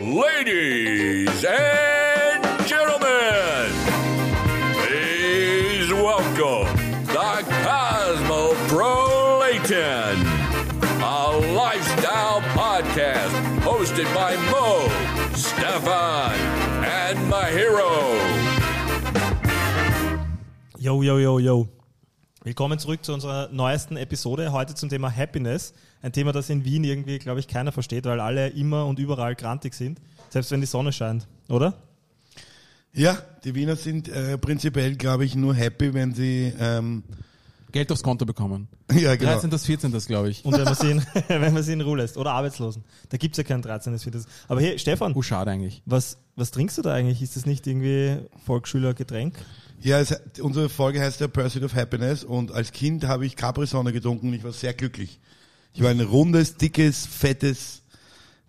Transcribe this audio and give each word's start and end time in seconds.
Ladies 0.00 1.44
and 1.44 2.44
gentlemen, 2.68 3.68
please 4.86 5.92
welcome 5.92 6.68
the 7.04 7.44
Cosmopolitan, 7.64 10.16
a 11.02 11.36
lifestyle 11.52 12.40
podcast 12.54 13.32
hosted 13.60 14.06
by 14.14 14.36
Mo, 14.52 14.88
Stefan, 15.34 16.38
and 16.84 17.28
my 17.28 17.50
hero. 17.50 17.90
Yo, 20.78 21.02
yo, 21.02 21.16
yo, 21.18 21.38
yo. 21.38 21.68
Willkommen 22.48 22.78
zurück 22.78 23.04
zu 23.04 23.12
unserer 23.12 23.50
neuesten 23.52 23.98
Episode. 23.98 24.52
Heute 24.52 24.74
zum 24.74 24.88
Thema 24.88 25.14
Happiness. 25.14 25.74
Ein 26.00 26.12
Thema, 26.12 26.32
das 26.32 26.48
in 26.48 26.64
Wien 26.64 26.82
irgendwie, 26.82 27.18
glaube 27.18 27.40
ich, 27.40 27.46
keiner 27.46 27.72
versteht, 27.72 28.06
weil 28.06 28.20
alle 28.20 28.48
immer 28.48 28.86
und 28.86 28.98
überall 28.98 29.34
grantig 29.34 29.74
sind. 29.74 30.00
Selbst 30.30 30.50
wenn 30.50 30.62
die 30.62 30.66
Sonne 30.66 30.90
scheint, 30.94 31.28
oder? 31.50 31.74
Ja, 32.94 33.18
die 33.44 33.54
Wiener 33.54 33.76
sind 33.76 34.08
äh, 34.08 34.38
prinzipiell, 34.38 34.96
glaube 34.96 35.26
ich, 35.26 35.36
nur 35.36 35.54
happy, 35.54 35.92
wenn 35.92 36.14
sie 36.14 36.54
ähm, 36.58 37.02
Geld 37.70 37.92
aufs 37.92 38.02
Konto 38.02 38.24
bekommen. 38.24 38.68
ja 38.92 39.14
genau. 39.16 39.32
13. 39.32 39.50
das 39.50 39.66
14. 39.66 39.92
das 39.92 40.06
glaube 40.06 40.30
ich. 40.30 40.42
Und 40.42 40.56
wenn 40.56 40.64
man 40.64 40.74
sie 40.74 40.90
in, 40.90 41.02
wenn 41.28 41.52
man 41.52 41.62
sie 41.62 41.74
in 41.74 41.82
Ruhe 41.82 41.98
lässt. 41.98 42.16
Oder 42.16 42.32
Arbeitslosen. 42.32 42.82
Da 43.10 43.18
gibt's 43.18 43.36
ja 43.36 43.44
kein 43.44 43.60
13. 43.60 43.98
Viertes. 43.98 44.26
Aber 44.48 44.62
hey, 44.62 44.78
Stefan, 44.78 45.12
Oh, 45.14 45.20
schade 45.20 45.50
eigentlich. 45.50 45.82
was, 45.84 46.16
was 46.34 46.50
trinkst 46.50 46.78
du 46.78 46.82
da 46.82 46.94
eigentlich? 46.94 47.20
Ist 47.20 47.36
das 47.36 47.44
nicht 47.44 47.66
irgendwie 47.66 48.22
Volksschülergetränk? 48.46 49.34
Ja, 49.80 50.00
es, 50.00 50.14
unsere 50.40 50.68
Folge 50.68 51.00
heißt 51.00 51.20
ja 51.20 51.28
Pursuit 51.28 51.62
of 51.62 51.74
Happiness 51.74 52.24
und 52.24 52.52
als 52.52 52.72
Kind 52.72 53.06
habe 53.06 53.26
ich 53.26 53.36
Capri-Sonne 53.36 53.92
getrunken 53.92 54.28
und 54.28 54.34
ich 54.34 54.42
war 54.42 54.52
sehr 54.52 54.74
glücklich. 54.74 55.20
Ich 55.72 55.82
war 55.82 55.90
ein 55.90 56.00
rundes, 56.00 56.56
dickes, 56.56 57.06
fettes 57.06 57.82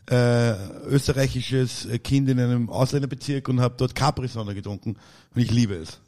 äh, 0.10 0.54
österreichisches 0.88 1.88
Kind 2.04 2.30
in 2.30 2.40
einem 2.40 2.70
Ausländerbezirk 2.70 3.48
und 3.48 3.62
habe 3.62 3.76
dort 3.78 3.94
Capri-Sonne 3.94 4.56
getrunken 4.56 4.98
und 5.36 5.42
ich 5.42 5.52
liebe 5.52 5.76
es. 5.76 6.00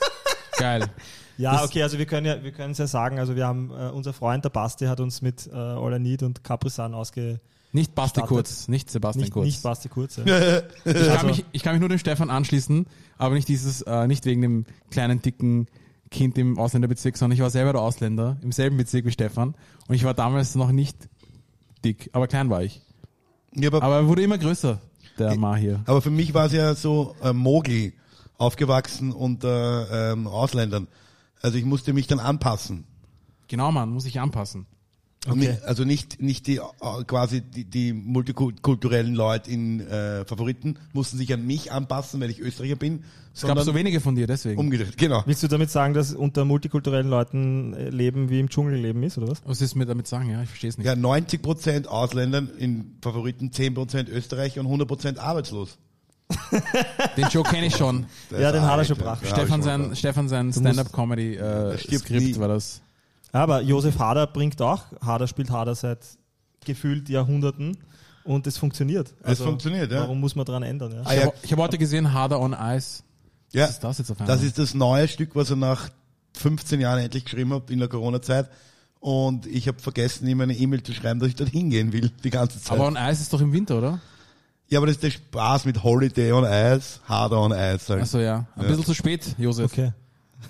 Geil. 0.58 0.90
Ja, 1.36 1.64
okay, 1.64 1.82
also 1.82 1.98
wir 1.98 2.06
können 2.06 2.26
ja, 2.26 2.42
wir 2.42 2.52
können 2.52 2.72
es 2.72 2.78
ja 2.78 2.86
sagen, 2.86 3.18
also 3.18 3.34
wir 3.34 3.46
haben, 3.46 3.70
äh, 3.70 3.90
unser 3.90 4.12
Freund, 4.12 4.44
der 4.44 4.50
Basti, 4.50 4.86
hat 4.86 5.00
uns 5.00 5.22
mit 5.22 5.46
äh, 5.46 5.54
All 5.54 5.94
I 5.94 5.98
Need 5.98 6.22
und 6.22 6.44
Capri-Sun 6.44 6.94
ausge, 6.94 7.40
Nicht 7.74 7.94
Basti 7.96 8.20
Startet. 8.20 8.28
Kurz, 8.28 8.68
nicht 8.68 8.88
Sebastian 8.88 9.22
nicht, 9.24 9.32
Kurz. 9.32 9.44
nicht 9.46 9.62
Basti 9.64 9.88
Kurz. 9.88 10.16
Ja. 10.16 10.58
ich, 10.84 10.94
Also- 10.94 11.10
kann 11.16 11.26
mich, 11.26 11.44
ich 11.50 11.62
kann 11.64 11.72
mich 11.74 11.80
nur 11.80 11.88
dem 11.88 11.98
Stefan 11.98 12.30
anschließen, 12.30 12.86
aber 13.18 13.34
nicht 13.34 13.48
dieses, 13.48 13.82
äh, 13.82 14.06
nicht 14.06 14.24
wegen 14.26 14.42
dem 14.42 14.64
kleinen, 14.90 15.20
dicken 15.20 15.66
Kind 16.10 16.38
im 16.38 16.56
Ausländerbezirk, 16.56 17.16
sondern 17.16 17.34
ich 17.34 17.42
war 17.42 17.50
selber 17.50 17.72
der 17.72 17.82
Ausländer 17.82 18.36
im 18.42 18.52
selben 18.52 18.76
Bezirk 18.76 19.04
wie 19.06 19.10
Stefan 19.10 19.56
und 19.88 19.94
ich 19.96 20.04
war 20.04 20.14
damals 20.14 20.54
noch 20.54 20.70
nicht 20.70 20.96
dick, 21.84 22.10
aber 22.12 22.28
klein 22.28 22.48
war 22.48 22.62
ich. 22.62 22.80
Ja, 23.56 23.68
aber, 23.70 23.82
Aber 23.82 23.96
er 23.96 24.06
wurde 24.06 24.22
immer 24.22 24.38
größer, 24.38 24.80
der 25.18 25.36
Ma 25.36 25.56
hier. 25.56 25.82
aber 25.86 26.00
für 26.00 26.10
mich 26.10 26.32
war 26.32 26.46
es 26.46 26.52
ja 26.52 26.74
so 26.76 27.16
äh, 27.24 27.32
Mogli, 27.32 27.92
aufgewachsen 28.38 29.10
unter 29.12 30.12
ähm, 30.12 30.28
Ausländern. 30.28 30.86
Also 31.42 31.58
ich 31.58 31.64
musste 31.64 31.92
mich 31.92 32.06
dann 32.06 32.20
anpassen. 32.20 32.84
Genau, 33.48 33.72
Mann, 33.72 33.90
muss 33.90 34.06
ich 34.06 34.20
anpassen. 34.20 34.66
Okay. 35.26 35.56
Also 35.64 35.84
nicht, 35.84 36.20
nicht 36.20 36.46
die 36.46 36.56
äh, 36.56 36.60
quasi 37.06 37.40
die, 37.40 37.64
die 37.64 37.92
multikulturellen 37.92 39.14
Leute 39.14 39.50
in 39.50 39.80
äh, 39.80 40.24
Favoriten 40.26 40.76
mussten 40.92 41.16
sich 41.16 41.32
an 41.32 41.46
mich 41.46 41.72
anpassen, 41.72 42.20
weil 42.20 42.30
ich 42.30 42.40
Österreicher 42.40 42.76
bin, 42.76 43.04
Es 43.34 43.42
gab 43.42 43.58
so 43.60 43.74
wenige 43.74 44.00
von 44.00 44.14
dir, 44.16 44.26
deswegen. 44.26 44.58
umgedreht. 44.60 44.96
Genau. 44.98 45.22
Willst 45.24 45.42
du 45.42 45.48
damit 45.48 45.70
sagen, 45.70 45.94
dass 45.94 46.12
unter 46.14 46.44
multikulturellen 46.44 47.08
Leuten 47.08 47.72
äh, 47.74 47.88
Leben 47.88 48.28
wie 48.28 48.38
im 48.40 48.48
Dschungel 48.50 48.78
leben 48.78 49.02
ist, 49.02 49.16
oder 49.16 49.28
was? 49.28 49.42
Was 49.46 49.60
ist 49.62 49.74
mir 49.74 49.86
damit 49.86 50.06
sagen? 50.06 50.30
Ja, 50.30 50.42
ich 50.42 50.48
verstehe 50.48 50.70
es 50.70 50.76
nicht. 50.78 50.86
Ja, 50.86 50.92
90% 50.92 51.86
Ausländern 51.86 52.50
in 52.58 52.96
Favoriten, 53.00 53.50
10% 53.50 54.08
Österreicher 54.10 54.60
und 54.60 54.66
100% 54.66 55.18
arbeitslos. 55.18 55.78
Den 57.16 57.28
Joke 57.30 57.50
kenne 57.50 57.66
ich 57.66 57.76
schon. 57.76 58.06
Das 58.30 58.40
Ja, 58.40 58.50
den 58.50 58.62
hat 58.62 58.78
er 58.78 58.84
schon 58.84 58.96
gebracht. 58.96 59.26
Stefan 59.26 59.62
sein, 59.62 59.94
Stefan 59.94 60.28
sein 60.28 60.52
Stand-up-Comedy-Skript 60.52 62.10
nie. 62.10 62.36
war 62.38 62.48
das. 62.48 62.80
Aber 63.34 63.60
Josef 63.62 63.98
Hader 63.98 64.26
bringt 64.28 64.62
auch, 64.62 64.84
Hader 65.04 65.26
spielt 65.26 65.50
Hader 65.50 65.74
seit 65.74 65.98
gefühlt 66.64 67.08
Jahrhunderten 67.08 67.76
und 68.22 68.46
es 68.46 68.56
funktioniert. 68.56 69.12
Es 69.22 69.40
funktioniert, 69.40 69.90
ja. 69.90 70.00
Warum 70.02 70.20
muss 70.20 70.36
man 70.36 70.44
dran 70.46 70.62
ändern? 70.62 70.92
Ja? 70.92 71.02
Ah, 71.04 71.12
Ich 71.14 71.20
habe 71.24 71.34
hab 71.50 71.58
heute 71.58 71.78
gesehen, 71.78 72.12
Harder 72.12 72.40
on 72.40 72.52
Ice. 72.58 73.02
Ja, 73.52 73.64
Was 73.64 73.70
ist 73.72 73.84
das 73.84 73.98
jetzt 73.98 74.10
auf 74.12 74.20
einmal? 74.20 74.36
das 74.36 74.44
ist 74.44 74.58
das 74.58 74.72
neue 74.74 75.08
Stück, 75.08 75.34
was 75.34 75.50
er 75.50 75.56
nach 75.56 75.88
15 76.36 76.80
Jahren 76.80 77.00
endlich 77.00 77.24
geschrieben 77.24 77.52
hat 77.52 77.70
in 77.70 77.80
der 77.80 77.88
Corona-Zeit. 77.88 78.48
Und 79.00 79.46
ich 79.46 79.68
habe 79.68 79.78
vergessen, 79.80 80.26
ihm 80.26 80.40
eine 80.40 80.54
E-Mail 80.54 80.82
zu 80.82 80.92
schreiben, 80.94 81.20
dass 81.20 81.28
ich 81.28 81.34
dort 81.34 81.50
hingehen 81.50 81.92
will, 81.92 82.10
die 82.22 82.30
ganze 82.30 82.60
Zeit. 82.60 82.78
Aber 82.78 82.86
on 82.86 82.96
Ice 82.96 83.20
ist 83.22 83.32
doch 83.32 83.40
im 83.40 83.52
Winter, 83.52 83.78
oder? 83.78 84.00
ja, 84.68 84.78
aber 84.78 84.86
das 84.86 84.94
ist 84.96 85.02
der 85.02 85.10
Spaß 85.10 85.66
mit 85.66 85.82
Holiday 85.82 86.32
on 86.32 86.44
Ice, 86.44 87.00
Harder 87.06 87.38
on 87.40 87.50
Ice. 87.52 87.88
Halt. 87.92 88.02
Achso, 88.02 88.18
ja. 88.18 88.46
Ein 88.56 88.62
Ja. 88.62 88.68
bisschen 88.68 88.84
zu 88.86 88.94
spät, 88.94 89.34
Josef. 89.38 89.70
Okay. 89.72 89.92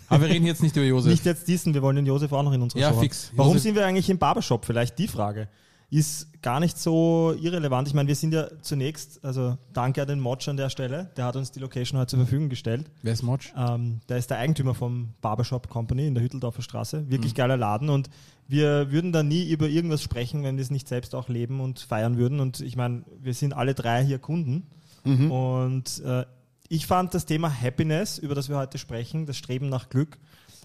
Aber 0.08 0.22
wir 0.22 0.28
reden 0.34 0.46
jetzt 0.46 0.62
nicht 0.62 0.76
über 0.76 0.84
Josef. 0.84 1.10
Nicht 1.10 1.24
jetzt 1.26 1.46
diesen, 1.48 1.74
wir 1.74 1.82
wollen 1.82 1.96
den 1.96 2.06
Josef 2.06 2.32
auch 2.32 2.42
noch 2.42 2.52
in 2.52 2.62
unserer 2.62 2.80
Ja, 2.80 2.88
Show 2.90 2.96
haben. 2.96 3.02
fix. 3.02 3.30
Warum 3.36 3.52
Josef- 3.52 3.62
sind 3.62 3.74
wir 3.74 3.86
eigentlich 3.86 4.10
im 4.10 4.18
Barbershop? 4.18 4.64
Vielleicht 4.64 4.98
die 4.98 5.08
Frage. 5.08 5.48
Ist 5.90 6.42
gar 6.42 6.58
nicht 6.58 6.76
so 6.76 7.36
irrelevant. 7.40 7.86
Ich 7.86 7.94
meine, 7.94 8.08
wir 8.08 8.16
sind 8.16 8.34
ja 8.34 8.48
zunächst, 8.62 9.24
also 9.24 9.58
danke 9.72 10.02
an 10.02 10.08
den 10.08 10.18
Motsch 10.18 10.48
an 10.48 10.56
der 10.56 10.68
Stelle, 10.68 11.10
der 11.16 11.24
hat 11.26 11.36
uns 11.36 11.52
die 11.52 11.60
Location 11.60 12.00
heute 12.00 12.08
zur 12.08 12.18
Verfügung 12.20 12.48
gestellt. 12.48 12.90
Wer 13.02 13.12
ist 13.12 13.22
Motsch? 13.22 13.52
Ähm, 13.56 14.00
der 14.08 14.16
ist 14.16 14.28
der 14.28 14.38
Eigentümer 14.38 14.74
vom 14.74 15.10
Barbershop 15.20 15.68
Company 15.68 16.06
in 16.08 16.14
der 16.14 16.24
Hütteldorfer 16.24 16.62
Straße. 16.62 17.08
Wirklich 17.10 17.32
Mhm. 17.32 17.36
geiler 17.36 17.56
Laden 17.56 17.90
und 17.90 18.10
wir 18.48 18.90
würden 18.90 19.12
da 19.12 19.22
nie 19.22 19.48
über 19.48 19.68
irgendwas 19.68 20.02
sprechen, 20.02 20.42
wenn 20.42 20.56
wir 20.56 20.62
es 20.62 20.70
nicht 20.70 20.88
selbst 20.88 21.14
auch 21.14 21.28
leben 21.28 21.60
und 21.60 21.78
feiern 21.80 22.16
würden. 22.16 22.40
Und 22.40 22.60
ich 22.60 22.76
meine, 22.76 23.04
wir 23.22 23.32
sind 23.34 23.54
alle 23.54 23.74
drei 23.74 24.04
hier 24.04 24.18
Kunden. 24.18 24.66
Mhm. 25.04 25.30
Und 25.30 26.02
äh, 26.04 26.24
ich 26.74 26.86
fand 26.86 27.14
das 27.14 27.24
Thema 27.26 27.48
Happiness, 27.60 28.18
über 28.18 28.34
das 28.34 28.48
wir 28.48 28.56
heute 28.56 28.78
sprechen, 28.78 29.26
das 29.26 29.36
Streben 29.36 29.68
nach 29.68 29.88
Glück, 29.88 30.18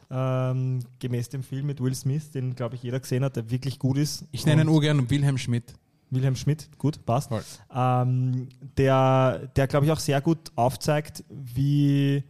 ähm, 0.10 0.80
gemäß 1.00 1.30
dem 1.30 1.44
Film 1.44 1.68
mit 1.68 1.82
Will 1.82 1.94
Smith, 1.94 2.32
den 2.32 2.56
glaube 2.56 2.76
ich 2.76 2.84
jeder 2.84 3.00
gesehen 3.00 3.24
hat, 3.24 3.36
der 3.36 3.52
wirklich 3.52 3.78
gut 3.80 3.98
ist. 3.98 4.26
Ich 4.32 4.46
nenne 4.46 4.64
ihn 4.64 4.68
urgern 4.70 5.10
Wilhelm 5.10 5.38
Schmidt. 5.38 5.74
Wilhelm 6.10 6.36
Schmidt, 6.36 6.68
gut, 6.80 7.06
passt. 7.06 7.30
Ähm, 7.72 8.50
der, 8.78 9.48
der 9.56 9.68
glaube 9.68 9.86
ich, 9.86 9.92
auch 9.92 10.00
sehr 10.00 10.20
gut 10.22 10.52
aufzeigt, 10.56 11.24
wie, 11.30 12.16
äh, 12.16 12.24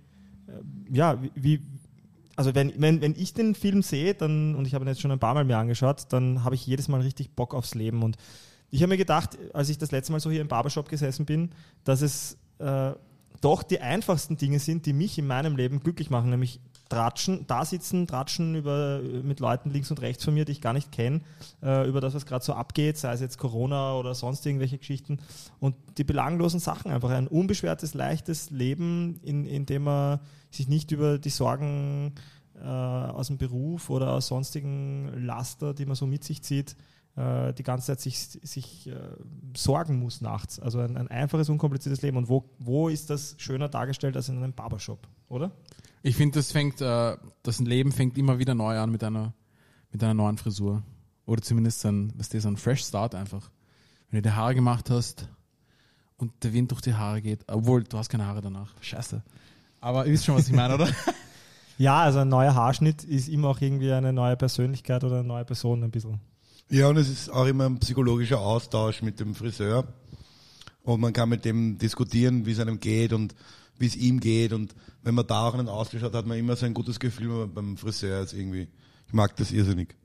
ja, 0.91 1.21
wie- 1.23 1.31
wie, 1.35 1.61
also 2.35 2.53
wenn, 2.55 2.73
wenn, 2.81 2.99
wenn 2.99 3.15
ich 3.15 3.33
den 3.33 3.55
Film 3.55 3.81
sehe, 3.81 4.13
dann, 4.13 4.55
und 4.55 4.67
ich 4.67 4.73
habe 4.73 4.83
ihn 4.83 4.89
jetzt 4.89 4.99
schon 4.99 5.11
ein 5.11 5.19
paar 5.19 5.33
Mal 5.33 5.45
mir 5.45 5.57
angeschaut, 5.57 6.07
dann 6.09 6.43
habe 6.43 6.55
ich 6.55 6.67
jedes 6.67 6.89
Mal 6.89 6.99
richtig 7.01 7.31
Bock 7.35 7.53
aufs 7.53 7.75
Leben. 7.75 8.03
Und 8.03 8.17
ich 8.69 8.81
habe 8.81 8.89
mir 8.89 8.97
gedacht, 8.97 9.37
als 9.53 9.69
ich 9.69 9.77
das 9.77 9.91
letzte 9.91 10.11
Mal 10.11 10.19
so 10.19 10.29
hier 10.29 10.41
im 10.41 10.49
Barbershop 10.49 10.89
gesessen 10.89 11.25
bin, 11.25 11.51
dass 11.85 12.01
es 12.01 12.37
äh, 12.59 12.91
doch 13.41 13.63
die 13.63 13.79
einfachsten 13.79 14.37
Dinge 14.37 14.59
sind, 14.59 14.85
die 14.85 14.93
mich 14.93 15.17
in 15.17 15.27
meinem 15.27 15.55
Leben 15.55 15.79
glücklich 15.79 16.09
machen, 16.09 16.29
nämlich 16.29 16.59
tratschen, 16.89 17.45
da 17.47 17.63
sitzen, 17.63 18.07
tratschen 18.07 18.55
über, 18.55 18.99
mit 19.23 19.39
Leuten 19.39 19.69
links 19.69 19.91
und 19.91 20.01
rechts 20.01 20.25
von 20.25 20.33
mir, 20.33 20.43
die 20.43 20.53
ich 20.53 20.61
gar 20.61 20.73
nicht 20.73 20.91
kenne, 20.91 21.21
äh, 21.61 21.87
über 21.87 22.01
das, 22.01 22.15
was 22.15 22.25
gerade 22.25 22.43
so 22.43 22.53
abgeht, 22.53 22.97
sei 22.97 23.13
es 23.13 23.21
jetzt 23.21 23.37
Corona 23.37 23.93
oder 23.95 24.15
sonst 24.15 24.45
irgendwelche 24.45 24.79
Geschichten 24.79 25.19
und 25.59 25.75
die 25.97 26.03
belanglosen 26.03 26.59
Sachen 26.59 26.91
einfach. 26.91 27.11
Ein 27.11 27.27
unbeschwertes, 27.27 27.93
leichtes 27.93 28.49
Leben, 28.49 29.19
in, 29.23 29.45
in 29.45 29.65
dem 29.67 29.83
man 29.83 30.19
sich 30.49 30.67
nicht 30.67 30.91
über 30.91 31.19
die 31.19 31.29
Sorgen 31.29 32.15
äh, 32.59 32.65
aus 32.65 33.27
dem 33.27 33.37
Beruf 33.37 33.89
oder 33.89 34.13
aus 34.13 34.27
sonstigen 34.27 35.25
Laster, 35.25 35.73
die 35.75 35.85
man 35.85 35.95
so 35.95 36.07
mit 36.07 36.23
sich 36.23 36.41
zieht, 36.41 36.75
äh, 37.19 37.53
die 37.53 37.63
ganze 37.63 37.87
Zeit 37.87 37.99
sich, 37.99 38.17
sich 38.17 38.87
äh, 38.87 38.95
sorgen 39.55 39.99
muss 39.99 40.21
nachts. 40.21 40.59
Also 40.59 40.79
ein, 40.79 40.95
ein 40.95 41.09
einfaches, 41.09 41.49
unkompliziertes 41.49 42.01
Leben. 42.01 42.17
Und 42.17 42.29
wo, 42.29 42.49
wo 42.59 42.87
ist 42.87 43.09
das 43.09 43.35
schöner 43.37 43.67
dargestellt 43.67 44.15
als 44.15 44.29
in 44.29 44.37
einem 44.37 44.53
Barbershop, 44.53 45.05
oder? 45.27 45.51
Ich 46.01 46.15
finde, 46.15 46.39
das 46.39 46.51
fängt, 46.51 46.79
äh, 46.79 47.17
das 47.43 47.59
Leben 47.59 47.91
fängt 47.91 48.17
immer 48.17 48.39
wieder 48.39 48.55
neu 48.55 48.77
an 48.77 48.89
mit 48.89 49.03
einer, 49.03 49.33
mit 49.91 50.01
einer 50.01 50.13
neuen 50.13 50.37
Frisur. 50.37 50.81
Oder 51.25 51.41
zumindest 51.41 51.85
ein, 51.85 52.13
was 52.15 52.33
ist, 52.33 52.45
ein 52.45 52.55
Fresh 52.55 52.85
Start 52.85 53.13
einfach. 53.15 53.51
Wenn 54.09 54.23
du 54.23 54.29
die 54.29 54.35
Haare 54.35 54.55
gemacht 54.55 54.89
hast 54.89 55.27
und 56.17 56.31
der 56.43 56.53
Wind 56.53 56.71
durch 56.71 56.81
die 56.81 56.93
Haare 56.93 57.21
geht, 57.21 57.43
obwohl 57.47 57.83
du 57.83 57.97
hast 57.97 58.09
keine 58.09 58.25
Haare 58.25 58.41
danach. 58.41 58.73
Scheiße. 58.81 59.21
Aber 59.81 60.05
ihr 60.05 60.13
wisst 60.13 60.25
schon, 60.25 60.35
was 60.35 60.47
ich 60.47 60.55
meine, 60.55 60.75
oder? 60.75 60.87
Ja, 61.77 62.01
also 62.01 62.19
ein 62.19 62.27
neuer 62.27 62.53
Haarschnitt 62.55 63.05
ist 63.05 63.29
immer 63.29 63.47
auch 63.47 63.61
irgendwie 63.61 63.93
eine 63.93 64.11
neue 64.11 64.35
Persönlichkeit 64.35 65.01
oder 65.05 65.19
eine 65.19 65.27
neue 65.29 65.45
Person 65.45 65.81
ein 65.81 65.91
bisschen. 65.91 66.19
Ja, 66.71 66.87
und 66.87 66.97
es 66.97 67.09
ist 67.09 67.29
auch 67.29 67.47
immer 67.47 67.65
ein 67.65 67.79
psychologischer 67.79 68.39
Austausch 68.39 69.01
mit 69.01 69.19
dem 69.19 69.33
Friseur. 69.33 69.87
Und 70.83 71.01
man 71.01 71.13
kann 71.13 71.29
mit 71.29 71.43
dem 71.43 71.79
diskutieren, 71.79 72.45
wie 72.45 72.51
es 72.51 72.59
einem 72.59 72.79
geht 72.79 73.11
und 73.11 73.33
wie 73.79 73.87
es 73.87 73.95
ihm 73.95 74.19
geht. 74.19 74.53
Und 74.53 74.75
wenn 75.01 75.15
man 75.15 75.25
da 75.25 75.47
auch 75.47 75.55
einen 75.55 75.67
Austausch 75.67 76.03
hat, 76.03 76.13
hat 76.13 76.27
man 76.27 76.37
immer 76.37 76.55
so 76.55 76.67
ein 76.67 76.75
gutes 76.75 76.99
Gefühl 76.99 77.47
beim 77.47 77.75
Friseur. 77.75 78.21
ist 78.21 78.33
irgendwie, 78.33 78.67
ich 79.07 79.13
mag 79.13 79.35
das 79.37 79.51
irrsinnig. 79.51 79.95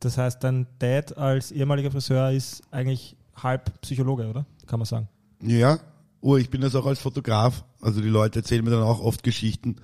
Das 0.00 0.18
heißt, 0.18 0.42
dein 0.42 0.66
Dad 0.80 1.16
als 1.16 1.52
ehemaliger 1.52 1.92
Friseur 1.92 2.32
ist 2.32 2.62
eigentlich 2.72 3.16
halb 3.36 3.80
Psychologe, 3.82 4.26
oder? 4.26 4.46
Kann 4.66 4.80
man 4.80 4.86
sagen. 4.86 5.08
Ja, 5.40 5.78
oh, 6.20 6.36
ich 6.36 6.50
bin 6.50 6.60
das 6.60 6.74
auch 6.74 6.86
als 6.86 6.98
Fotograf. 6.98 7.64
Also 7.80 8.00
die 8.00 8.08
Leute 8.08 8.40
erzählen 8.40 8.64
mir 8.64 8.72
dann 8.72 8.82
auch 8.82 9.00
oft 9.00 9.22
Geschichten, 9.22 9.76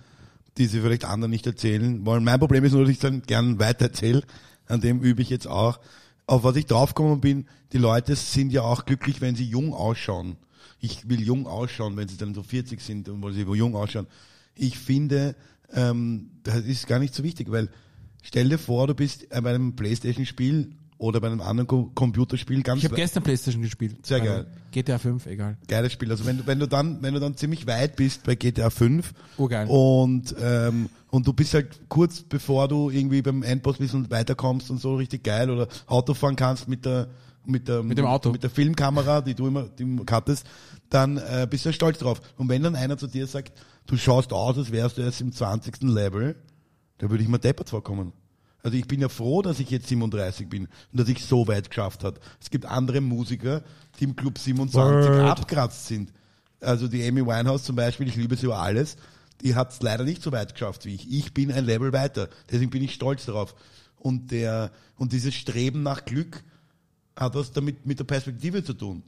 die 0.59 0.67
sie 0.67 0.81
vielleicht 0.81 1.05
anderen 1.05 1.31
nicht 1.31 1.47
erzählen 1.47 2.05
wollen. 2.05 2.25
Mein 2.25 2.41
Problem 2.41 2.65
ist 2.65 2.73
nur, 2.73 2.83
dass 2.83 2.91
ich 2.91 2.99
dann 2.99 3.23
gern 3.23 3.61
weitererzähle. 3.61 4.23
An 4.70 4.81
dem 4.81 5.00
übe 5.00 5.22
ich 5.22 5.31
jetzt 5.31 5.46
auch. 5.46 5.81
auf 6.26 6.44
was 6.44 6.55
ich 6.55 6.67
draufgekommen 6.67 7.20
bin, 7.20 7.46
die 7.72 7.78
Leute 7.78 8.14
sind 8.14 8.52
ja 8.52 8.62
auch 8.62 8.84
glücklich, 8.84 9.20
wenn 9.20 9.34
sie 9.34 9.44
jung 9.44 9.75
ausschauen. 9.75 10.37
Ich 10.78 11.08
will 11.08 11.20
jung 11.20 11.49
ausschauen, 11.49 11.96
wenn 11.96 12.06
sie 12.06 12.17
dann 12.17 12.34
so 12.34 12.44
40 12.44 12.81
sind 12.81 13.08
und 13.08 13.20
wollen 13.20 13.34
sie 13.34 13.43
jung 13.43 13.75
ausschauen. 13.75 14.06
Ich 14.55 14.78
finde, 14.78 15.34
ähm, 15.72 16.31
das 16.44 16.64
ist 16.64 16.87
gar 16.87 17.00
nicht 17.00 17.14
so 17.14 17.25
wichtig, 17.25 17.50
weil 17.50 17.69
stell 18.22 18.49
dir 18.49 18.58
vor, 18.58 18.87
du 18.87 18.94
bist 18.94 19.28
bei 19.31 19.38
einem 19.38 19.75
Playstation-Spiel 19.75 20.73
oder 21.00 21.19
bei 21.20 21.29
einem 21.29 21.41
anderen 21.41 21.67
Co 21.67 21.91
Computerspiel 21.94 22.62
ganz 22.62 22.79
Ich 22.81 22.85
habe 22.85 22.94
gestern 22.94 23.23
Playstation 23.23 23.62
gespielt. 23.62 24.05
Sehr 24.06 24.20
Also 24.20 24.32
geil. 24.32 24.47
GTA 24.70 24.99
5, 24.99 25.26
egal. 25.26 25.56
geiles 25.67 25.93
Spiel. 25.93 26.11
Also 26.11 26.26
wenn 26.26 26.38
du, 26.38 26.47
wenn 26.47 26.58
du 26.58 26.69
dann, 26.69 27.02
wenn 27.02 27.14
du 27.14 27.20
dann 27.20 27.37
ziemlich 27.37 27.67
weit 27.67 27.97
bist 27.97 28.23
bei 28.25 28.35
GTA 28.35 28.69
5 28.70 29.12
Urgeil. 29.38 29.67
und 29.69 30.35
ähm, 30.41 30.91
und 31.11 31.26
du 31.26 31.32
bist 31.32 31.55
halt 31.55 31.81
kurz 31.88 32.20
bevor 32.20 32.69
du 32.69 32.91
irgendwie 32.91 33.23
beim 33.23 33.43
Endboss 33.43 33.79
bist 33.79 33.94
und 33.94 34.11
weiterkommst 34.11 34.70
und 34.70 34.79
so 34.79 34.97
richtig 34.97 35.25
geil 35.25 35.50
oder 35.50 35.69
Auto 35.87 36.12
fahren 36.14 36.37
kannst 36.37 36.69
mit 36.69 36.85
der 36.85 37.08
mit 37.47 37.67
der 37.67 37.82
Mit 37.82 37.97
dem 37.97 38.05
Auto. 38.05 38.31
mit 38.31 38.43
der 38.43 38.50
Filmkamera, 38.50 39.23
die 39.23 39.35
du 39.35 39.47
immer 39.47 39.62
die 39.64 39.85
du 39.97 40.05
hattest, 40.11 40.47
dann 40.91 41.17
äh, 41.17 41.47
bist 41.49 41.64
du 41.64 41.73
stolz 41.73 41.99
drauf. 41.99 42.20
Und 42.37 42.50
wenn 42.50 42.62
dann 42.62 42.76
einer 42.76 42.99
zu 42.99 43.06
dir 43.06 43.26
sagt, 43.26 43.58
du 43.87 43.97
schaust 43.97 44.35
aus, 44.35 44.58
als 44.58 44.70
wärst 44.70 44.99
du 44.99 45.02
erst 45.02 45.23
im 45.23 45.32
20. 45.32 45.81
Level, 45.82 46.37
da 46.99 47.08
würde 47.11 47.23
ich 47.25 47.29
mir 47.31 47.38
deppert 47.38 47.70
vorkommen. 47.70 48.12
Also 48.62 48.77
ich 48.77 48.87
bin 48.87 49.01
ja 49.01 49.09
froh, 49.09 49.43
dass 49.43 49.61
ich 49.61 49.71
jetzt 49.71 49.89
37 49.89 50.49
bin 50.49 50.65
und 50.65 51.01
dass 51.01 51.09
ich 51.09 51.25
so 51.25 51.49
weit 51.49 51.71
geschafft 51.71 52.05
hat. 52.05 52.21
Es 52.41 52.51
gibt 52.51 52.67
andere 52.67 53.01
Musiker, 53.01 53.62
die 53.99 54.05
im 54.05 54.17
Club 54.17 54.39
27 54.39 55.11
Word. 55.11 55.31
abkratzt 55.31 55.87
sind. 55.87 56.12
Also 56.61 56.89
die 56.89 57.07
Amy 57.07 57.25
Winehouse 57.25 57.65
zum 57.65 57.77
Beispiel, 57.77 58.09
ich 58.09 58.17
liebe 58.17 58.37
sie 58.37 58.47
über 58.47 58.59
alles, 58.59 58.97
die 59.43 59.55
hat 59.55 59.73
es 59.73 59.81
leider 59.81 60.05
nicht 60.05 60.23
so 60.23 60.33
weit 60.33 60.53
geschafft 60.53 60.85
wie 60.85 60.95
ich. 60.95 61.11
Ich 61.11 61.33
bin 61.33 61.51
ein 61.51 61.65
Level 61.65 61.93
weiter. 61.93 62.29
Deswegen 62.51 62.71
bin 62.71 62.83
ich 62.83 62.93
stolz 62.93 63.25
darauf. 63.25 63.55
Und 63.99 64.31
der 64.31 64.71
und 64.97 65.12
dieses 65.12 65.35
Streben 65.35 65.83
nach 65.83 66.05
Glück 66.05 66.43
hat 67.17 67.35
was 67.35 67.53
damit 67.53 67.87
mit 67.87 67.99
der 67.99 68.05
Perspektive 68.05 68.62
zu 68.65 68.75
tun. 68.75 69.03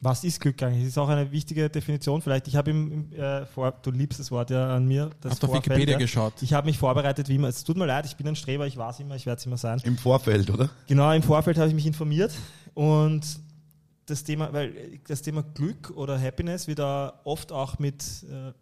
Was 0.00 0.24
ist 0.24 0.40
Glück 0.40 0.62
eigentlich? 0.62 0.82
Das 0.82 0.88
ist 0.90 0.98
auch 0.98 1.08
eine 1.08 1.30
wichtige 1.32 1.70
Definition. 1.70 2.20
Vielleicht, 2.20 2.48
ich 2.48 2.56
habe 2.56 2.70
im, 2.70 2.92
im 2.92 3.12
äh, 3.12 3.46
vor, 3.46 3.72
du 3.82 3.90
liebst 3.90 4.20
das 4.20 4.30
Wort 4.30 4.50
ja 4.50 4.74
an 4.74 4.86
mir. 4.86 5.10
Das 5.20 5.32
auf 5.32 5.38
Vorfeld, 5.38 5.64
Wikipedia 5.64 5.92
ja. 5.94 5.98
geschaut? 5.98 6.34
Ich 6.42 6.52
habe 6.52 6.66
mich 6.66 6.78
vorbereitet, 6.78 7.28
wie 7.28 7.36
immer. 7.36 7.48
Es 7.48 7.64
tut 7.64 7.76
mir 7.76 7.86
leid, 7.86 8.04
ich 8.04 8.16
bin 8.16 8.28
ein 8.28 8.36
Streber, 8.36 8.66
ich 8.66 8.76
war 8.76 8.90
es 8.90 9.00
immer, 9.00 9.16
ich 9.16 9.24
werde 9.24 9.38
es 9.38 9.46
immer 9.46 9.56
sein. 9.56 9.80
Im 9.84 9.96
Vorfeld, 9.96 10.50
oder? 10.50 10.68
Genau, 10.86 11.10
im 11.12 11.22
Vorfeld 11.22 11.56
habe 11.56 11.68
ich 11.68 11.74
mich 11.74 11.86
informiert 11.86 12.32
und 12.74 13.24
das 14.04 14.22
Thema, 14.22 14.52
weil 14.52 15.00
das 15.06 15.22
Thema 15.22 15.42
Glück 15.42 15.90
oder 15.96 16.20
Happiness 16.20 16.68
wird 16.68 16.78
da 16.78 17.20
oft 17.24 17.50
auch 17.50 17.78
mit 17.78 18.04
äh, 18.30 18.52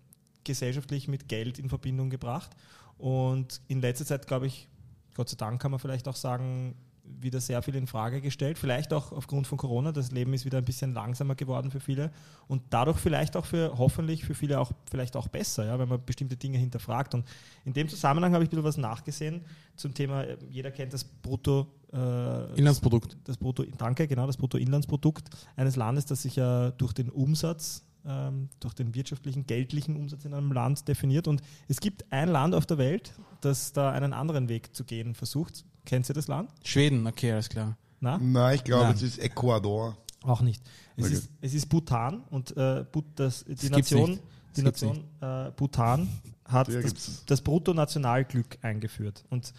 gesellschaftlich 0.45 1.09
mit 1.09 1.29
Geld 1.29 1.59
in 1.59 1.69
Verbindung 1.69 2.11
gebracht. 2.11 2.51
Und 2.97 3.61
in 3.69 3.81
letzter 3.81 4.07
Zeit, 4.07 4.27
glaube 4.27 4.47
ich, 4.47 4.69
Gott 5.15 5.29
sei 5.29 5.37
Dank 5.37 5.61
kann 5.61 5.71
man 5.71 5.81
vielleicht 5.81 6.09
auch 6.09 6.17
sagen, 6.17 6.75
wieder 7.05 7.41
sehr 7.41 7.63
viel 7.63 7.75
in 7.75 7.87
Frage 7.87 8.21
gestellt. 8.21 8.59
Vielleicht 8.59 8.93
auch 8.93 9.13
aufgrund 9.13 9.47
von 9.47 9.59
Corona. 9.59 9.93
Das 9.93 10.11
Leben 10.11 10.33
ist 10.35 10.45
wieder 10.45 10.59
ein 10.59 10.65
bisschen 10.65 10.95
langsamer 10.95 11.35
geworden 11.35 11.71
für 11.71 11.81
viele 11.81 12.11
und 12.49 12.63
dadurch 12.71 12.99
vielleicht 12.99 13.37
auch 13.37 13.45
für 13.45 13.77
hoffentlich 13.77 14.25
für 14.25 14.35
viele 14.35 14.61
auch 14.61 14.73
vielleicht 14.91 15.17
auch 15.17 15.29
besser, 15.29 15.67
ja, 15.67 15.79
wenn 15.79 15.89
man 15.89 16.05
bestimmte 16.05 16.37
Dinge 16.37 16.59
hinterfragt. 16.59 17.15
Und 17.15 17.25
in 17.65 17.73
dem 17.73 17.89
Zusammenhang 17.89 18.33
habe 18.33 18.45
ich 18.45 18.49
ein 18.49 18.51
bisschen 18.51 18.65
was 18.65 18.77
nachgesehen 18.77 19.43
zum 19.77 19.95
Thema. 19.95 20.23
äh, 20.23 20.37
Jeder 20.51 20.71
kennt 20.71 20.93
das 20.93 21.05
Brutto. 21.05 21.67
Äh, 21.93 22.55
Inlandsprodukt. 22.59 23.17
das 23.25 23.37
Brutto, 23.37 23.65
danke, 23.79 24.09
genau, 24.09 24.27
das 24.27 24.37
Bruttoinlandsprodukt 24.37 25.29
eines 25.57 25.77
Landes, 25.77 26.07
das 26.07 26.23
sich 26.23 26.37
ja 26.37 26.73
durch 26.73 26.93
den 26.93 27.09
Umsatz, 27.09 27.85
ähm, 28.07 28.49
durch 28.61 28.75
den 28.75 28.95
wirtschaftlichen, 28.95 29.47
geldlichen 29.47 29.97
Umsatz 29.97 30.25
in 30.25 30.35
einem 30.35 30.53
Land 30.53 30.89
definiert. 30.89 31.29
Und 31.29 31.43
es 31.69 31.81
gibt 31.81 32.05
ein 32.11 32.29
Land 32.29 32.55
auf 32.55 32.67
der 32.67 32.79
Welt, 32.79 33.15
das 33.41 33.73
da 33.73 33.91
einen 33.91 34.13
anderen 34.13 34.49
Weg 34.49 34.75
zu 34.75 34.85
gehen 34.85 35.15
versucht. 35.15 35.65
Kennt 35.85 36.09
ihr 36.09 36.15
das 36.15 36.29
Land? 36.29 36.51
Schweden, 36.65 37.07
okay, 37.07 37.33
alles 37.33 37.49
klar. 37.49 37.77
Na? 38.01 38.19
Nein, 38.19 38.57
ich 38.57 38.65
glaube, 38.65 38.85
Nein. 38.85 38.95
es 38.97 39.03
ist 39.03 39.19
Ecuador. 39.19 39.97
Auch 40.23 40.41
nicht. 40.41 40.63
Es, 40.97 41.05
Okay. 41.07 41.15
ist, 41.15 41.29
es 41.41 41.55
ist 41.55 41.67
Bhutan 41.69 42.23
und 42.31 42.57
äh, 42.57 42.85
Bhut, 42.91 43.05
das, 43.17 43.45
die 43.45 43.55
gibt's 43.55 43.71
Nation, 43.71 44.19
die 44.57 44.63
Das 44.63 44.83
Nation 44.83 45.05
äh, 45.21 45.51
Bhutan 45.57 46.09
hat 46.47 46.69
das, 46.69 47.25
das 47.27 47.41
Bruttonationalglück 47.41 48.59
eingeführt. 48.63 49.25
Und 49.31 49.53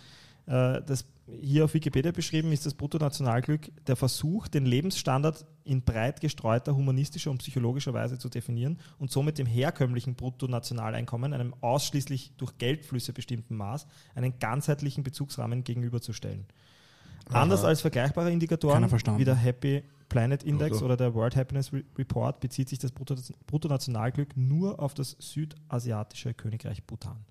äh, 0.48 0.82
das 0.82 1.06
hier 1.28 1.66
auf 1.66 1.74
Wikipedia 1.74 2.12
beschrieben 2.12 2.52
ist 2.52 2.66
das 2.66 2.76
Bruttonationalglück 2.76 3.72
der 3.88 3.96
Versuch, 3.96 4.48
den 4.48 4.66
Lebensstandard 4.66 5.46
in 5.64 5.82
breit 5.82 6.22
gestreuter 6.22 6.76
humanistischer 6.76 7.32
und 7.32 7.40
psychologischer 7.40 7.94
Weise 7.94 8.20
zu 8.20 8.30
definieren 8.30 8.80
und 9.00 9.12
somit 9.12 9.40
dem 9.40 9.48
herkömmlichen 9.48 10.16
Bruttonationaleinkommen, 10.16 11.34
einem 11.34 11.56
ausschließlich 11.62 12.34
durch 12.38 12.58
Geldflüsse 12.60 13.12
bestimmten 13.12 13.56
Maß, 13.56 13.88
einen 14.14 14.38
ganzheitlichen 14.40 15.04
Bezugsrahmen 15.04 15.64
gegenüberzustellen. 15.64 16.46
Anders 17.30 17.64
als 17.64 17.82
vergleichbare 17.82 18.32
Indikatoren 18.32 18.88
wie 19.18 19.26
der 19.26 19.36
Happy 19.36 19.84
Planet 20.10 20.44
Index 20.44 20.74
Also. 20.74 20.86
oder 20.86 20.96
der 20.96 21.16
World 21.16 21.36
Happiness 21.36 21.74
Re 21.74 21.84
Report 21.98 22.40
bezieht 22.40 22.70
sich 22.70 22.78
das 22.78 22.92
Brutto 22.92 23.16
Bruttonationalglück 23.48 24.38
nur 24.38 24.80
auf 24.80 24.94
das 24.94 25.16
südasiatische 25.20 26.36
Königreich 26.36 26.84
Bhutan. 26.84 27.26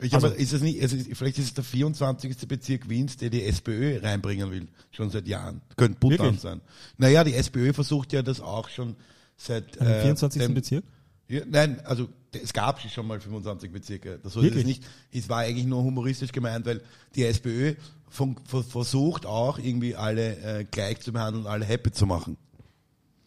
Ich 0.00 0.12
Also- 0.12 0.26
aber 0.28 0.36
ist 0.36 0.52
es 0.52 0.60
nicht, 0.60 0.82
also 0.82 0.96
vielleicht 1.12 1.38
ist 1.38 1.44
es 1.46 1.54
der 1.54 1.62
24. 1.64 2.48
Bezirk 2.48 2.88
Wiens, 2.88 3.16
der 3.16 3.30
die 3.30 3.44
SPÖ 3.44 4.00
reinbringen 4.02 4.50
will, 4.50 4.66
schon 4.90 5.10
seit 5.10 5.28
Jahren. 5.28 5.60
Könnte 5.76 6.02
Wirklich? 6.02 6.40
sein. 6.40 6.60
Naja, 6.98 7.22
die 7.22 7.34
SPÖ 7.34 7.72
versucht 7.72 8.12
ja 8.12 8.22
das 8.22 8.40
auch 8.40 8.68
schon 8.68 8.96
seit 9.36 9.76
Im 9.76 9.86
äh, 9.86 10.02
24. 10.02 10.42
dem- 10.42 10.54
Bezirk? 10.54 10.84
Ja, 11.28 11.42
nein, 11.48 11.80
also 11.86 12.08
es 12.32 12.52
gab 12.52 12.80
schon 12.80 13.06
mal 13.06 13.20
25 13.20 13.70
Bezirke. 13.72 14.18
Das 14.22 14.34
es 14.36 14.42
Wirklich? 14.42 14.66
nicht. 14.66 14.84
Es 15.12 15.28
war 15.28 15.38
eigentlich 15.38 15.64
nur 15.66 15.82
humoristisch 15.82 16.32
gemeint, 16.32 16.66
weil 16.66 16.82
die 17.14 17.24
SPÖ 17.24 17.74
von, 18.08 18.36
ver- 18.44 18.62
versucht 18.64 19.24
auch 19.26 19.58
irgendwie 19.58 19.94
alle 19.94 20.36
äh, 20.60 20.64
gleich 20.70 21.00
zu 21.00 21.12
behandeln 21.12 21.44
und 21.46 21.50
alle 21.50 21.64
happy 21.64 21.92
zu 21.92 22.04
machen. 22.04 22.36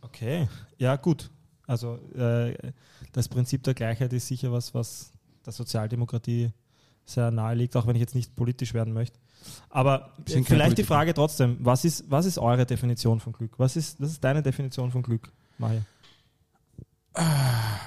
Okay, 0.02 0.48
ja 0.78 0.96
gut. 0.98 1.30
Also 1.66 1.96
äh, 2.16 2.54
das 3.14 3.28
Prinzip 3.30 3.64
der 3.64 3.74
Gleichheit 3.74 4.14
ist 4.14 4.28
sicher 4.28 4.52
was, 4.52 4.74
was 4.74 5.12
der 5.48 5.54
Sozialdemokratie 5.54 6.52
sehr 7.06 7.32
nahe 7.32 7.56
liegt, 7.56 7.76
auch 7.76 7.88
wenn 7.88 7.96
ich 7.96 8.02
jetzt 8.02 8.16
nicht 8.16 8.36
politisch 8.36 8.74
werden 8.74 8.94
möchte. 8.94 9.18
Aber 9.70 10.12
vielleicht 10.26 10.50
die 10.50 10.56
Politiker. 10.56 10.88
Frage 10.88 11.14
trotzdem, 11.14 11.58
was 11.62 11.86
ist, 11.86 12.12
was 12.12 12.26
ist 12.26 12.38
eure 12.38 12.66
Definition 12.66 13.20
von 13.20 13.32
Glück? 13.32 13.58
Was 13.58 13.78
ist, 13.78 14.00
was 14.02 14.12
ist 14.12 14.24
deine 14.24 14.44
Definition 14.44 14.92
von 14.92 15.02
Glück, 15.02 15.32
Maja? 15.58 15.82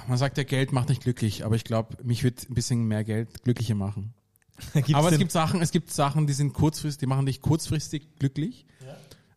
Man 0.07 0.17
sagt 0.17 0.37
ja, 0.37 0.43
Geld 0.43 0.73
macht 0.73 0.89
nicht 0.89 1.03
glücklich, 1.03 1.45
aber 1.45 1.55
ich 1.55 1.63
glaube, 1.63 2.03
mich 2.03 2.23
wird 2.23 2.49
ein 2.49 2.53
bisschen 2.53 2.85
mehr 2.87 3.03
Geld 3.03 3.43
glücklicher 3.43 3.75
machen. 3.75 4.13
Gibt's 4.73 4.93
aber 4.93 5.11
es 5.11 5.17
gibt 5.17 5.31
Sachen, 5.31 5.61
es 5.61 5.71
gibt 5.71 5.91
Sachen, 5.91 6.27
die 6.27 6.33
sind 6.33 6.53
kurzfristig, 6.53 6.99
die 6.99 7.05
machen 7.05 7.25
dich 7.25 7.41
kurzfristig 7.41 8.17
glücklich. 8.19 8.65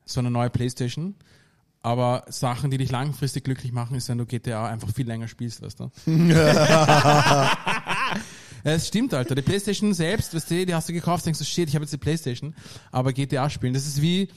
So 0.06 0.20
eine 0.20 0.31
neue 0.31 0.50
Playstation. 0.50 1.15
Aber 1.81 2.25
Sachen, 2.29 2.70
die 2.70 2.79
dich 2.79 2.91
langfristig 2.91 3.44
glücklich 3.44 3.73
machen, 3.73 3.94
ist, 3.97 4.09
wenn 4.09 4.19
du 4.19 4.27
GTA 4.27 4.67
einfach 4.67 4.91
viel 4.91 5.06
länger 5.06 5.29
spielst, 5.29 5.63
weißt 5.63 5.81
du? 5.81 5.91
es 8.65 8.89
stimmt, 8.89 9.13
Alter. 9.15 9.35
Die 9.35 9.43
Playstation 9.43 9.93
selbst, 9.94 10.35
weißt 10.35 10.51
du, 10.51 10.67
die 10.67 10.75
hast 10.75 10.89
du 10.89 10.93
gekauft, 10.93 11.27
denkst 11.27 11.39
du, 11.39 11.44
shit, 11.44 11.69
ich 11.69 11.75
habe 11.75 11.85
jetzt 11.85 11.93
die 11.93 11.99
Playstation. 11.99 12.55
Aber 12.91 13.13
GTA 13.13 13.49
spielen, 13.51 13.75
das 13.75 13.87
ist 13.87 14.01
wie, 14.01 14.29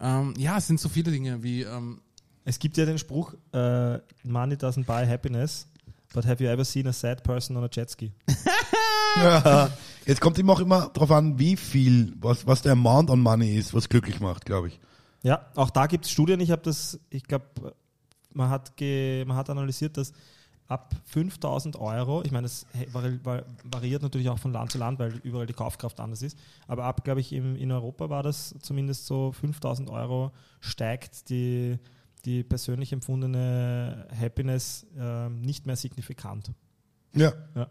ähm, 0.00 0.34
ja, 0.36 0.58
es 0.58 0.66
sind 0.66 0.80
so 0.80 0.88
viele 0.88 1.10
Dinge, 1.10 1.42
wie, 1.42 1.62
ähm, 1.62 2.00
Es 2.44 2.58
gibt 2.58 2.76
ja 2.78 2.86
den 2.86 2.98
Spruch, 2.98 3.34
äh, 3.52 3.98
Money 4.24 4.54
doesn't 4.56 4.84
buy 4.84 5.06
happiness, 5.06 5.66
but 6.14 6.24
have 6.24 6.42
you 6.42 6.48
ever 6.48 6.64
seen 6.64 6.86
a 6.86 6.92
sad 6.92 7.22
person 7.22 7.56
on 7.56 7.64
a 7.64 7.68
jet 7.70 7.90
ski? 7.90 8.10
Jetzt 10.06 10.20
kommt 10.20 10.38
immer 10.38 10.52
auch 10.54 10.60
immer 10.60 10.90
darauf 10.94 11.10
an, 11.10 11.38
wie 11.38 11.56
viel, 11.56 12.14
was, 12.20 12.46
was 12.46 12.62
der 12.62 12.72
Amount 12.72 13.10
on 13.10 13.20
Money 13.20 13.56
ist, 13.56 13.74
was 13.74 13.88
glücklich 13.88 14.20
macht, 14.20 14.44
glaube 14.46 14.68
ich. 14.68 14.80
Ja, 15.22 15.46
auch 15.56 15.70
da 15.70 15.86
gibt 15.86 16.04
es 16.06 16.10
Studien. 16.10 16.40
Ich 16.40 16.50
habe 16.50 16.62
das, 16.62 16.98
ich 17.10 17.24
glaube, 17.24 17.74
man, 18.32 18.48
hat 18.48 18.76
ge- 18.76 19.24
man 19.24 19.36
hat 19.36 19.50
analysiert, 19.50 19.96
dass 19.96 20.12
ab 20.68 20.94
5000 21.06 21.76
Euro, 21.76 22.22
ich 22.24 22.30
meine, 22.30 22.44
das 22.44 22.66
vari- 22.92 23.18
vari- 23.22 23.42
variiert 23.64 24.02
natürlich 24.02 24.28
auch 24.28 24.38
von 24.38 24.52
Land 24.52 24.70
zu 24.70 24.78
Land, 24.78 24.98
weil 24.98 25.14
überall 25.24 25.46
die 25.46 25.54
Kaufkraft 25.54 25.98
anders 25.98 26.22
ist, 26.22 26.38
aber 26.66 26.84
ab, 26.84 27.02
glaube 27.04 27.20
ich, 27.20 27.32
im, 27.32 27.56
in 27.56 27.72
Europa 27.72 28.10
war 28.10 28.22
das 28.22 28.54
zumindest 28.60 29.06
so 29.06 29.32
5000 29.32 29.88
Euro 29.90 30.30
steigt 30.60 31.30
die, 31.30 31.78
die 32.26 32.42
persönlich 32.44 32.92
empfundene 32.92 34.06
Happiness 34.18 34.86
ähm, 34.98 35.40
nicht 35.40 35.66
mehr 35.66 35.76
signifikant. 35.76 36.52
Ja. 37.14 37.32
Ja. 37.54 37.68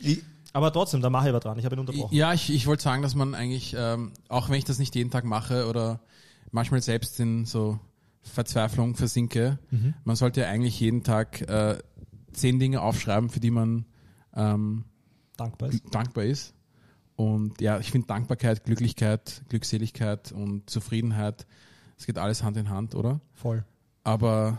Ich, 0.00 0.22
Aber 0.54 0.72
trotzdem, 0.72 1.02
da 1.02 1.10
mache 1.10 1.24
ich 1.26 1.30
aber 1.30 1.40
dran. 1.40 1.58
Ich 1.58 1.64
habe 1.66 1.76
ihn 1.76 1.80
unterbrochen. 1.80 2.14
Ja, 2.14 2.32
ich, 2.32 2.50
ich 2.52 2.66
wollte 2.66 2.82
sagen, 2.82 3.02
dass 3.02 3.14
man 3.14 3.34
eigentlich, 3.34 3.74
ähm, 3.78 4.12
auch 4.28 4.48
wenn 4.48 4.56
ich 4.56 4.64
das 4.64 4.78
nicht 4.78 4.94
jeden 4.94 5.10
Tag 5.10 5.24
mache 5.24 5.66
oder 5.68 6.00
manchmal 6.50 6.80
selbst 6.80 7.20
in 7.20 7.44
so 7.44 7.78
Verzweiflung 8.22 8.94
versinke, 8.96 9.58
man 10.04 10.14
sollte 10.16 10.46
eigentlich 10.46 10.78
jeden 10.78 11.02
Tag 11.02 11.40
äh, 11.42 11.78
zehn 12.32 12.58
Dinge 12.58 12.80
aufschreiben, 12.80 13.30
für 13.30 13.40
die 13.40 13.50
man 13.50 13.84
ähm, 14.34 14.84
Dankbar 15.36 15.70
ist. 15.70 15.82
dankbar 15.94 16.24
ist. 16.24 16.54
Und 17.16 17.60
ja, 17.60 17.78
ich 17.78 17.90
finde 17.90 18.06
Dankbarkeit, 18.08 18.64
Glücklichkeit, 18.64 19.42
Glückseligkeit 19.48 20.32
und 20.32 20.68
Zufriedenheit, 20.68 21.46
es 21.98 22.06
geht 22.06 22.18
alles 22.18 22.42
Hand 22.42 22.56
in 22.56 22.68
Hand, 22.70 22.94
oder? 22.94 23.20
Voll. 23.34 23.64
Aber 24.02 24.58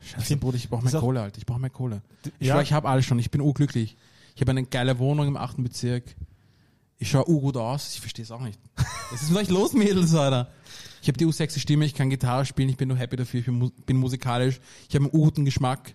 scheiße, 0.00 0.36
Bruder, 0.36 0.56
ich 0.56 0.68
brauche 0.68 0.84
mehr 0.84 1.00
Kohle, 1.00 1.22
Alter. 1.22 1.38
Ich 1.38 1.46
brauche 1.46 1.60
mehr 1.60 1.70
Kohle. 1.70 2.02
Ich 2.38 2.48
Ja. 2.48 2.60
ich 2.60 2.72
habe 2.72 2.88
alles 2.88 3.06
schon. 3.06 3.18
Ich 3.18 3.30
bin 3.30 3.40
urglücklich. 3.40 3.96
Ich 4.34 4.40
habe 4.42 4.50
eine 4.50 4.64
geile 4.64 4.98
Wohnung 4.98 5.28
im 5.28 5.36
achten 5.36 5.62
Bezirk. 5.62 6.04
Ich 6.98 7.08
schaue 7.10 7.28
urgut 7.28 7.56
aus. 7.56 7.94
Ich 7.94 8.00
verstehe 8.00 8.24
es 8.24 8.30
auch 8.30 8.42
nicht. 8.42 8.60
Was 9.10 9.22
ist 9.22 9.30
mit 9.30 9.38
euch 9.38 9.48
los, 9.48 9.72
Mädels, 9.72 10.14
Alter? 10.14 10.50
Ich 11.00 11.08
habe 11.08 11.16
die 11.18 11.24
ursexy 11.26 11.60
Stimme, 11.60 11.84
ich 11.84 11.94
kann 11.94 12.10
Gitarre 12.10 12.44
spielen, 12.46 12.68
ich 12.68 12.76
bin 12.76 12.88
nur 12.88 12.96
happy 12.96 13.16
dafür, 13.16 13.40
ich 13.40 13.46
bin, 13.46 13.70
bin 13.86 13.96
musikalisch, 13.98 14.58
ich 14.88 14.94
habe 14.94 15.04
einen 15.04 15.12
guten 15.12 15.44
Geschmack. 15.44 15.94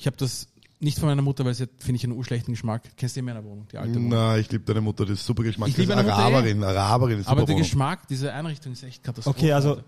Ich 0.00 0.06
habe 0.06 0.16
das 0.16 0.48
nicht 0.78 0.98
von 0.98 1.10
meiner 1.10 1.20
Mutter, 1.20 1.44
weil 1.44 1.52
sie 1.52 1.68
finde 1.78 1.96
ich, 1.96 2.04
einen 2.04 2.14
urschlechten 2.14 2.54
Geschmack. 2.54 2.82
Kennst 2.96 3.14
du 3.16 3.20
in 3.20 3.26
meiner 3.26 3.44
Wohnung, 3.44 3.66
die 3.70 3.76
alte 3.76 3.96
Wohnung? 3.96 4.08
Na, 4.08 4.38
ich 4.38 4.50
liebe 4.50 4.64
deine 4.64 4.80
Mutter, 4.80 5.04
das 5.04 5.20
ist 5.20 5.26
super 5.26 5.42
Geschmack. 5.42 5.68
Ich 5.68 5.74
das 5.74 5.82
ist 5.84 5.88
liebe 5.88 5.94
meine 5.94 6.08
Mutter 6.08 6.22
Araberin, 6.24 6.64
Araberin 6.64 7.18
ist 7.20 7.26
Aber 7.28 7.40
super 7.40 7.46
der 7.48 7.54
Wohnung. 7.56 7.62
Geschmack, 7.64 8.08
diese 8.08 8.32
Einrichtung 8.32 8.72
ist 8.72 8.82
echt 8.82 9.02
katastrophal. 9.04 9.38
Okay, 9.38 9.52
also, 9.52 9.70
Aber 9.72 9.82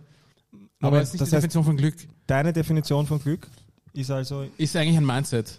Moment, 0.80 1.02
es 1.04 1.08
ist 1.08 1.12
nicht 1.14 1.20
das 1.22 1.30
die 1.30 1.36
heißt- 1.36 1.38
Definition 1.38 1.64
von 1.64 1.76
Glück. 1.78 1.94
deine 2.26 2.52
Definition 2.52 3.06
von 3.06 3.20
Glück 3.22 3.48
ist 3.94 4.10
also, 4.10 4.46
Ist 4.58 4.76
eigentlich 4.76 4.98
ein 4.98 5.06
Mindset. 5.06 5.58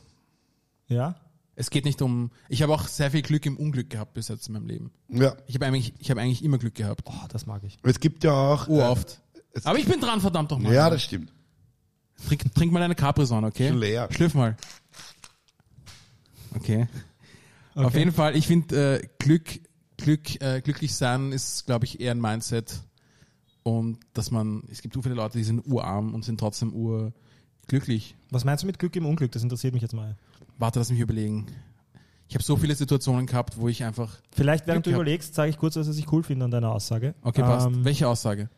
ja, 0.87 1.15
Es 1.55 1.69
geht 1.71 1.85
nicht 1.85 2.01
um. 2.03 2.29
Ich 2.49 2.61
habe 2.63 2.73
auch 2.73 2.87
sehr 2.87 3.09
viel 3.11 3.21
Glück 3.23 3.45
im 3.47 3.57
Unglück 3.57 3.89
gehabt 3.89 4.13
bis 4.15 4.27
jetzt 4.27 4.47
in 4.47 4.53
meinem 4.53 4.67
Leben. 4.67 4.91
Ja, 5.09 5.35
Ich 5.47 5.53
habe 5.55 5.65
eigentlich, 5.67 5.93
ich 5.99 6.09
habe 6.11 6.19
eigentlich 6.21 6.43
immer 6.43 6.57
Glück 6.59 6.75
gehabt. 6.75 7.01
oh, 7.05 7.13
das 7.29 7.45
mag 7.47 7.63
ich. 7.63 7.77
es 7.83 7.99
gibt 7.99 8.23
ja 8.23 8.33
auch. 8.33 8.67
Oh, 8.67 8.79
äh, 8.79 8.83
oft. 8.83 9.19
es- 9.53 9.65
Aber 9.65 9.77
ich 9.79 9.85
bin 9.85 9.99
dran, 9.99 10.19
verdammt 10.21 10.51
doch 10.51 10.57
mal. 10.59 10.71
ja, 10.73 10.89
das 10.91 11.01
stimmt. 11.03 11.31
Trink, 12.27 12.53
trink 12.55 12.71
mal 12.71 12.81
eine 12.81 12.95
Capri-Sonne, 12.95 13.47
okay? 13.47 13.69
Schon 13.69 13.79
leer. 13.79 14.07
Schlürf 14.11 14.33
mal. 14.33 14.55
Okay. 16.55 16.87
Auf 17.75 17.85
Okay. 17.87 17.99
jeden 17.99 18.11
Fall, 18.11 18.35
ich 18.35 18.47
finde 18.47 18.99
äh, 19.01 19.07
Glück, 19.19 19.59
Glück, 19.97 20.41
äh, 20.41 20.61
glücklich 20.61 20.93
sein 20.93 21.31
ist, 21.31 21.65
glaube 21.65 21.85
ich, 21.85 21.99
eher 21.99 22.11
ein 22.11 22.21
Mindset. 22.21 22.81
Und 23.63 23.99
dass 24.13 24.29
man, 24.29 24.63
es 24.71 24.81
gibt 24.81 24.93
so 24.93 25.01
viele 25.01 25.15
Leute, 25.15 25.37
die 25.37 25.43
sind 25.43 25.65
urarm 25.65 26.13
und 26.13 26.23
sind 26.25 26.39
trotzdem 26.39 26.73
urglücklich. 26.73 28.15
Was 28.29 28.43
meinst 28.45 28.63
du 28.63 28.67
mit 28.67 28.77
Glück 28.77 28.95
im 28.95 29.05
Unglück? 29.05 29.31
Das 29.31 29.41
interessiert 29.41 29.73
mich 29.73 29.81
jetzt 29.81 29.93
mal. 29.93 30.15
Warte, 30.57 30.79
lass 30.79 30.91
mich 30.91 30.99
überlegen. 30.99 31.47
Ich 32.27 32.35
habe 32.35 32.43
so 32.43 32.55
viele 32.57 32.75
Situationen 32.75 33.25
gehabt, 33.25 33.57
wo 33.57 33.67
ich 33.69 33.83
einfach. 33.83 34.17
Vielleicht, 34.31 34.67
während 34.67 34.83
Glück 34.83 34.95
du 34.95 35.01
überlegst, 35.01 35.33
sage 35.33 35.49
ich 35.49 35.57
kurz, 35.57 35.75
was 35.75 35.87
ich 35.97 36.11
cool 36.11 36.23
finde 36.23 36.45
an 36.45 36.51
deiner 36.51 36.71
Aussage. 36.71 37.15
Okay, 37.21 37.41
passt. 37.41 37.67
Ähm, 37.67 37.85
Welche 37.85 38.07
Aussage? 38.07 38.49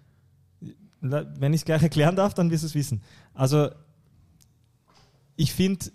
Wenn 1.11 1.53
ich 1.53 1.61
es 1.61 1.65
gleich 1.65 1.83
erklären 1.83 2.15
darf, 2.15 2.33
dann 2.33 2.49
wirst 2.51 2.63
du 2.63 2.67
es 2.67 2.75
wissen. 2.75 3.01
Also, 3.33 3.69
ich 5.35 5.53
finde, 5.53 5.85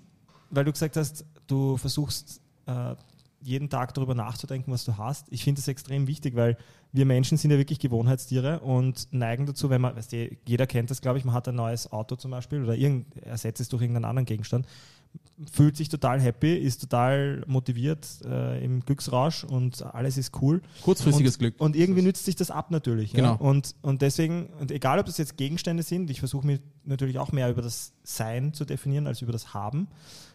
weil 0.50 0.64
du 0.64 0.72
gesagt 0.72 0.96
hast, 0.96 1.24
du 1.46 1.76
versuchst 1.76 2.40
äh, 2.66 2.94
jeden 3.42 3.70
Tag 3.70 3.94
darüber 3.94 4.14
nachzudenken, 4.14 4.72
was 4.72 4.84
du 4.84 4.98
hast. 4.98 5.26
Ich 5.30 5.44
finde 5.44 5.60
das 5.60 5.68
extrem 5.68 6.06
wichtig, 6.06 6.36
weil 6.36 6.56
wir 6.92 7.06
Menschen 7.06 7.38
sind 7.38 7.50
ja 7.50 7.58
wirklich 7.58 7.78
Gewohnheitstiere 7.78 8.60
und 8.60 9.08
neigen 9.12 9.46
dazu, 9.46 9.70
wenn 9.70 9.80
man, 9.80 9.96
weißt 9.96 10.12
du, 10.12 10.30
jeder 10.46 10.66
kennt 10.66 10.90
das, 10.90 11.00
glaube 11.00 11.18
ich, 11.18 11.24
man 11.24 11.34
hat 11.34 11.48
ein 11.48 11.54
neues 11.54 11.90
Auto 11.92 12.16
zum 12.16 12.32
Beispiel 12.32 12.62
oder 12.62 12.76
ersetzt 13.22 13.60
es 13.60 13.68
durch 13.68 13.82
irgendeinen 13.82 14.04
anderen 14.04 14.26
Gegenstand, 14.26 14.66
fühlt 15.50 15.76
sich 15.76 15.88
total 15.88 16.20
happy, 16.20 16.54
ist 16.54 16.82
total 16.82 17.42
motiviert 17.46 18.06
äh, 18.24 18.62
im 18.62 18.80
Glücksrausch 18.80 19.44
und 19.44 19.82
alles 19.82 20.18
ist 20.18 20.40
cool. 20.42 20.60
Kurzfristiges 20.82 21.36
und, 21.36 21.38
Glück. 21.38 21.54
Und 21.58 21.76
irgendwie 21.76 22.02
nützt 22.02 22.24
sich 22.24 22.36
das 22.36 22.50
ab 22.50 22.70
natürlich. 22.70 23.12
Genau. 23.12 23.32
Ja? 23.32 23.34
Und, 23.34 23.74
und 23.82 24.02
deswegen, 24.02 24.48
und 24.60 24.70
egal 24.70 24.98
ob 24.98 25.06
das 25.06 25.18
jetzt 25.18 25.36
Gegenstände 25.36 25.82
sind, 25.82 26.10
ich 26.10 26.18
versuche 26.18 26.46
mich 26.46 26.60
natürlich 26.84 27.18
auch 27.18 27.32
mehr 27.32 27.50
über 27.50 27.62
das 27.62 27.92
Sein 28.02 28.52
zu 28.52 28.64
definieren 28.64 29.06
als 29.06 29.22
über 29.22 29.32
das 29.32 29.54
Haben, 29.54 29.88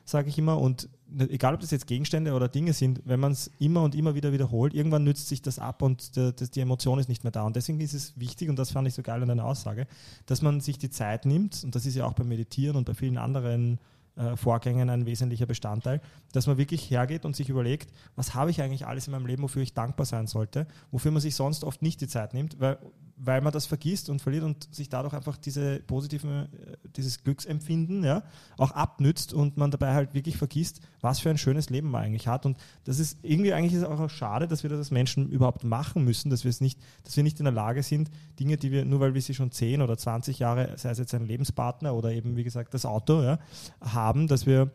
sage 0.05 0.29
ich 0.29 0.37
immer. 0.39 0.59
Und 0.59 0.89
egal 1.19 1.53
ob 1.53 1.59
das 1.59 1.71
jetzt 1.71 1.85
Gegenstände 1.85 2.33
oder 2.33 2.47
Dinge 2.47 2.73
sind, 2.73 3.01
wenn 3.05 3.19
man 3.19 3.31
es 3.31 3.51
immer 3.59 3.83
und 3.83 3.93
immer 3.93 4.15
wieder 4.15 4.33
wiederholt, 4.33 4.73
irgendwann 4.73 5.03
nützt 5.03 5.27
sich 5.27 5.41
das 5.41 5.59
ab 5.59 5.83
und 5.83 6.15
der, 6.15 6.31
das, 6.31 6.49
die 6.49 6.61
Emotion 6.61 6.97
ist 6.97 7.09
nicht 7.09 7.23
mehr 7.23 7.31
da. 7.31 7.43
Und 7.43 7.55
deswegen 7.55 7.79
ist 7.79 7.93
es 7.93 8.19
wichtig, 8.19 8.49
und 8.49 8.57
das 8.57 8.71
fand 8.71 8.87
ich 8.87 8.95
so 8.95 9.03
geil 9.03 9.21
an 9.21 9.27
deiner 9.27 9.45
Aussage, 9.45 9.85
dass 10.25 10.41
man 10.41 10.61
sich 10.61 10.79
die 10.79 10.89
Zeit 10.89 11.25
nimmt, 11.25 11.63
und 11.63 11.75
das 11.75 11.85
ist 11.85 11.95
ja 11.95 12.05
auch 12.05 12.13
beim 12.13 12.27
Meditieren 12.27 12.75
und 12.75 12.85
bei 12.85 12.95
vielen 12.95 13.17
anderen 13.17 13.79
äh, 14.15 14.35
Vorgängen 14.35 14.89
ein 14.89 15.05
wesentlicher 15.05 15.45
Bestandteil, 15.45 16.01
dass 16.31 16.47
man 16.47 16.57
wirklich 16.57 16.89
hergeht 16.89 17.25
und 17.25 17.35
sich 17.35 17.49
überlegt, 17.49 17.91
was 18.15 18.33
habe 18.33 18.51
ich 18.51 18.61
eigentlich 18.61 18.87
alles 18.87 19.07
in 19.07 19.11
meinem 19.11 19.25
Leben, 19.25 19.43
wofür 19.43 19.61
ich 19.61 19.73
dankbar 19.73 20.05
sein 20.05 20.27
sollte, 20.27 20.67
wofür 20.91 21.11
man 21.11 21.21
sich 21.21 21.35
sonst 21.35 21.63
oft 21.63 21.81
nicht 21.81 22.01
die 22.01 22.07
Zeit 22.07 22.33
nimmt, 22.33 22.59
weil, 22.59 22.77
weil 23.17 23.41
man 23.41 23.53
das 23.53 23.65
vergisst 23.65 24.09
und 24.09 24.21
verliert 24.21 24.43
und 24.43 24.73
sich 24.73 24.89
dadurch 24.89 25.13
einfach 25.13 25.37
diese 25.37 25.79
positiven, 25.79 26.53
äh, 26.53 26.77
dieses 26.95 27.23
Glücksempfinden 27.23 28.03
ja, 28.03 28.23
auch 28.57 28.71
abnützt 28.71 29.33
und 29.33 29.57
man 29.57 29.71
dabei 29.71 29.93
halt 29.93 30.13
wirklich 30.13 30.37
vergisst, 30.37 30.81
was 31.01 31.19
für 31.19 31.29
ein 31.29 31.37
schönes 31.37 31.69
Leben 31.69 31.89
man 31.89 32.03
eigentlich 32.03 32.27
hat. 32.27 32.45
Und 32.45 32.57
das 32.83 32.99
ist 32.99 33.19
irgendwie 33.21 33.53
eigentlich 33.53 33.73
ist 33.73 33.85
auch 33.85 34.09
schade, 34.09 34.47
dass 34.47 34.63
wir 34.63 34.69
das 34.69 34.79
als 34.79 34.91
Menschen 34.91 35.29
überhaupt 35.29 35.63
machen 35.63 36.03
müssen, 36.03 36.29
dass 36.29 36.43
wir 36.43 36.49
es 36.49 36.59
nicht, 36.59 36.79
dass 37.03 37.15
wir 37.15 37.23
nicht 37.23 37.39
in 37.39 37.45
der 37.45 37.53
Lage 37.53 37.83
sind, 37.83 38.11
Dinge, 38.39 38.57
die 38.57 38.71
wir, 38.71 38.83
nur 38.85 38.99
weil 38.99 39.13
wir 39.13 39.21
sie 39.21 39.33
schon 39.33 39.51
10 39.51 39.81
oder 39.81 39.97
20 39.97 40.39
Jahre, 40.39 40.77
sei 40.77 40.89
es 40.89 40.97
jetzt 40.97 41.13
ein 41.13 41.25
Lebenspartner 41.25 41.93
oder 41.93 42.11
eben, 42.11 42.35
wie 42.35 42.43
gesagt, 42.43 42.73
das 42.73 42.85
Auto, 42.85 43.21
ja, 43.21 43.39
haben, 43.81 44.27
dass 44.27 44.45
wir 44.45 44.71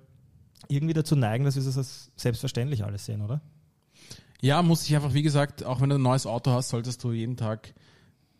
irgendwie 0.68 0.94
dazu 0.94 1.16
neigen, 1.16 1.44
dass 1.44 1.56
wir 1.56 1.62
das 1.62 1.76
als 1.76 2.10
selbstverständlich 2.16 2.84
alles 2.84 3.04
sehen, 3.04 3.22
oder? 3.22 3.40
Ja, 4.42 4.62
muss 4.62 4.86
ich 4.86 4.94
einfach, 4.96 5.12
wie 5.12 5.22
gesagt, 5.22 5.64
auch 5.64 5.80
wenn 5.80 5.90
du 5.90 5.96
ein 5.96 6.02
neues 6.02 6.26
Auto 6.26 6.50
hast, 6.50 6.70
solltest 6.70 7.04
du 7.04 7.12
jeden 7.12 7.36
Tag 7.36 7.74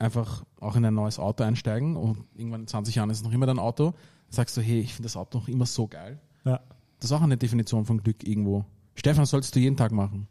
einfach 0.01 0.45
auch 0.61 0.77
in 0.77 0.85
ein 0.85 0.95
neues 0.95 1.19
Auto 1.19 1.45
einsteigen 1.45 1.97
und 1.97 2.25
irgendwann 2.35 2.63
in 2.63 2.67
20 2.67 2.95
Jahren 2.95 3.11
ist 3.11 3.19
es 3.19 3.25
noch 3.25 3.33
immer 3.33 3.47
dein 3.47 3.59
Auto. 3.59 3.95
Sagst 4.31 4.57
du, 4.57 4.61
hey, 4.61 4.81
ich 4.81 4.95
finde 4.95 5.07
das 5.07 5.17
Auto 5.17 5.39
noch 5.39 5.49
immer 5.49 5.67
so 5.67 5.87
geil. 5.87 6.19
Ja. 6.45 6.61
Das 6.99 7.11
ist 7.11 7.13
auch 7.13 7.23
eine 7.23 7.37
Definition 7.37 7.85
von 7.85 8.03
Glück 8.03 8.27
irgendwo. 8.27 8.65
Stefan, 8.95 9.27
solltest 9.27 9.55
du 9.55 9.61
jeden 9.61 9.77
Tag 9.77 9.93
machen. 9.93 10.29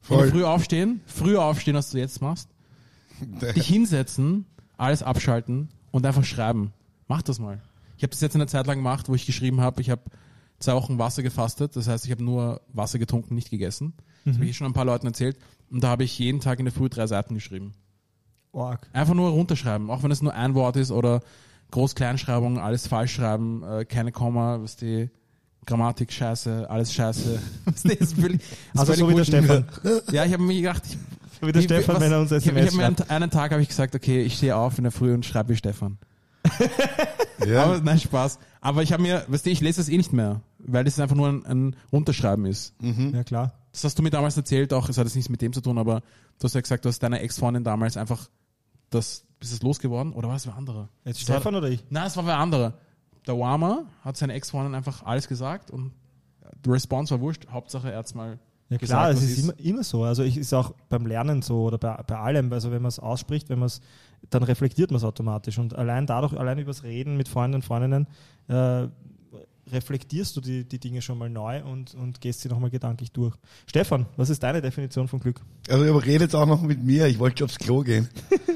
Voll. 0.00 0.28
Früh 0.30 0.44
aufstehen, 0.44 1.00
früher 1.06 1.42
aufstehen, 1.44 1.76
als 1.76 1.90
du 1.90 1.98
jetzt 1.98 2.20
machst, 2.20 2.48
dich 3.54 3.66
hinsetzen, 3.66 4.46
alles 4.76 5.02
abschalten 5.02 5.68
und 5.90 6.04
einfach 6.04 6.24
schreiben. 6.24 6.72
Mach 7.08 7.22
das 7.22 7.38
mal. 7.38 7.60
Ich 7.96 8.02
habe 8.02 8.10
das 8.10 8.20
jetzt 8.20 8.34
eine 8.34 8.46
Zeit 8.46 8.66
lang 8.66 8.78
gemacht, 8.78 9.08
wo 9.08 9.14
ich 9.14 9.26
geschrieben 9.26 9.60
habe, 9.60 9.80
ich 9.80 9.90
habe 9.90 10.02
zwei 10.58 10.74
Wochen 10.74 10.98
Wasser 10.98 11.22
gefastet, 11.22 11.76
das 11.76 11.88
heißt, 11.88 12.04
ich 12.04 12.10
habe 12.10 12.24
nur 12.24 12.60
Wasser 12.72 12.98
getrunken, 12.98 13.34
nicht 13.34 13.50
gegessen. 13.50 13.94
Das 14.24 14.34
habe 14.34 14.46
ich 14.46 14.56
schon 14.56 14.66
ein 14.66 14.72
paar 14.72 14.84
Leuten 14.84 15.06
erzählt. 15.06 15.38
Und 15.70 15.84
da 15.84 15.88
habe 15.88 16.02
ich 16.02 16.18
jeden 16.18 16.40
Tag 16.40 16.58
in 16.58 16.64
der 16.64 16.74
Früh 16.74 16.88
drei 16.88 17.06
Seiten 17.06 17.34
geschrieben. 17.34 17.72
Org. 18.56 18.80
Einfach 18.92 19.14
nur 19.14 19.30
runterschreiben, 19.30 19.90
auch 19.90 20.02
wenn 20.02 20.10
es 20.10 20.22
nur 20.22 20.34
ein 20.34 20.54
Wort 20.54 20.76
ist 20.76 20.90
oder 20.90 21.20
Groß-Kleinschreibung, 21.70 22.58
alles 22.58 22.86
falsch 22.86 23.14
schreiben, 23.14 23.62
äh, 23.62 23.84
keine 23.84 24.12
Komma, 24.12 24.60
was 24.62 24.76
die 24.76 25.10
Grammatik 25.66 26.12
scheiße, 26.12 26.70
alles 26.70 26.92
scheiße. 26.94 27.40
Die 27.84 27.92
ist 27.94 28.14
völlig, 28.14 28.40
ist 28.40 28.56
Also 28.80 28.92
völlig 28.94 29.00
so 29.00 29.10
wie 29.10 29.14
der. 29.14 29.24
Stefan. 29.24 29.64
Ja, 30.12 30.24
ich 30.24 30.32
habe 30.32 30.42
mir 30.42 30.54
gedacht, 30.60 30.82
ich, 30.86 30.92
So 31.40 31.46
wie 31.46 31.52
der 31.52 31.60
ich- 31.60 31.66
Stefan, 31.66 31.96
was- 31.96 32.02
wenn 32.02 32.12
er 32.12 32.20
uns 32.20 32.30
ich, 32.32 32.46
ich, 32.46 32.52
SMS 32.52 32.66
hab 32.70 32.76
mir 32.76 32.84
einen, 32.86 32.96
einen 33.22 33.30
Tag 33.30 33.50
habe 33.52 33.62
ich 33.62 33.68
gesagt, 33.68 33.94
okay, 33.94 34.22
ich 34.22 34.36
stehe 34.36 34.56
auf 34.56 34.78
in 34.78 34.84
der 34.84 34.92
Früh 34.92 35.12
und 35.12 35.26
schreibe 35.26 35.50
wie 35.50 35.56
Stefan. 35.56 35.98
Ja. 37.46 37.64
Aber 37.64 37.80
nein, 37.80 38.00
Spaß. 38.00 38.38
Aber 38.62 38.82
ich 38.82 38.92
habe 38.94 39.02
mir, 39.02 39.24
weißt 39.28 39.44
du, 39.44 39.50
ich 39.50 39.60
lese 39.60 39.78
das 39.80 39.88
eh 39.90 39.96
nicht 39.98 40.12
mehr, 40.12 40.40
weil 40.58 40.84
das 40.84 40.98
einfach 40.98 41.14
nur 41.14 41.28
ein, 41.28 41.44
ein 41.44 41.76
Runterschreiben 41.92 42.46
ist. 42.46 42.74
Ja, 42.80 43.24
klar. 43.24 43.52
Das 43.72 43.84
hast 43.84 43.98
du 43.98 44.02
mir 44.02 44.08
damals 44.10 44.36
erzählt, 44.38 44.72
auch 44.72 44.88
es 44.88 44.96
hat 44.96 45.04
jetzt 45.04 45.14
nichts 45.16 45.28
mit 45.28 45.42
dem 45.42 45.52
zu 45.52 45.60
tun, 45.60 45.76
aber 45.76 46.00
du 46.38 46.44
hast 46.44 46.54
ja 46.54 46.62
gesagt, 46.62 46.84
du 46.84 46.88
hast 46.88 46.98
deiner 47.02 47.20
Ex-Freundin 47.20 47.62
damals 47.62 47.98
einfach 47.98 48.28
das, 48.90 49.24
ist 49.40 49.52
es 49.52 49.62
losgeworden? 49.62 50.12
Oder 50.12 50.28
war 50.28 50.36
es 50.36 50.46
wer 50.46 50.56
anderer? 50.56 50.88
Jetzt 51.04 51.22
Das 51.22 51.28
war- 51.28 51.36
Stefan 51.36 51.54
oder 51.54 51.68
ich? 51.68 51.84
Nein, 51.90 52.06
es 52.06 52.16
war 52.16 52.26
wer 52.26 52.38
anderer. 52.38 52.74
Der 53.26 53.38
Wama 53.38 53.84
hat 54.02 54.16
seiner 54.16 54.34
Ex-Freundin 54.34 54.74
einfach 54.74 55.02
alles 55.04 55.26
gesagt 55.28 55.70
und 55.70 55.92
der 56.64 56.72
Response 56.74 57.12
war 57.12 57.20
wurscht. 57.20 57.46
Hauptsache 57.50 57.90
er 57.90 57.98
hat's 57.98 58.14
mal 58.14 58.38
Ja 58.68 58.76
gesagt, 58.76 59.00
klar, 59.00 59.10
es 59.10 59.22
ist 59.22 59.38
immer, 59.42 59.58
immer 59.58 59.82
so. 59.84 60.04
Also 60.04 60.22
ich 60.22 60.36
ist 60.36 60.52
auch 60.54 60.72
beim 60.88 61.06
Lernen 61.06 61.42
so 61.42 61.64
oder 61.64 61.76
bei, 61.78 62.02
bei 62.06 62.16
allem. 62.16 62.52
Also 62.52 62.70
wenn 62.70 62.82
man 62.82 62.88
es 62.88 62.98
ausspricht, 62.98 63.48
wenn 63.48 63.58
man 63.58 63.66
es, 63.66 63.80
dann 64.30 64.42
reflektiert 64.44 64.90
man 64.90 64.98
es 64.98 65.04
automatisch. 65.04 65.58
Und 65.58 65.74
allein 65.74 66.06
dadurch, 66.06 66.34
allein 66.38 66.58
übers 66.58 66.82
Reden 66.84 67.16
mit 67.16 67.28
Freunden 67.28 67.56
und 67.56 67.64
Freundinnen, 67.64 68.06
äh, 68.48 68.86
reflektierst 69.72 70.36
du 70.36 70.40
die, 70.40 70.64
die 70.64 70.78
Dinge 70.78 71.02
schon 71.02 71.18
mal 71.18 71.28
neu 71.28 71.64
und, 71.64 71.94
und 71.94 72.20
gehst 72.20 72.40
sie 72.40 72.48
nochmal 72.48 72.70
gedanklich 72.70 73.10
durch. 73.10 73.34
Stefan, 73.66 74.06
was 74.16 74.30
ist 74.30 74.40
deine 74.42 74.62
Definition 74.62 75.08
von 75.08 75.18
Glück? 75.18 75.40
Also 75.68 75.84
ihr 75.84 76.04
redet 76.04 76.34
auch 76.36 76.46
noch 76.46 76.62
mit 76.62 76.82
mir, 76.84 77.06
ich 77.08 77.18
wollte 77.18 77.38
schon 77.38 77.44
aufs 77.46 77.58
Klo 77.58 77.80
gehen. 77.80 78.08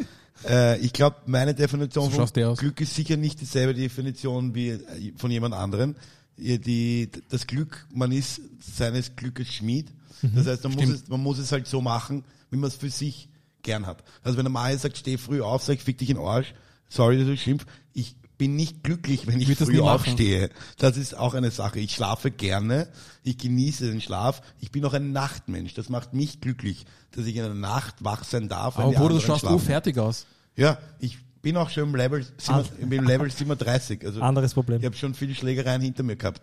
äh, 0.48 0.78
ich 0.78 0.92
glaube, 0.92 1.16
meine 1.26 1.54
Definition 1.54 2.10
So 2.10 2.10
von. 2.10 2.54
Glück 2.56 2.80
ist 2.80 2.94
sicher 2.94 3.16
nicht 3.16 3.40
dieselbe 3.40 3.74
Definition 3.74 4.54
wie 4.54 4.70
äh, 4.70 5.12
von 5.16 5.30
jemand 5.30 5.54
anderem. 5.54 5.94
Die, 6.36 7.10
das 7.28 7.46
Glück, 7.46 7.86
man 7.92 8.12
ist 8.12 8.40
seines 8.60 9.14
Glückes 9.14 9.52
Schmied. 9.52 9.92
Das 10.22 10.46
heißt, 10.46 10.64
man 10.64 10.72
muss, 10.74 10.88
es, 10.88 11.08
man 11.08 11.22
muss 11.22 11.38
es 11.38 11.52
halt 11.52 11.66
so 11.66 11.82
machen, 11.82 12.24
wie 12.50 12.56
man 12.56 12.68
es 12.68 12.76
für 12.76 12.88
sich 12.88 13.28
gern 13.62 13.86
hat. 13.86 14.02
Also 14.22 14.38
wenn 14.38 14.44
der 14.44 14.52
Maya 14.52 14.76
sagt, 14.78 14.96
steh 14.96 15.18
früh 15.18 15.42
auf, 15.42 15.62
sag 15.62 15.74
ich, 15.74 15.82
fick 15.82 15.98
dich 15.98 16.10
in 16.10 16.16
den 16.16 16.24
Arsch. 16.24 16.54
Sorry, 16.88 17.18
dass 17.18 17.28
ich 17.28 17.42
schimpf. 17.42 17.66
Ich 17.92 18.16
bin 18.40 18.56
nicht 18.56 18.82
glücklich, 18.82 19.26
wenn 19.26 19.38
ich, 19.38 19.54
das 19.58 19.68
früh 19.68 19.80
aufstehe. 19.80 20.48
Das 20.78 20.96
ist 20.96 21.14
auch 21.14 21.34
eine 21.34 21.50
Sache. 21.50 21.78
Ich 21.78 21.94
schlafe 21.94 22.30
gerne, 22.30 22.88
ich 23.22 23.36
genieße 23.36 23.86
den 23.90 24.00
Schlaf. 24.00 24.40
Ich 24.60 24.70
bin 24.70 24.82
auch 24.86 24.94
ein 24.94 25.12
Nachtmensch. 25.12 25.74
Das 25.74 25.90
macht 25.90 26.14
mich 26.14 26.40
glücklich, 26.40 26.86
dass 27.10 27.26
ich 27.26 27.36
in 27.36 27.42
der 27.42 27.52
Nacht 27.52 27.96
wach 28.02 28.24
sein 28.24 28.48
darf. 28.48 28.78
wo 28.78 29.08
du 29.08 29.20
schaust 29.20 29.42
du 29.42 29.48
schlafen. 29.48 29.60
fertig 29.66 29.98
aus. 29.98 30.24
Ja, 30.56 30.78
ich 31.00 31.18
bin 31.42 31.58
auch 31.58 31.68
schon 31.68 31.90
im 31.90 31.94
Level, 31.94 32.26
Ah. 32.46 32.64
im 32.78 32.90
Level 32.90 33.30
37. 33.30 34.06
Also 34.06 34.22
Anderes 34.22 34.54
Problem. 34.54 34.80
ich 34.80 34.86
habe 34.86 34.96
schon 34.96 35.12
viele 35.12 35.34
Schlägereien 35.34 35.82
hinter 35.82 36.02
mir 36.02 36.16
gehabt. 36.16 36.40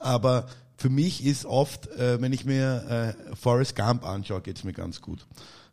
Aber 0.00 0.46
für 0.76 0.90
mich 0.90 1.24
ist 1.24 1.44
oft, 1.46 1.86
äh, 1.86 2.20
wenn 2.20 2.32
ich 2.32 2.46
mir 2.46 3.14
äh, 3.30 3.36
Forrest 3.36 3.76
Gump 3.76 4.04
anschaue, 4.04 4.40
geht's 4.40 4.64
mir 4.64 4.72
ganz 4.72 5.00
gut. 5.00 5.24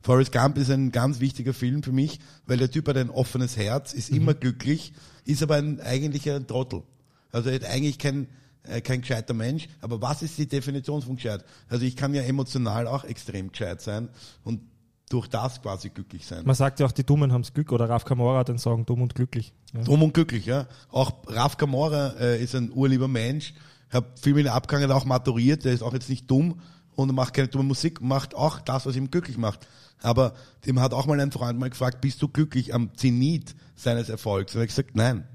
Forrest 0.06 0.32
Gump 0.32 0.56
ist 0.60 0.70
ein 0.70 0.92
ganz 0.92 1.20
wichtiger 1.20 1.52
Film 1.52 1.82
für 1.82 1.92
mich, 1.92 2.20
weil 2.46 2.58
der 2.58 2.70
Typ 2.70 2.88
hat 2.88 2.96
ein 2.96 3.10
offenes 3.10 3.58
Herz, 3.58 3.92
ist 3.92 4.12
immer 4.12 4.36
glücklich, 4.36 4.94
ist 5.26 5.42
aber 5.42 5.56
ein 5.56 5.82
eigentlicher 5.82 6.46
Trottel. 6.46 6.84
Also 7.32 7.50
er 7.50 7.56
hat 7.56 7.66
eigentlich 7.66 7.98
kein, 7.98 8.28
äh, 8.62 8.82
kein 8.82 9.02
gescheiter 9.02 9.34
Mensch. 9.34 9.68
Aber 9.82 10.04
was 10.04 10.22
ist 10.22 10.38
die 10.38 10.48
Definition 10.48 11.02
von 11.02 11.16
gescheit? 11.16 11.44
Also 11.70 11.86
ich 11.86 11.96
kann 11.96 12.14
ja 12.14 12.22
emotional 12.22 12.86
auch 12.86 13.04
extrem 13.04 13.52
gescheit 13.52 13.82
sein 13.82 14.10
und 14.44 14.62
durch 15.10 15.28
das 15.28 15.60
quasi 15.64 15.90
glücklich 15.90 16.28
sein. 16.28 16.46
Man 16.46 16.56
sagt 16.56 16.80
ja 16.80 16.86
auch, 16.86 16.92
die 16.92 17.04
Dummen 17.04 17.34
haben's 17.34 17.52
Glück 17.52 17.72
oder 17.72 17.90
Raf 17.90 18.06
Kamora 18.06 18.38
hat 18.40 18.50
den 18.50 18.60
Song 18.60 18.86
Dumm 18.86 19.02
und 19.02 19.16
Glücklich. 19.16 19.54
Ja. 19.74 19.82
Dumm 19.82 20.04
und 20.04 20.14
glücklich, 20.14 20.46
ja. 20.46 20.68
Auch 20.92 21.14
Raf 21.26 21.58
Kamora 21.58 22.14
äh, 22.20 22.44
ist 22.44 22.54
ein 22.54 22.72
urlieber 22.72 23.08
Mensch, 23.08 23.56
hat 23.90 24.20
viel 24.20 24.36
mit 24.36 24.46
den 24.46 24.54
Abgangen 24.54 24.92
auch 24.92 25.06
maturiert, 25.06 25.66
der 25.66 25.74
ist 25.74 25.82
auch 25.82 25.94
jetzt 25.94 26.10
nicht 26.10 26.30
dumm 26.30 26.62
und 26.96 27.12
macht 27.14 27.34
keine 27.34 27.48
dumme 27.48 27.66
Musik, 27.66 28.02
macht 28.02 28.36
auch 28.36 28.60
das, 28.60 28.86
was 28.86 28.96
ihm 28.96 29.10
glücklich 29.10 29.38
macht. 29.40 29.68
Aber 30.02 30.34
dem 30.66 30.80
hat 30.80 30.94
auch 30.94 31.06
mal 31.06 31.20
ein 31.20 31.32
Freund 31.32 31.60
mal 31.60 31.70
gefragt, 31.70 32.02
bist 32.02 32.22
du 32.22 32.28
glücklich 32.28 32.74
am 32.74 32.96
Zenit 32.96 33.56
seines 33.76 34.10
Erfolgs? 34.10 34.54
Und 34.54 34.60
er 34.60 34.64
hat 34.64 34.70
gesagt, 34.70 34.96
nein. 34.96 35.28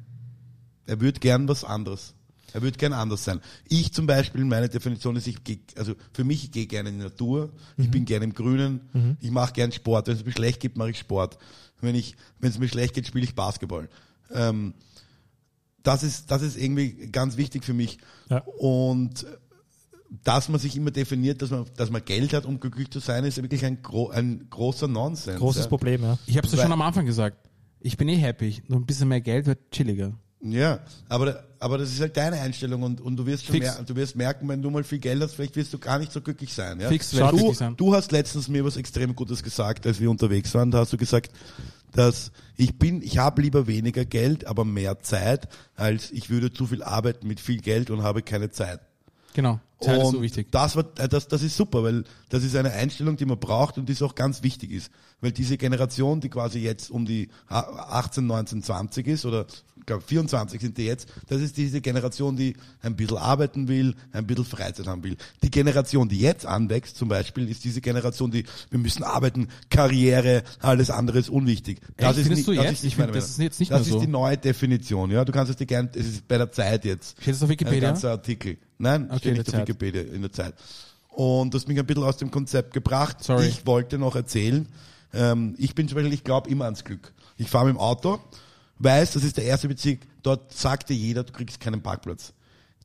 Er 0.87 1.00
würde 1.00 1.21
gern 1.21 1.49
was 1.49 1.64
anderes. 1.64 2.14
Er 2.52 2.62
würde 2.62 2.79
gern 2.79 2.93
anders 2.93 3.25
sein. 3.25 3.40
Ich 3.69 3.93
zum 3.93 4.07
Beispiel, 4.07 4.45
meine 4.45 4.69
Definition 4.69 5.14
ist, 5.17 5.29
ich 5.29 5.45
gehe, 5.45 5.61
also 5.76 5.95
für 6.12 6.25
mich, 6.25 6.45
ich 6.45 6.50
gehe 6.50 6.67
gerne 6.67 6.88
in 6.88 6.99
die 6.99 7.05
Natur, 7.05 7.52
ich 7.76 7.90
bin 7.90 8.05
gerne 8.05 8.25
im 8.25 8.35
Grünen, 8.35 9.17
ich 9.21 9.31
mache 9.31 9.52
gern 9.52 9.71
Sport. 9.71 10.09
Wenn 10.09 10.17
es 10.17 10.25
mir 10.25 10.33
schlecht 10.33 10.61
geht, 10.61 10.76
mache 10.76 10.90
ich 10.90 10.99
Sport. 10.99 11.38
Wenn 11.81 11.95
ich, 11.95 12.17
wenn 12.40 12.50
es 12.50 12.59
mir 12.59 12.69
schlecht 12.69 12.95
geht, 12.95 13.07
spiele 13.07 13.25
ich 13.25 13.35
Basketball. 13.35 13.88
Ähm, 14.33 14.75
das 15.83 16.02
ist, 16.02 16.31
das 16.31 16.43
ist 16.43 16.57
irgendwie 16.57 17.09
ganz 17.11 17.37
wichtig 17.37 17.64
für 17.64 17.73
mich. 17.73 17.99
Ja. 18.29 18.38
Und 18.59 19.26
dass 20.11 20.49
man 20.49 20.61
sich 20.61 20.76
immer 20.76 20.90
definiert, 20.90 21.40
dass 21.40 21.50
man, 21.50 21.67
dass 21.76 21.90
man 21.90 22.05
Geld 22.05 22.33
hat, 22.33 22.45
um 22.45 22.59
glücklich 22.59 22.90
zu 22.90 22.99
sein, 22.99 23.25
ist 23.25 23.40
wirklich 23.40 23.64
ein, 23.64 23.83
gro 23.83 24.11
ein 24.11 24.47
großer 24.50 24.88
Nonsens. 24.88 25.38
Großes 25.38 25.64
ja. 25.64 25.69
Problem, 25.69 26.02
ja. 26.02 26.19
Ich 26.26 26.37
habe 26.37 26.47
es 26.47 26.52
ja 26.52 26.62
schon 26.62 26.73
am 26.73 26.83
Anfang 26.83 27.07
gesagt. 27.07 27.49
Ich 27.81 27.97
bin 27.97 28.09
eh 28.09 28.17
happy. 28.17 28.62
Nur 28.69 28.79
ein 28.79 28.87
bisschen 28.87 29.09
mehr 29.09 29.21
Geld 29.21 29.47
wird 29.47 29.71
chilliger. 29.71 30.12
Ja, 30.43 30.81
aber, 31.09 31.45
aber 31.59 31.76
das 31.76 31.90
ist 31.90 32.00
halt 32.00 32.17
deine 32.17 32.40
Einstellung 32.40 32.83
und, 32.83 33.00
und 33.00 33.17
du 33.17 33.26
wirst 33.26 33.45
schon 33.45 33.59
mer 33.59 33.79
du 33.87 33.95
wirst 33.95 34.17
merken, 34.17 34.49
wenn 34.49 34.62
du 34.62 34.71
mal 34.71 34.85
viel 34.85 34.99
Geld 34.99 35.23
hast, 35.23 35.35
vielleicht 35.35 35.55
wirst 35.55 35.73
du 35.75 35.79
gar 35.79 35.99
nicht 35.99 36.12
so 36.12 36.23
glücklich 36.23 36.55
sein. 36.55 36.81
Ja? 36.81 36.88
Fix 36.88 37.12
ich 37.12 37.19
du, 37.19 37.29
glücklich 37.29 37.59
sein. 37.59 37.76
du 37.76 37.95
hast 37.95 38.11
letztens 38.11 38.49
mir 38.49 38.64
was 38.64 38.79
extrem 38.79 39.14
Gutes 39.14 39.43
gesagt, 39.43 39.87
als 39.87 40.00
wir 40.00 40.11
unterwegs 40.11 40.55
waren. 40.55 40.71
Da 40.71 40.79
hast 40.79 40.95
du 40.95 40.97
gesagt, 40.97 41.33
dass 41.93 42.33
ich 42.57 42.79
bin, 42.79 43.02
ich 43.02 43.19
habe 43.19 43.43
lieber 43.43 43.67
weniger 43.67 44.07
Geld, 44.07 44.47
aber 44.47 44.64
mehr 44.64 45.00
Zeit, 45.00 45.49
als 45.76 46.11
ich 46.11 46.31
würde 46.31 46.50
zu 46.52 46.67
viel 46.67 46.83
arbeiten 46.83 47.29
mit 47.29 47.38
viel 47.38 47.61
Geld 47.61 47.90
und 47.90 48.02
habe 48.02 48.23
keine 48.23 48.50
Zeit. 48.50 48.81
Genau. 49.35 49.61
Zeit 49.81 49.99
ist 49.99 50.05
und 50.07 50.13
so 50.17 50.23
wichtig. 50.23 50.49
Das, 50.51 50.77
war, 50.77 50.85
äh, 50.99 51.09
das, 51.09 51.29
das 51.29 51.43
ist 51.43 51.57
super, 51.57 51.83
weil 51.83 52.05
das 52.29 52.45
ist 52.45 52.55
eine 52.57 52.73
Einstellung, 52.73 53.17
die 53.17 53.25
man 53.27 53.39
braucht 53.39 53.79
und 53.79 53.89
die 53.89 54.01
auch 54.05 54.15
ganz 54.15 54.43
wichtig 54.43 54.71
ist. 54.73 54.91
Weil 55.21 55.33
diese 55.33 55.57
Generation, 55.59 56.21
die 56.21 56.29
quasi 56.31 56.61
jetzt 56.61 56.91
um 56.91 57.05
die 57.05 57.29
18, 57.49 58.27
19, 58.27 58.63
20 58.63 59.07
ist 59.07 59.25
oder 59.27 59.47
ich 59.79 59.87
glaube 59.87 60.03
24 60.03 60.61
sind 60.61 60.77
die 60.79 60.85
jetzt, 60.85 61.09
das 61.29 61.41
ist 61.41 61.57
diese 61.57 61.81
Generation, 61.81 62.37
die 62.37 62.55
ein 62.83 62.97
bisschen 62.97 63.17
arbeiten 63.17 63.67
will, 63.67 63.95
ein 64.13 64.27
bisschen 64.27 64.45
Freizeit 64.45 64.87
haben 64.87 65.03
will. 65.03 65.17
Die 65.43 65.51
Generation, 65.51 66.09
die 66.09 66.21
jetzt 66.21 66.45
anwächst 66.47 66.97
zum 66.97 67.09
Beispiel, 67.09 67.49
ist 67.49 67.65
diese 67.65 67.81
Generation, 67.81 68.31
die 68.31 68.45
wir 68.71 68.79
müssen 68.79 69.03
arbeiten, 69.03 69.49
Karriere, 69.71 70.43
alles 70.61 70.91
andere 70.91 71.19
ist 71.19 71.31
unwichtig. 71.31 71.81
Das 71.97 72.17
Echt? 72.19 72.27
ist 72.27 72.37
nicht, 72.37 72.47
du 72.47 72.55
das 72.55 72.65
jetzt? 72.65 72.73
ist 72.75 72.83
nicht 72.85 72.93
Ich 72.93 72.97
find, 72.97 73.07
meine 73.09 73.13
das 73.19 73.25
Meinung. 73.25 73.31
ist 73.31 73.39
jetzt 73.43 73.61
nicht 73.61 73.73
Das 73.73 73.81
ist 73.83 73.89
so. 73.93 74.01
die 74.01 74.07
neue 74.07 74.37
Definition, 74.37 75.11
ja. 75.11 75.25
Du 75.25 75.33
kannst 75.33 75.51
es 75.51 75.57
dir 75.57 75.67
gern, 75.67 75.89
es 75.95 76.07
ist 76.07 76.29
bei 76.29 76.37
der 76.39 76.53
Zeit 76.53 76.85
jetzt. 76.85 77.17
Steht 77.21 77.35
das 77.35 77.43
auf 77.43 77.49
Ein 77.49 77.53
Wikipedia? 77.53 77.89
ganzer 77.91 78.11
Artikel. 78.11 78.59
Nein, 78.79 79.07
Okay, 79.11 79.19
steht 79.19 79.33
nicht 79.33 79.49
auf 79.49 79.55
Zeit. 79.55 79.67
Wikipedia 79.71 80.03
in 80.03 80.23
der 80.23 80.33
Zeit. 80.33 80.55
Und 81.09 81.55
das 81.55 81.62
hat 81.62 81.69
mich 81.69 81.79
ein 81.79 81.87
bisschen 81.87 82.05
aus 82.05 82.17
dem 82.17 82.31
Konzept 82.31 82.73
gebracht. 82.73 83.23
Sorry. 83.23 83.47
Ich 83.47 83.67
wollte 83.67 83.99
noch 83.99 84.15
erzählen, 84.15 84.67
ähm, 85.12 85.55
ich 85.59 85.75
bin 85.75 85.89
zum 85.89 85.97
Beispiel, 85.97 86.12
ich 86.12 86.25
glaube 86.25 86.49
immer 86.50 86.65
ans 86.65 86.85
Glück. 86.85 87.12
Ich 87.37 87.49
fahre 87.49 87.67
mit 87.67 87.75
dem 87.75 87.81
Auto, 87.81 88.21
weiß, 88.79 89.12
das 89.12 89.25
ist 89.25 89.37
der 89.37 89.45
erste 89.45 89.69
Bezirk, 89.69 90.00
dort 90.23 90.53
sagt 90.53 90.89
dir 90.89 90.95
jeder, 90.97 91.25
du 91.25 91.33
kriegst 91.33 91.61
keinen 91.61 91.83
Parkplatz. 91.83 92.33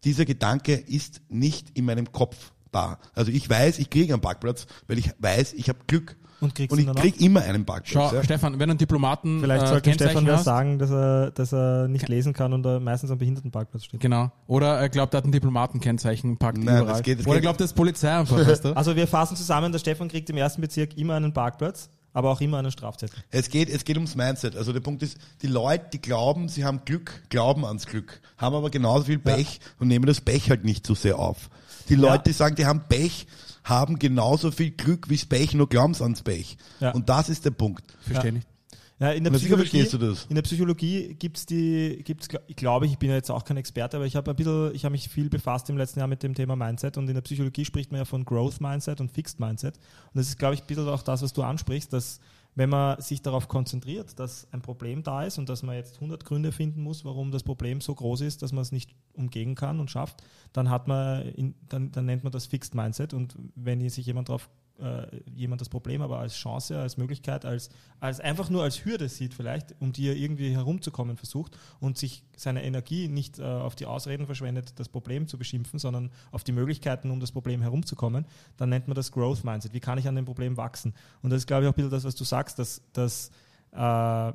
Dieser 0.04 0.25
Gedanke 0.25 0.74
ist 0.74 1.22
nicht 1.30 1.70
in 1.74 1.86
meinem 1.86 2.12
Kopf 2.12 2.51
da. 2.72 3.00
Also 3.13 3.32
ich 3.32 3.50
weiß, 3.50 3.80
ich 3.80 3.89
kriege 3.89 4.13
einen 4.13 4.22
Parkplatz, 4.22 4.68
weil 4.88 4.98
ich 4.98 5.12
weiß, 5.20 5.54
ich 5.54 5.70
habe 5.70 5.80
Glück. 5.88 6.15
Und 6.42 6.54
kriegst 6.54 6.72
Und 6.77 6.80
ich 6.80 6.96
krieg 6.96 7.22
immer 7.22 7.42
einen 7.44 7.65
Parkplatz. 7.65 7.94
Schau, 8.12 8.15
ja. 8.15 8.24
Stefan, 8.24 8.54
wenn 8.54 8.60
du 8.68 8.72
einen 8.72 8.77
Diplomaten 8.77 9.39
Vielleicht 9.39 9.63
äh, 9.63 9.68
sollte 9.68 9.89
Kennzeichen 9.89 10.12
Stefan 10.20 10.32
hast, 10.36 10.44
sagen, 10.44 10.80
dass 10.80 10.92
er, 10.92 11.32
dass 11.32 11.54
er 11.54 11.88
nicht 11.88 12.10
lesen 12.10 12.34
kann 12.34 12.51
und 12.54 12.65
er 12.65 12.80
meistens 12.80 13.10
am 13.12 13.18
Behindertenparkplatz 13.18 13.86
steht. 13.86 14.00
Genau. 14.01 14.32
Oder 14.48 14.77
er 14.80 14.89
glaubt, 14.89 15.13
er 15.13 15.20
hat 15.20 15.25
ein 15.25 15.32
Diplomatenkennzeichen, 15.32 16.38
packt 16.38 16.58
Nein, 16.58 16.77
überall. 16.82 16.86
das 16.94 17.04
geht- 17.04 17.20
das 17.20 17.25
Oder 17.27 17.36
er 17.38 17.42
glaubt, 17.42 17.60
das 17.62 17.72
ist 17.72 17.74
Polizei 17.75 18.12
einfach, 18.12 18.38
weißt 18.38 18.65
du? 18.65 18.69
Also 18.76 18.95
wir 18.95 19.08
fassen 19.08 19.36
zusammen, 19.38 19.71
der 19.71 19.80
Stefan 19.80 20.08
kriegt 20.10 20.30
im 20.30 20.38
ersten 20.38 20.62
Bezirk 20.62 20.98
immer 20.98 21.15
einen 21.15 21.34
Parkplatz, 21.34 21.89
aber 22.13 22.32
auch 22.32 22.41
immer 22.41 22.58
einen 22.60 22.71
Strafzettel. 22.71 23.17
Es 23.32 23.50
geht, 23.50 23.69
es 23.69 23.84
geht 23.86 23.95
ums 23.98 24.15
Mindset. 24.15 24.56
Also 24.56 24.74
der 24.74 24.80
Punkt 24.82 25.04
ist, 25.04 25.17
die 25.41 25.48
Leute, 25.48 25.86
die 25.93 26.02
glauben, 26.02 26.50
sie 26.50 26.63
haben 26.65 26.82
Glück, 26.86 27.24
glauben 27.30 27.65
ans 27.65 27.86
Glück, 27.88 28.21
haben 28.38 28.56
aber 28.56 28.69
genauso 28.69 29.06
viel 29.06 29.19
Pech 29.19 29.60
und 29.80 29.88
nehmen 29.88 30.06
das 30.06 30.21
Pech 30.21 30.50
halt 30.50 30.63
nicht 30.65 30.86
so 30.86 30.95
sehr 30.95 31.17
auf. 31.19 31.50
Die 31.89 31.95
Leute, 31.95 32.24
die 32.28 32.32
sagen, 32.34 32.56
die 32.56 32.65
haben 32.65 32.82
Pech, 32.89 33.28
haben 33.65 33.99
genauso 33.99 34.51
viel 34.51 34.71
Glück 34.71 35.10
wie's 35.10 35.25
Pech, 35.25 35.54
nur 35.54 35.67
glauben 35.67 35.93
sie 35.93 36.04
ans 36.04 36.21
Pech. 36.21 36.58
Ja. 36.80 36.91
Und 36.91 37.10
das 37.10 37.30
ist 37.30 37.43
der 37.43 37.51
Punkt. 37.51 37.84
Verstehe 38.01 38.32
nicht. 38.32 38.47
Ja, 38.97 39.12
in 39.12 39.25
der 39.25 39.34
Na, 39.34 39.38
sicher 39.38 39.58
Psychologie, 39.58 39.69
verstehst 39.69 39.93
du 39.93 39.97
das. 39.97 40.25
In 40.30 40.36
der 40.36 40.41
Psychologie 40.43 41.15
gibt's 41.19 41.45
die, 41.45 42.01
gibt's, 42.06 42.30
ich 42.47 42.56
glaube, 42.56 42.86
ich 42.86 42.97
bin 42.97 43.10
ja 43.10 43.15
jetzt 43.15 43.30
auch 43.30 43.43
kein 43.43 43.58
Experte, 43.58 43.97
aber 43.97 44.06
ich 44.06 44.15
habe 44.15 44.32
ein 44.32 44.38
bisschen, 44.38 44.73
ich 44.73 44.86
habe 44.86 44.93
mich 44.93 45.10
viel 45.10 45.28
befasst 45.28 45.69
im 45.69 45.78
letzten 45.78 45.99
Jahr 45.99 46.08
mit 46.08 46.23
dem 46.23 46.34
Thema 46.34 46.56
Mindset 46.56 46.97
und 46.97 47.10
in 47.10 47.13
der 47.13 47.21
Psychologie 47.21 47.65
spricht 47.65 47.91
man 47.91 47.99
ja 47.99 48.06
von 48.06 48.23
Growth 48.23 48.62
Mindset 48.62 49.01
und 49.01 49.12
Fixed 49.12 49.39
Mindset. 49.41 49.75
Und 49.75 50.15
das 50.15 50.28
ist, 50.28 50.39
glaube 50.39 50.54
ich, 50.54 50.62
ein 50.62 50.67
bisschen 50.67 50.88
auch 50.88 51.01
das, 51.01 51.21
was 51.21 51.34
du 51.34 51.43
ansprichst, 51.43 51.91
dass 51.91 52.21
wenn 52.56 52.70
man 52.70 53.00
sich 53.02 53.22
darauf 53.22 53.50
konzentriert, 53.50 54.18
dass 54.18 54.52
ein 54.54 54.62
Problem 54.62 55.04
da 55.04 55.24
ist 55.24 55.38
und 55.38 55.50
dass 55.50 55.62
man 55.62 55.76
jetzt 55.76 55.96
100 55.96 56.24
Gründe 56.24 56.54
finden 56.54 56.82
muss, 56.82 57.04
warum 57.04 57.32
das 57.32 57.44
Problem 57.44 57.82
so 57.82 57.94
groß 57.94 58.22
ist, 58.22 58.41
dass 58.41 58.54
man 58.54 58.62
es 58.62 58.72
nicht 58.72 58.96
umgehen 59.13 59.56
kann 59.56 59.80
und 59.82 59.91
schafft, 59.91 60.24
dann 60.54 60.70
hat 60.70 60.88
man, 60.88 61.24
in, 61.30 61.56
dann, 61.68 61.91
dann 61.91 62.06
nennt 62.06 62.24
man 62.24 62.32
das 62.32 62.46
Fixed 62.46 62.74
Mindset. 62.74 63.13
Und 63.13 63.38
wenn 63.56 63.88
sich 63.89 64.06
jemand 64.06 64.30
darauf 64.30 64.50
äh, 64.80 65.08
jemand 65.34 65.62
das 65.62 65.70
Problem 65.70 66.02
aber 66.02 66.20
als 66.20 66.36
Chance, 66.36 66.78
als 66.78 66.98
Möglichkeit, 66.98 67.46
als, 67.46 67.70
als 68.00 68.20
einfach 68.20 68.50
nur 68.50 68.64
als 68.64 68.84
Hürde 68.84 69.10
sieht 69.10 69.34
vielleicht, 69.34 69.76
um 69.80 69.92
die 69.92 70.08
er 70.08 70.16
irgendwie 70.16 70.52
herumzukommen 70.52 71.18
versucht 71.18 71.58
und 71.80 71.98
sich 71.98 72.24
seine 72.36 72.64
Energie 72.64 73.08
nicht 73.08 73.40
äh, 73.40 73.44
auf 73.44 73.76
die 73.76 73.86
Ausreden 73.86 74.26
verschwendet, 74.26 74.74
das 74.78 74.90
Problem 74.90 75.28
zu 75.28 75.38
beschimpfen, 75.38 75.80
sondern 75.80 76.12
auf 76.32 76.44
die 76.44 76.52
Möglichkeiten, 76.52 77.12
um 77.12 77.20
das 77.20 77.32
Problem 77.32 77.62
herumzukommen, 77.62 78.26
dann 78.58 78.70
nennt 78.70 78.88
man 78.88 78.96
das 78.96 79.12
Growth 79.12 79.44
Mindset. 79.44 79.74
Wie 79.74 79.80
kann 79.80 79.98
ich 79.98 80.08
an 80.08 80.16
dem 80.16 80.26
Problem 80.26 80.58
wachsen? 80.58 80.94
Und 81.22 81.30
das 81.30 81.40
ist, 81.40 81.48
glaube 81.48 81.64
ich, 81.64 81.70
auch 81.70 81.74
ein 81.74 81.76
bisschen 81.76 81.92
das, 81.92 82.04
was 82.04 82.16
du 82.16 82.24
sagst, 82.24 82.60
dass, 82.60 82.82
dass 82.94 83.32
äh, 83.72 84.34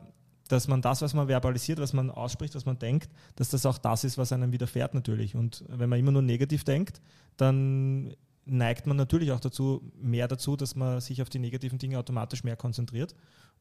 dass 0.51 0.67
man 0.67 0.83
das, 0.83 1.01
was 1.01 1.15
man 1.15 1.29
verbalisiert, 1.29 1.79
was 1.79 1.93
man 1.93 2.11
ausspricht, 2.11 2.55
was 2.57 2.67
man 2.67 2.79
denkt, 2.79 3.09
dass 3.37 3.51
das 3.51 3.67
auch 3.67 3.79
das 3.79 4.03
ist, 4.03 4.19
was 4.19 4.33
einem 4.33 4.51
widerfährt 4.53 4.95
natürlich. 4.95 5.37
Und 5.37 5.65
wenn 5.69 5.89
man 5.89 5.99
immer 5.99 6.11
nur 6.11 6.23
negativ 6.23 6.65
denkt, 6.65 7.01
dann 7.37 8.15
neigt 8.45 8.87
man 8.87 8.97
natürlich 8.97 9.33
auch 9.33 9.41
dazu, 9.41 9.93
mehr 10.01 10.29
dazu, 10.29 10.57
dass 10.57 10.75
man 10.75 11.01
sich 11.01 11.23
auf 11.23 11.29
die 11.29 11.39
negativen 11.39 11.79
Dinge 11.79 11.99
automatisch 11.99 12.45
mehr 12.45 12.57
konzentriert 12.57 13.15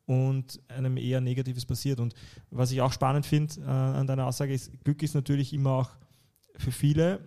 und 0.05 0.59
einem 0.69 0.97
eher 0.97 1.21
Negatives 1.21 1.65
passiert. 1.65 1.99
Und 1.99 2.15
was 2.49 2.71
ich 2.71 2.81
auch 2.81 2.91
spannend 2.91 3.25
finde 3.25 3.61
äh, 3.61 3.65
an 3.65 4.07
deiner 4.07 4.25
Aussage 4.25 4.53
ist, 4.53 4.71
Glück 4.83 5.03
ist 5.03 5.13
natürlich 5.13 5.53
immer 5.53 5.71
auch 5.71 5.89
für 6.57 6.71
viele 6.71 7.19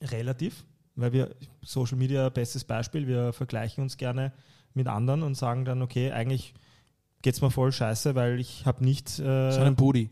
relativ, 0.00 0.64
weil 0.96 1.12
wir 1.12 1.34
Social 1.62 1.96
Media 1.96 2.28
bestes 2.28 2.64
Beispiel, 2.64 3.06
wir 3.06 3.32
vergleichen 3.32 3.82
uns 3.82 3.96
gerne 3.96 4.32
mit 4.74 4.88
anderen 4.88 5.22
und 5.22 5.36
sagen 5.36 5.64
dann, 5.64 5.82
okay, 5.82 6.10
eigentlich 6.10 6.54
geht's 7.22 7.40
mir 7.40 7.50
voll 7.50 7.72
scheiße, 7.72 8.14
weil 8.14 8.38
ich 8.38 8.66
habe 8.66 8.84
nicht 8.84 9.18
äh, 9.18 9.52
So 9.52 9.60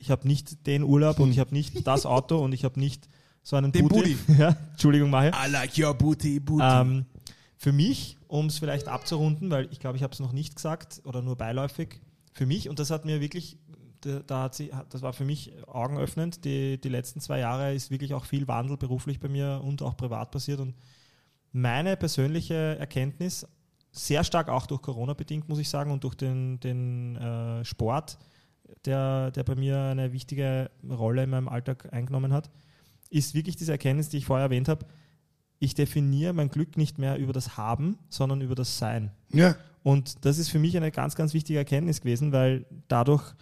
ich 0.01 0.11
habe 0.11 0.27
nicht 0.27 0.67
den 0.67 0.83
Urlaub 0.83 1.19
und 1.19 1.31
ich 1.31 1.38
habe 1.38 1.53
nicht 1.53 1.87
das 1.87 2.07
Auto 2.07 2.38
und 2.38 2.53
ich 2.53 2.65
habe 2.65 2.81
nicht 2.81 3.09
so 3.42 3.57
einen 3.57 3.72
Den 3.72 3.88
Booty. 3.88 4.16
ja, 4.38 4.57
Entschuldigung, 4.70 5.11
Mahe. 5.11 5.31
I 5.31 5.50
like 5.50 5.76
your 5.78 5.94
booty, 5.94 6.40
booty. 6.40 6.64
Ähm, 6.64 7.07
für 7.57 7.72
mich, 7.72 8.18
um 8.28 8.46
es 8.46 8.59
vielleicht 8.59 8.88
abzurunden, 8.88 9.50
weil 9.50 9.68
ich 9.70 9.81
glaube, 9.81 9.96
ich 9.96 10.02
habe 10.02 10.12
es 10.12 10.20
noch 10.20 10.33
nicht 10.33 10.57
gesagt 10.57 11.00
oder 11.05 11.22
nur 11.22 11.37
beiläufig, 11.37 12.00
für 12.33 12.46
mich, 12.46 12.68
und 12.68 12.78
das 12.78 12.90
hat 12.90 13.05
mir 13.05 13.20
wirklich, 13.20 13.59
da, 14.00 14.42
hat 14.42 14.55
sie, 14.55 14.72
das 14.88 15.02
war 15.02 15.12
für 15.12 15.24
mich 15.24 15.52
augenöffnend, 15.68 16.44
die, 16.44 16.81
die 16.81 16.88
letzten 16.88 17.20
zwei 17.20 17.38
Jahre 17.38 17.74
ist 17.74 17.90
wirklich 17.90 18.14
auch 18.14 18.24
viel 18.24 18.48
Wandel 18.48 18.76
beruflich 18.76 19.20
bei 19.20 19.28
mir 19.28 19.61
und 19.62 19.83
auch 19.83 19.96
privat 19.96 20.31
passiert 20.31 20.61
und 20.61 20.74
meine 21.52 21.96
persönliche 21.96 22.76
Erkenntnis, 22.78 23.46
sehr 23.92 24.24
stark 24.24 24.48
auch 24.48 24.66
durch 24.66 24.81
Corona 24.81 25.12
bedingt, 25.12 25.48
muss 25.48 25.59
ich 25.59 25.68
sagen, 25.68 25.90
und 25.90 26.02
durch 26.02 26.14
den, 26.14 26.59
den 26.61 27.16
äh, 27.16 27.64
Sport, 27.64 28.18
der, 28.87 29.31
der 29.31 29.44
bei 29.44 29.55
mir 29.55 29.78
eine 29.78 30.12
wichtige 30.12 30.70
Rolle 30.88 31.24
in 31.24 31.31
meinem 31.31 31.48
Alltag 31.48 31.92
eingenommen 31.92 32.33
hat, 32.33 32.50
ist 33.12 33.35
wirklich 33.35 33.57
diese 33.57 33.72
Erkenntnis, 33.72 34.09
die 34.09 34.18
ich 34.18 34.27
vorher 34.27 34.46
erwähnt 34.46 34.68
habe. 34.68 34.87
Ich 35.59 35.75
definiere 35.75 36.33
mein 36.33 36.48
Glück 36.48 36.77
nicht 36.77 36.98
mehr 36.98 37.18
über 37.18 37.33
das 37.33 37.57
Haben, 37.57 37.98
sondern 38.09 38.40
über 38.40 38.55
das 38.55 38.79
Sein. 38.79 39.12
Ja. 39.31 39.57
Und 39.83 40.25
das 40.25 40.38
ist 40.38 40.48
für 40.48 40.59
mich 40.59 40.77
eine 40.77 40.90
ganz, 40.90 41.14
ganz 41.14 41.35
wichtige 41.35 41.59
Erkenntnis 41.59 42.01
gewesen, 42.01 42.33
weil 42.33 42.66
dadurch 42.88 43.35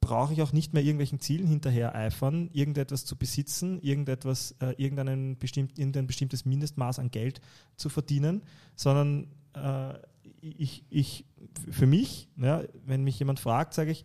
brauche 0.00 0.34
ich 0.34 0.42
auch 0.42 0.52
nicht 0.52 0.74
mehr 0.74 0.82
irgendwelchen 0.82 1.18
Zielen 1.18 1.46
hinterher 1.46 1.94
eifern, 1.94 2.50
irgendetwas 2.52 3.06
zu 3.06 3.16
besitzen, 3.16 3.80
irgendetwas, 3.80 4.54
äh, 4.60 4.74
irgendeinen 4.76 5.38
bestimmt, 5.38 5.78
irgendein 5.78 6.06
bestimmtes 6.06 6.44
Mindestmaß 6.44 6.98
an 6.98 7.10
Geld 7.10 7.40
zu 7.76 7.88
verdienen, 7.88 8.42
sondern 8.76 9.28
äh, 9.54 9.94
ich, 10.42 10.84
ich, 10.90 11.24
für 11.70 11.86
mich, 11.86 12.28
ja, 12.36 12.62
wenn 12.84 13.02
mich 13.02 13.18
jemand 13.18 13.40
fragt, 13.40 13.72
sage 13.72 13.92
ich, 13.92 14.04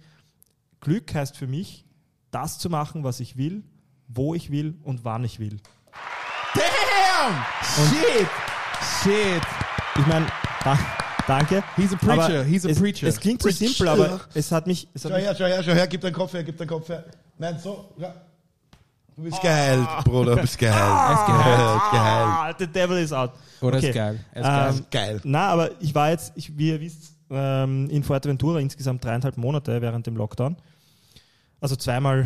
Glück 0.80 1.14
heißt 1.14 1.36
für 1.36 1.48
mich, 1.48 1.86
das 2.32 2.60
zu 2.60 2.70
machen, 2.70 3.04
was 3.04 3.20
ich 3.20 3.36
will, 3.36 3.64
wo 4.10 4.34
ich 4.36 4.52
will 4.52 4.76
und 4.84 5.06
wann 5.06 5.24
ich 5.24 5.40
will. 5.40 5.58
Damn! 6.54 7.46
Shit! 7.64 8.28
Shit! 9.04 9.44
Ich 9.98 10.06
meine, 10.08 10.28
da, 10.64 10.78
Danke. 11.28 11.64
He's 11.76 11.94
a 11.94 11.96
preacher, 11.96 12.24
Aber 12.24 12.44
he's 12.44 12.66
a 12.66 12.70
es, 12.70 12.80
preacher. 12.80 13.08
Es 13.08 13.20
klingt 13.20 13.42
so 13.44 13.50
simpel, 13.50 13.88
aber 13.88 14.22
es 14.34 14.52
hat 14.52 14.66
mich... 14.66 14.88
Es 14.96 15.06
hat 15.06 15.12
Schau 15.12 15.18
her, 15.20 15.36
schau 15.38 15.46
her, 15.46 15.64
schau 15.64 15.74
her, 15.74 15.88
gib 15.88 16.02
deinen 16.02 16.14
Kopf 16.14 16.34
her, 16.34 16.44
gib 16.44 16.58
deinen 16.58 16.68
Kopf 16.68 16.90
her. 16.90 17.06
Nein, 17.38 17.60
so, 17.60 17.94
ja. 17.98 18.16
Du 19.16 19.24
bist 19.24 19.40
geheilt, 19.42 19.88
Bruder, 20.06 20.36
du 20.36 20.42
bist 20.42 20.58
geheilt. 20.58 21.20
Ist 21.20 21.26
geheilt. 21.28 21.82
geheilt. 21.92 22.28
ah, 22.30 22.54
the 22.58 22.66
devil 22.66 22.98
is 22.98 23.14
out. 23.14 23.32
Oder 23.62 23.78
Okay. 23.78 23.90
ist 23.90 23.96
geil. 23.96 24.20
Er 24.32 24.42
ist 24.42 24.48
geil. 24.48 24.74
Ähm, 24.74 24.86
Geil. 24.90 25.22
Na, 25.24 25.48
aber 25.50 25.70
ich 25.82 25.94
war 25.94 26.10
jetzt, 26.10 26.32
ich, 26.36 26.58
wie 26.58 26.70
ihr 26.70 26.82
wisst, 26.82 27.14
ähm, 27.30 27.90
in 27.92 28.04
Fuerteventura 28.04 28.60
insgesamt 28.60 29.04
dreieinhalb 29.04 29.38
Monate 29.38 29.82
während 29.82 30.08
dem 30.08 30.16
Lockdown. 30.16 30.56
Also 31.62 31.76
zweimal. 31.76 32.26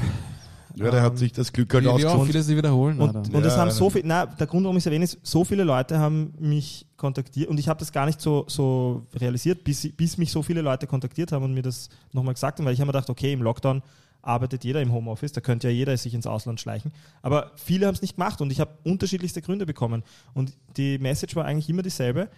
Ja, 0.75 0.91
der 0.91 1.01
hat 1.01 1.17
sich 1.17 1.31
das 1.31 1.53
Glück 1.53 1.73
halt 1.73 1.83
Will 1.83 1.89
ich 1.91 2.05
auch 2.05 2.11
ausgesucht. 2.11 2.27
viele 2.31 2.43
sie 2.43 2.57
wiederholen. 2.57 2.99
Und, 2.99 3.15
und 3.15 3.45
es 3.45 3.53
Ja, 3.53 3.59
haben 3.59 3.67
ja. 3.69 3.73
so 3.73 3.89
viel, 3.89 4.01
na, 4.05 4.25
der 4.25 4.47
Grund, 4.47 4.63
warum 4.63 4.77
ich 4.77 4.81
es 4.81 4.85
erwähne, 4.87 5.03
ist, 5.05 5.19
so 5.23 5.43
viele 5.43 5.63
Leute 5.63 5.99
haben 5.99 6.33
mich 6.39 6.85
kontaktiert 6.97 7.49
und 7.49 7.59
ich 7.59 7.67
habe 7.67 7.79
das 7.79 7.91
gar 7.91 8.05
nicht 8.05 8.19
so, 8.21 8.45
so 8.47 9.05
realisiert, 9.13 9.63
bis, 9.63 9.87
bis 9.95 10.17
mich 10.17 10.31
so 10.31 10.41
viele 10.41 10.61
Leute 10.61 10.87
kontaktiert 10.87 11.31
haben 11.31 11.43
und 11.43 11.53
mir 11.53 11.61
das 11.61 11.89
nochmal 12.11 12.33
gesagt 12.33 12.57
haben, 12.59 12.65
weil 12.65 12.73
ich 12.73 12.79
habe 12.79 12.87
mir 12.87 12.93
gedacht, 12.93 13.09
okay, 13.09 13.33
im 13.33 13.41
Lockdown 13.41 13.81
arbeitet 14.21 14.63
jeder 14.63 14.81
im 14.81 14.93
Homeoffice, 14.93 15.33
da 15.33 15.41
könnte 15.41 15.67
ja 15.67 15.73
jeder 15.73 15.95
sich 15.97 16.13
ins 16.13 16.25
Ausland 16.25 16.59
schleichen. 16.61 16.91
Aber 17.21 17.51
viele 17.55 17.85
haben 17.87 17.93
es 17.93 18.01
nicht 18.01 18.15
gemacht 18.15 18.39
und 18.41 18.51
ich 18.51 18.59
habe 18.61 18.71
unterschiedlichste 18.85 19.41
Gründe 19.41 19.65
bekommen. 19.65 20.03
Und 20.33 20.53
die 20.77 20.97
Message 20.97 21.35
war 21.35 21.45
eigentlich 21.45 21.69
immer 21.69 21.81
dieselbe. 21.81 22.29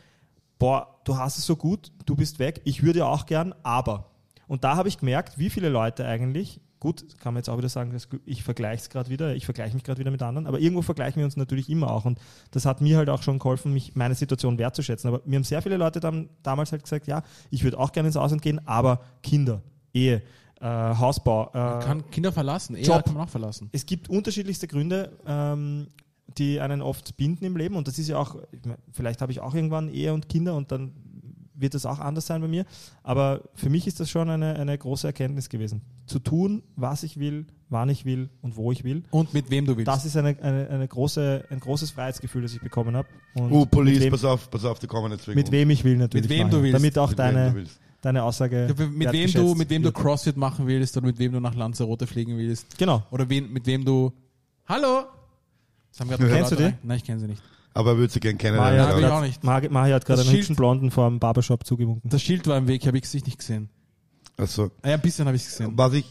Boah, 0.58 1.00
du 1.04 1.18
hast 1.18 1.38
es 1.38 1.46
so 1.46 1.56
gut, 1.56 1.92
du 2.06 2.16
bist 2.16 2.40
weg, 2.40 2.62
ich 2.64 2.82
würde 2.82 3.00
ja 3.00 3.06
auch 3.06 3.26
gern, 3.28 3.54
aber. 3.62 4.10
Und 4.48 4.64
da 4.64 4.76
habe 4.78 4.90
ich 4.90 4.98
gemerkt, 4.98 5.38
wie 5.38 5.50
viele 5.50 5.70
Leute 5.70 6.06
eigentlich, 6.06 6.60
gut, 6.80 7.18
kann 7.20 7.34
man 7.34 7.40
jetzt 7.40 7.50
auch 7.50 7.58
wieder 7.58 7.70
sagen, 7.70 7.96
ich 8.26 8.44
vergleiche 8.44 8.84
es 8.84 8.90
gerade 8.90 9.10
wieder, 9.10 9.36
ich 9.36 9.46
vergleiche 9.46 9.74
mich 9.74 9.84
gerade 9.84 10.00
wieder 10.00 10.12
mit 10.12 10.22
anderen, 10.22 10.48
aber 10.48 10.60
irgendwo 10.60 10.82
vergleichen 10.82 11.18
wir 11.18 11.26
uns 11.26 11.38
natürlich 11.38 11.70
immer 11.70 11.92
auch. 11.92 12.06
Und 12.06 12.20
das 12.52 12.66
hat 12.66 12.82
mir 12.82 12.98
halt 12.98 13.10
auch 13.10 13.24
schon 13.24 13.40
geholfen, 13.40 13.74
mich 13.74 13.96
meine 13.96 14.16
Situation 14.16 14.58
wertzuschätzen. 14.58 15.08
Aber 15.08 15.22
mir 15.26 15.38
haben 15.38 15.44
sehr 15.44 15.62
viele 15.62 15.78
Leute 15.78 16.00
dann, 16.00 16.30
damals 16.44 16.72
halt 16.72 16.84
gesagt, 16.84 17.08
ja, 17.08 17.24
ich 17.50 17.64
würde 17.64 17.80
auch 17.80 17.92
gerne 17.92 18.08
ins 18.08 18.18
Ausland 18.18 18.42
gehen, 18.42 18.62
aber 18.68 19.02
Kinder, 19.24 19.62
Ehe, 19.94 20.22
äh, 20.60 20.66
Hausbau, 20.66 21.50
äh, 21.50 21.84
kann 21.84 22.10
Kinder 22.12 22.32
verlassen. 22.32 22.76
Ehe 22.76 22.84
Job. 22.84 23.06
kann 23.06 23.14
man 23.14 23.24
auch 23.24 23.30
verlassen. 23.30 23.70
es 23.72 23.86
gibt 23.86 24.10
unterschiedlichste 24.10 24.68
Gründe, 24.68 25.12
ähm, 25.26 25.88
die 26.38 26.60
einen 26.60 26.82
oft 26.82 27.18
binden 27.18 27.46
im 27.46 27.56
Leben. 27.56 27.76
Und 27.76 27.88
das 27.88 28.00
ist 28.00 28.10
ja 28.10 28.18
auch, 28.18 28.36
vielleicht 28.92 29.22
habe 29.22 29.32
ich 29.32 29.40
auch 29.40 29.54
irgendwann 29.54 29.90
Ehe 29.90 30.14
und 30.14 30.28
Kinder 30.28 30.56
und 30.56 30.72
dann 30.72 30.92
wird 31.58 31.74
das 31.74 31.86
auch 31.86 32.00
anders 32.00 32.28
sein 32.28 32.42
bei 32.42 32.48
mir. 32.48 32.66
Aber 33.04 33.42
für 33.54 33.70
mich 33.70 33.88
ist 33.88 34.00
das 34.00 34.10
schon 34.10 34.30
eine, 34.30 34.56
eine 34.56 34.78
große 34.78 35.08
Erkenntnis 35.08 35.50
gewesen. 35.50 35.82
Zu 36.06 36.20
tun, 36.20 36.64
was 36.76 37.04
ich 37.04 37.18
will, 37.20 37.46
wann 37.70 37.90
ich 37.90 38.06
will 38.06 38.30
und 38.42 38.56
wo 38.58 38.72
ich 38.72 38.84
will. 38.84 39.04
Und 39.12 39.34
mit 39.34 39.50
wem 39.50 39.66
du 39.66 39.76
willst. 39.76 39.88
Das 39.88 40.06
ist 40.06 40.16
eine, 40.18 40.38
eine, 40.42 40.70
eine 40.70 40.88
große, 40.88 41.46
ein 41.50 41.60
großes 41.60 41.92
Freiheitsgefühl, 41.92 42.42
das 42.44 42.54
ich 42.54 42.62
bekommen 42.62 42.96
habe. 42.96 43.08
Uh, 43.38 43.66
Police, 43.66 44.02
wem, 44.02 44.12
pass 44.12 44.24
auf, 44.26 44.50
pass 44.52 44.66
auf, 44.66 44.80
die 44.80 44.88
kommen 44.88 45.12
jetzt 45.12 45.28
wegen 45.28 45.38
mit 45.38 45.52
wem 45.52 45.70
ich 45.70 45.84
will 45.84 45.98
natürlich. 45.98 46.30
Mit 46.30 46.38
wem 46.38 46.50
du 46.50 46.58
Mario, 46.58 46.64
willst. 46.64 46.76
Damit 46.76 46.98
auch 46.98 47.14
deine, 47.14 47.50
du 47.50 47.56
willst. 47.56 47.80
deine 48.02 48.24
Aussage. 48.24 48.68
Ja, 48.68 48.86
mit 48.88 49.12
wem 49.12 49.32
du, 49.32 49.56
mit 49.56 49.70
wem 49.70 49.84
du. 49.84 49.92
Crossfit 49.92 50.38
machen 50.38 50.68
willst 50.68 50.96
oder 50.98 51.08
mit 51.08 51.18
wem 51.20 51.32
du 51.32 51.40
nach 51.40 51.56
Lanzarote 51.56 52.06
fliegen 52.08 52.38
willst. 52.38 52.78
Genau. 52.78 53.04
Oder 53.12 53.28
wen, 53.30 53.52
mit 53.52 53.66
wem 53.66 53.84
du. 53.84 54.12
Hallo! 54.68 55.06
Das 55.92 56.02
haben 56.02 56.10
gerade 56.10 56.28
Kennst 56.28 56.52
du 56.52 56.56
die? 56.58 56.64
rein- 56.64 56.78
Nein, 56.84 56.98
ich 56.98 57.04
kenne 57.04 57.20
sie 57.22 57.28
nicht 57.28 57.42
aber 57.76 57.92
er 57.92 57.98
würde 57.98 58.14
sie 58.14 58.22
gern 58.22 58.38
kennenlernen. 58.38 58.78
Maja, 58.80 59.00
ja, 59.00 59.08
ich 59.08 59.14
auch 59.14 59.22
nicht. 59.22 59.44
Mari, 59.44 59.70
Mari 59.70 59.92
hat 59.92 60.06
gerade 60.06 60.22
einen 60.22 60.32
hübschen 60.32 60.56
Blonden 60.56 60.92
vor 60.92 61.08
einem 61.08 61.20
Barbershop 61.20 61.66
zugewunken. 61.66 62.10
Das 62.10 62.22
Schild 62.22 62.48
war 62.48 62.58
im 62.58 62.68
Weg, 62.68 62.88
habe 62.88 62.98
ich 62.98 63.04
Gesicht 63.04 63.26
nicht 63.26 63.38
gesehen. 63.38 63.70
Also, 64.38 64.72
ja, 64.84 64.94
ein 64.94 65.02
bisschen 65.02 65.28
habe 65.28 65.36
ich 65.36 65.44
gesehen. 65.44 65.74
Was 65.76 65.94
ich, 65.94 66.06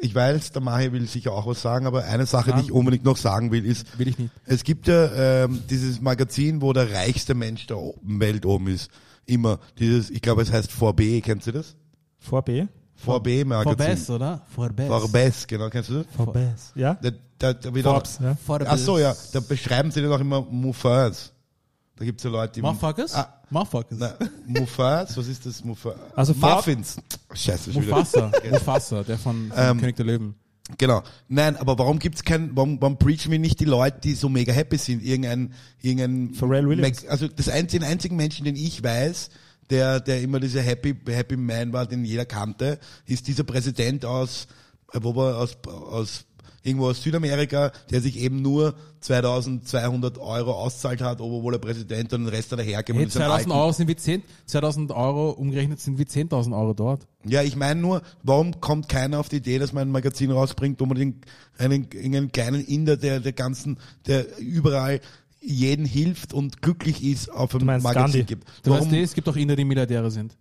ich 0.00 0.14
weiß, 0.14 0.52
der 0.52 0.60
Mahi 0.60 0.92
will 0.92 1.08
sicher 1.08 1.32
auch 1.32 1.46
was 1.46 1.62
sagen, 1.62 1.86
aber 1.86 2.04
eine 2.04 2.26
Sache, 2.26 2.50
Nein. 2.50 2.60
die 2.60 2.66
ich 2.66 2.72
unbedingt 2.72 3.04
noch 3.04 3.16
sagen 3.16 3.50
will, 3.50 3.64
ist, 3.64 3.98
will 3.98 4.08
ich 4.08 4.18
nicht. 4.18 4.30
es 4.44 4.62
gibt 4.62 4.88
ja 4.88 5.44
ähm, 5.44 5.62
dieses 5.70 6.02
Magazin, 6.02 6.60
wo 6.60 6.74
der 6.74 6.92
reichste 6.92 7.34
Mensch 7.34 7.66
der 7.66 7.78
Welt 8.02 8.44
oben 8.44 8.68
ist. 8.68 8.90
Immer 9.24 9.58
dieses, 9.78 10.10
ich 10.10 10.20
glaube, 10.20 10.42
es 10.42 10.52
heißt 10.52 10.70
4B, 10.70 11.22
kennst 11.22 11.46
du 11.46 11.52
das? 11.52 11.76
4B? 12.28 12.68
VB 12.96 13.44
Magazin. 13.44 13.76
Forbes, 13.76 14.10
oder? 14.10 14.40
Forbes. 14.54 14.86
Forbes, 14.86 15.46
genau, 15.46 15.70
kennst 15.70 15.90
du 15.90 16.02
das? 16.02 16.06
Forbes, 16.16 16.72
ja. 16.74 16.94
Da, 16.94 17.10
da, 17.38 17.52
da 17.52 17.74
wieder 17.74 17.90
Forbes, 17.90 18.18
ja. 18.22 18.34
Forbes. 18.34 18.68
Ach 18.68 18.78
so, 18.78 18.98
ja, 18.98 19.14
da 19.32 19.40
beschreiben 19.40 19.90
sie 19.90 20.02
dann 20.02 20.12
auch 20.12 20.20
immer 20.20 20.40
Muffins. 20.42 21.32
Da 21.96 22.04
gibt's 22.04 22.24
ja 22.24 22.30
Leute, 22.30 22.54
die... 22.54 22.62
Motherfuckers? 22.62 23.14
Ah, 23.14 23.40
Motherfuckers. 23.48 23.98
Na, 23.98 24.14
was 25.14 25.28
ist 25.28 25.46
das? 25.46 25.64
Muffins? 25.64 25.94
Also 26.14 26.34
Forb 26.34 26.56
Muffins. 26.56 26.96
Scheiße, 27.32 27.70
Mufasa, 27.70 28.30
genau. 28.42 28.58
Mufasa, 28.58 29.02
der 29.02 29.18
von, 29.18 29.48
von 29.48 29.58
ähm, 29.58 29.80
König 29.80 29.96
der 29.96 30.06
Löwen. 30.06 30.34
Genau. 30.78 31.02
Nein, 31.28 31.56
aber 31.56 31.78
warum 31.78 31.98
gibt's 31.98 32.24
kein, 32.24 32.56
warum, 32.56 32.80
warum 32.80 32.98
preachen 32.98 33.30
wir 33.30 33.38
nicht 33.38 33.60
die 33.60 33.66
Leute, 33.66 34.00
die 34.00 34.14
so 34.14 34.28
mega 34.28 34.52
happy 34.52 34.78
sind? 34.78 35.02
Irgendein, 35.02 35.52
irgendein, 35.80 36.34
Pharrell 36.34 36.68
Williams. 36.68 37.06
also 37.06 37.28
das 37.28 37.48
einzige, 37.48 37.84
den 37.84 37.90
einzigen 37.90 38.16
Menschen, 38.16 38.44
den 38.44 38.56
ich 38.56 38.82
weiß, 38.82 39.30
der, 39.70 40.00
der 40.00 40.22
immer 40.22 40.40
dieser 40.40 40.62
Happy, 40.62 40.94
Happy 41.06 41.36
Man 41.36 41.72
war, 41.72 41.86
den 41.86 42.04
jeder 42.04 42.24
kannte, 42.24 42.78
ist 43.06 43.26
dieser 43.26 43.44
Präsident 43.44 44.04
aus, 44.04 44.46
äh, 44.92 44.98
wo 45.02 45.14
war, 45.16 45.38
aus, 45.38 45.56
aus, 45.66 46.24
irgendwo 46.62 46.88
aus 46.88 47.02
Südamerika, 47.02 47.72
der 47.90 48.00
sich 48.00 48.18
eben 48.18 48.42
nur 48.42 48.74
2200 49.00 50.18
Euro 50.18 50.52
auszahlt 50.52 51.00
hat, 51.00 51.20
obwohl 51.20 51.54
er 51.54 51.58
Präsident 51.60 52.12
und 52.12 52.24
den 52.24 52.28
Rest 52.28 52.50
hat 52.52 52.58
er 52.58 52.64
hergegeben. 52.64 52.98
Hey, 52.98 53.04
und 53.04 53.08
ist 53.08 53.16
ein 53.16 53.22
2000 53.22 53.32
alten- 53.52 53.52
Euro 53.52 53.72
sind 53.72 53.88
wie 53.88 53.96
10, 53.96 54.22
2000 54.46 54.90
Euro 54.92 55.30
umgerechnet 55.30 55.80
sind 55.80 55.98
wie 55.98 56.04
10.000 56.04 56.58
Euro 56.58 56.74
dort. 56.74 57.06
Ja, 57.24 57.42
ich 57.42 57.56
meine 57.56 57.80
nur, 57.80 58.02
warum 58.22 58.60
kommt 58.60 58.88
keiner 58.88 59.20
auf 59.20 59.28
die 59.28 59.36
Idee, 59.36 59.58
dass 59.58 59.72
man 59.72 59.88
ein 59.88 59.92
Magazin 59.92 60.30
rausbringt, 60.30 60.80
wo 60.80 60.86
man 60.86 60.96
den, 60.96 61.20
einen, 61.58 61.88
einen 62.02 62.32
kleinen 62.32 62.64
Inder, 62.64 62.96
der 62.96 63.20
der 63.20 63.32
ganzen, 63.32 63.78
der 64.06 64.38
überall 64.38 65.00
jeden 65.46 65.86
hilft 65.86 66.32
und 66.32 66.60
glücklich 66.62 67.02
ist, 67.04 67.30
auf 67.30 67.54
ein 67.54 67.64
meinst 67.64 67.84
Magazin 67.84 68.02
Gandhi? 68.20 68.24
gibt. 68.24 68.48
Du 68.64 68.70
Warum? 68.70 68.86
weißt, 68.86 68.92
eh, 68.96 69.02
es 69.02 69.14
gibt 69.14 69.28
auch 69.28 69.36
Inder, 69.36 69.56
die 69.56 69.64
Milliardäre 69.64 70.10
sind. 70.10 70.36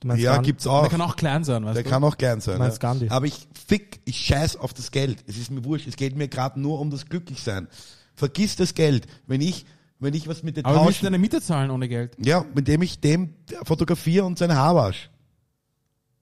Du 0.00 0.08
meinst 0.08 0.22
ja, 0.22 0.32
Gandhi? 0.34 0.48
gibt's 0.50 0.64
Der 0.64 0.72
auch. 0.72 0.88
kann 0.88 1.00
auch 1.00 1.16
klein 1.16 1.44
sein, 1.44 1.64
weißt 1.64 1.76
Der 1.76 1.84
du? 1.84 1.90
kann 1.90 2.02
auch 2.04 2.16
gern 2.18 2.40
sein. 2.40 2.58
Meinst 2.58 2.82
ja. 2.82 2.88
Gandhi? 2.88 3.08
Aber 3.10 3.26
ich 3.26 3.46
fick, 3.66 4.00
ich 4.04 4.16
scheiß 4.18 4.56
auf 4.56 4.72
das 4.72 4.90
Geld. 4.90 5.22
Es 5.26 5.36
ist 5.36 5.50
mir 5.50 5.64
wurscht. 5.64 5.86
Es 5.86 5.96
geht 5.96 6.16
mir 6.16 6.28
gerade 6.28 6.58
nur 6.60 6.80
um 6.80 6.90
das 6.90 7.06
Glücklichsein. 7.06 7.68
Vergiss 8.14 8.56
das 8.56 8.74
Geld. 8.74 9.06
Wenn 9.26 9.40
ich, 9.40 9.66
wenn 9.98 10.14
ich 10.14 10.26
was 10.26 10.42
mit 10.42 10.56
dir 10.56 10.64
Aber 10.64 10.78
müssen 10.80 10.86
tausche, 10.86 11.04
deine 11.04 11.18
Miete 11.18 11.40
zahlen 11.40 11.70
ohne 11.70 11.88
Geld. 11.88 12.16
ja, 12.18 12.44
mit 12.54 12.66
dem 12.68 12.82
ich 12.82 13.00
dem 13.00 13.34
fotografiere 13.64 14.24
und 14.24 14.38
sein 14.38 14.54
Haar 14.54 14.74
wasch. 14.74 15.10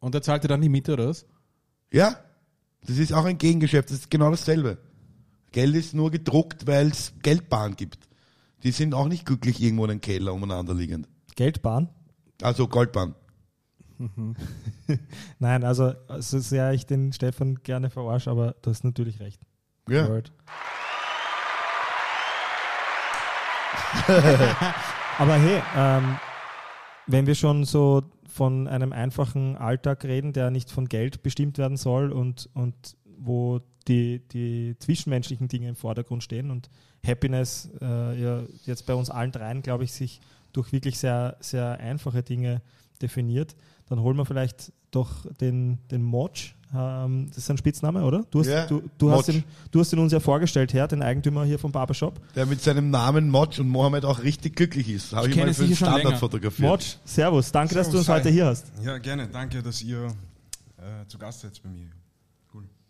Und 0.00 0.14
der 0.14 0.22
zahlt 0.22 0.44
dir 0.44 0.48
dann 0.48 0.60
die 0.60 0.68
Miete 0.68 0.92
oder 0.92 1.08
was? 1.08 1.24
Ja, 1.92 2.16
das 2.86 2.98
ist 2.98 3.12
auch 3.12 3.24
ein 3.24 3.38
Gegengeschäft, 3.38 3.90
das 3.90 3.98
ist 4.00 4.10
genau 4.10 4.30
dasselbe. 4.30 4.78
Geld 5.52 5.74
ist 5.74 5.94
nur 5.94 6.10
gedruckt, 6.10 6.66
weil 6.66 6.88
es 6.88 7.12
Geldbahn 7.22 7.74
gibt. 7.76 8.07
Die 8.62 8.72
sind 8.72 8.94
auch 8.94 9.08
nicht 9.08 9.24
glücklich 9.24 9.62
irgendwo 9.62 9.84
in 9.84 9.92
einem 9.92 10.00
Keller 10.00 10.32
umeinander 10.34 10.74
liegend. 10.74 11.08
Geldbahn? 11.36 11.88
Also 12.42 12.66
Goldbahn. 12.68 13.14
Nein, 15.38 15.64
also 15.64 15.92
so 16.18 16.38
sehr 16.38 16.72
ich 16.72 16.86
den 16.86 17.12
Stefan 17.12 17.56
gerne 17.62 17.90
verarsche, 17.90 18.30
aber 18.30 18.54
du 18.62 18.70
hast 18.70 18.84
natürlich 18.84 19.20
recht. 19.20 19.40
Ja. 19.88 20.08
Word. 20.08 20.32
aber 25.18 25.34
hey, 25.34 25.62
ähm, 25.76 26.16
wenn 27.06 27.26
wir 27.26 27.34
schon 27.34 27.64
so 27.64 28.02
von 28.28 28.68
einem 28.68 28.92
einfachen 28.92 29.56
Alltag 29.56 30.04
reden, 30.04 30.32
der 30.32 30.50
nicht 30.50 30.70
von 30.70 30.88
Geld 30.88 31.22
bestimmt 31.22 31.58
werden 31.58 31.76
soll 31.76 32.12
und, 32.12 32.50
und 32.54 32.96
wo 33.18 33.60
die, 33.86 34.20
die 34.32 34.76
zwischenmenschlichen 34.78 35.48
Dinge 35.48 35.68
im 35.68 35.76
Vordergrund 35.76 36.22
stehen 36.22 36.50
und 36.50 36.68
Happiness 37.06 37.70
äh, 37.80 38.20
ja 38.20 38.42
jetzt 38.66 38.86
bei 38.86 38.94
uns 38.94 39.10
allen 39.10 39.32
dreien, 39.32 39.62
glaube 39.62 39.84
ich, 39.84 39.92
sich 39.92 40.20
durch 40.52 40.72
wirklich 40.72 40.98
sehr, 40.98 41.36
sehr 41.40 41.78
einfache 41.78 42.22
Dinge 42.22 42.62
definiert, 43.00 43.54
dann 43.88 44.00
holen 44.00 44.16
wir 44.16 44.24
vielleicht 44.26 44.72
doch 44.90 45.26
den, 45.40 45.78
den 45.90 46.02
Moch. 46.02 46.30
Ähm, 46.74 47.28
das 47.28 47.38
ist 47.38 47.50
ein 47.50 47.56
Spitzname, 47.56 48.02
oder? 48.04 48.24
Du 48.30 48.40
hast, 48.40 48.48
Ja, 48.48 48.66
du, 48.66 48.82
du, 48.98 49.10
hast 49.10 49.28
ihn, 49.28 49.44
du 49.70 49.80
hast 49.80 49.92
ihn 49.92 49.98
uns 50.00 50.12
ja 50.12 50.20
vorgestellt, 50.20 50.72
Herr, 50.74 50.88
den 50.88 51.02
Eigentümer 51.02 51.44
hier 51.44 51.58
vom 51.58 51.72
Barbershop. 51.72 52.20
Der 52.34 52.44
mit 52.46 52.60
seinem 52.60 52.90
Namen 52.90 53.30
Moch 53.30 53.58
und 53.58 53.68
Mohammed 53.68 54.04
auch 54.04 54.22
richtig 54.22 54.56
glücklich 54.56 54.88
ist. 54.90 55.12
Habe 55.14 55.28
Ich 55.28 55.36
ich, 55.36 55.42
mal 55.42 55.54
für 55.54 55.66
den 55.66 55.76
Standard 55.76 56.04
länger. 56.04 56.16
fotografiert. 56.16 56.68
Moch, 56.68 56.80
Servus, 57.04 57.52
danke, 57.52 57.74
dass 57.74 57.90
du 57.90 57.96
uns 57.98 58.06
Servus, 58.06 58.20
heute 58.20 58.28
hi. 58.28 58.34
hier 58.34 58.46
hast. 58.46 58.72
Ja, 58.82 58.98
gerne. 58.98 59.28
Danke, 59.28 59.62
dass 59.62 59.80
ihr 59.82 60.06
äh, 60.78 61.06
zu 61.06 61.18
Gast 61.18 61.40
seid 61.40 61.62
bei 61.62 61.70
mir. 61.70 61.88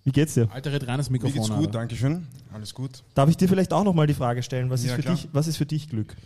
Wie 0.09 0.13
geht's 0.13 0.33
dir? 0.33 0.49
Alter, 0.51 0.73
red 0.73 0.87
rein 0.89 0.97
das 0.97 1.11
Mir 1.11 1.19
Mikrofon. 1.19 1.35
geht's 1.43 1.55
gut, 1.55 1.75
danke 1.75 1.95
schön. 1.95 2.27
Alles 2.51 2.73
gut. 2.73 3.03
Darf 3.15 3.29
ich 3.29 3.37
dir 3.37 3.47
vielleicht 3.47 3.75
auch 3.75 3.85
nochmal 3.85 4.07
die 4.07 4.15
Frage 4.15 4.43
stellen, 4.43 4.71
was, 4.71 4.83
Ja, 4.83 4.93
ist 4.93 4.97
für 4.97 5.03
klar. 5.03 5.15
dich, 5.17 5.29
was 5.33 5.47
ist 5.49 5.59
für 5.59 5.67
dich 5.67 5.91
Glück? 5.91 6.17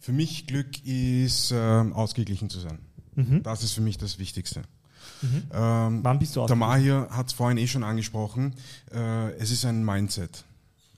Für 0.00 0.10
mich 0.10 0.48
Glück 0.48 0.84
ist, 0.84 1.52
ähm, 1.54 1.92
ausgeglichen 1.92 2.50
zu 2.50 2.58
sein. 2.58 2.80
Mhm. 3.14 3.44
Das 3.44 3.62
ist 3.62 3.74
für 3.74 3.80
mich 3.80 3.96
das 3.96 4.18
Wichtigste. 4.18 4.62
Ähm, 5.52 6.00
Wann 6.02 6.18
bist 6.18 6.34
du 6.34 6.44
der? 6.44 6.56
Mahir 6.56 7.06
hat 7.12 7.28
es 7.28 7.32
vorhin 7.32 7.58
eh 7.58 7.68
schon 7.68 7.84
angesprochen. 7.84 8.54
Äh, 8.92 9.30
es 9.34 9.52
ist 9.52 9.64
ein 9.64 9.84
Mindset. 9.84 10.42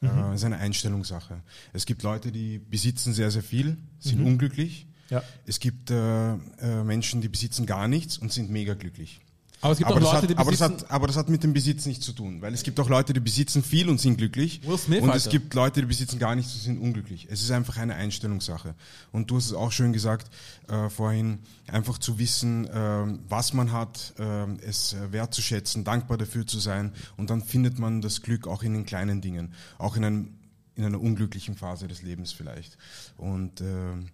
Mhm. 0.00 0.08
Äh, 0.08 0.28
es 0.30 0.36
ist 0.40 0.44
eine 0.44 0.56
Einstellungssache. 0.56 1.42
Es 1.74 1.84
gibt 1.84 2.02
Leute, 2.02 2.32
die 2.32 2.58
besitzen 2.58 3.12
sehr, 3.12 3.30
sehr 3.30 3.42
viel, 3.42 3.76
sind 3.98 4.20
Mhm. 4.20 4.28
unglücklich. 4.28 4.86
Ja. 5.10 5.22
Es 5.44 5.60
gibt 5.60 5.90
äh, 5.90 6.32
äh, 6.32 6.84
Menschen, 6.84 7.20
die 7.20 7.28
besitzen 7.28 7.66
gar 7.66 7.86
nichts 7.86 8.16
und 8.16 8.32
sind 8.32 8.48
mega 8.50 8.72
glücklich. 8.72 9.20
Aber 9.64 9.72
es 9.72 9.78
gibt 9.78 9.90
auch 9.90 9.94
das 9.94 10.04
Leute, 10.04 10.16
hat, 10.16 10.30
die 10.30 10.36
aber, 10.36 10.50
das 10.50 10.60
besitzen- 10.60 10.82
hat, 10.84 10.90
aber 10.90 11.06
das 11.06 11.16
hat 11.16 11.28
mit 11.30 11.42
dem 11.42 11.52
Besitz 11.54 11.86
nichts 11.86 12.04
zu 12.04 12.12
tun, 12.12 12.42
weil 12.42 12.52
es 12.52 12.62
gibt 12.62 12.78
auch 12.78 12.88
Leute, 12.90 13.14
die 13.14 13.20
besitzen 13.20 13.62
viel 13.64 13.88
und 13.88 13.98
sind 13.98 14.18
glücklich. 14.18 14.60
Will 14.66 14.76
Smith, 14.76 15.00
und 15.02 15.08
es 15.08 15.14
Alter. 15.26 15.30
gibt 15.30 15.54
Leute, 15.54 15.80
die 15.80 15.86
besitzen 15.86 16.18
gar 16.18 16.34
nichts 16.34 16.52
und 16.54 16.60
sind 16.60 16.78
unglücklich. 16.78 17.26
Es 17.30 17.42
ist 17.42 17.50
einfach 17.50 17.78
eine 17.78 17.94
Einstellungssache. 17.94 18.74
Und 19.10 19.30
du 19.30 19.36
hast 19.36 19.46
es 19.46 19.52
auch 19.54 19.72
schön 19.72 19.92
gesagt 19.94 20.30
äh, 20.68 20.90
vorhin, 20.90 21.38
einfach 21.66 21.96
zu 21.98 22.18
wissen, 22.18 22.68
ähm, 22.72 23.20
was 23.28 23.54
man 23.54 23.72
hat, 23.72 24.12
ähm, 24.18 24.58
es 24.60 24.92
äh, 24.92 25.12
wertzuschätzen, 25.12 25.82
dankbar 25.82 26.18
dafür 26.18 26.46
zu 26.46 26.58
sein 26.60 26.92
und 27.16 27.30
dann 27.30 27.42
findet 27.42 27.78
man 27.78 28.02
das 28.02 28.20
Glück 28.20 28.46
auch 28.46 28.62
in 28.62 28.74
den 28.74 28.84
kleinen 28.84 29.22
Dingen, 29.22 29.54
auch 29.78 29.96
in, 29.96 30.04
einem, 30.04 30.28
in 30.76 30.84
einer 30.84 31.00
unglücklichen 31.00 31.56
Phase 31.56 31.88
des 31.88 32.02
Lebens 32.02 32.32
vielleicht. 32.32 32.76
Und 33.16 33.62
ähm, 33.62 34.08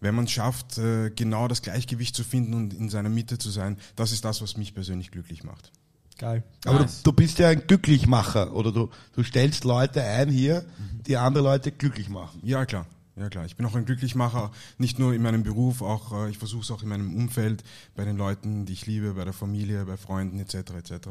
wenn 0.00 0.14
man 0.14 0.24
es 0.26 0.30
schafft, 0.32 0.78
äh, 0.78 1.10
genau 1.10 1.48
das 1.48 1.62
Gleichgewicht 1.62 2.14
zu 2.14 2.24
finden 2.24 2.54
und 2.54 2.74
in 2.74 2.88
seiner 2.88 3.08
Mitte 3.08 3.38
zu 3.38 3.50
sein, 3.50 3.76
das 3.96 4.12
ist 4.12 4.24
das, 4.24 4.42
was 4.42 4.56
mich 4.56 4.74
persönlich 4.74 5.10
glücklich 5.10 5.42
macht. 5.44 5.72
Geil. 6.18 6.42
Aber 6.64 6.80
Nice. 6.80 7.02
du, 7.02 7.10
du 7.10 7.16
bist 7.16 7.38
ja 7.38 7.48
ein 7.48 7.66
Glücklichmacher 7.66 8.54
oder 8.54 8.72
du, 8.72 8.88
du 9.14 9.22
stellst 9.22 9.64
Leute 9.64 10.02
ein 10.02 10.30
hier, 10.30 10.64
die 11.06 11.16
andere 11.16 11.44
Leute 11.44 11.72
glücklich 11.72 12.08
machen. 12.08 12.40
Ja, 12.42 12.64
klar. 12.64 12.86
Ja, 13.18 13.30
klar. 13.30 13.46
Ich 13.46 13.56
bin 13.56 13.64
auch 13.64 13.74
ein 13.74 13.86
Glücklichmacher, 13.86 14.50
nicht 14.76 14.98
nur 14.98 15.14
in 15.14 15.22
meinem 15.22 15.42
Beruf, 15.42 15.80
auch 15.80 16.12
äh, 16.26 16.30
ich 16.30 16.36
versuche 16.38 16.62
es 16.62 16.70
auch 16.70 16.82
in 16.82 16.88
meinem 16.90 17.14
Umfeld, 17.14 17.64
bei 17.94 18.04
den 18.04 18.16
Leuten, 18.18 18.66
die 18.66 18.74
ich 18.74 18.86
liebe, 18.86 19.14
bei 19.14 19.24
der 19.24 19.32
Familie, 19.32 19.84
bei 19.86 19.96
Freunden 19.96 20.38
etc. 20.38 20.54
etc. 20.54 21.08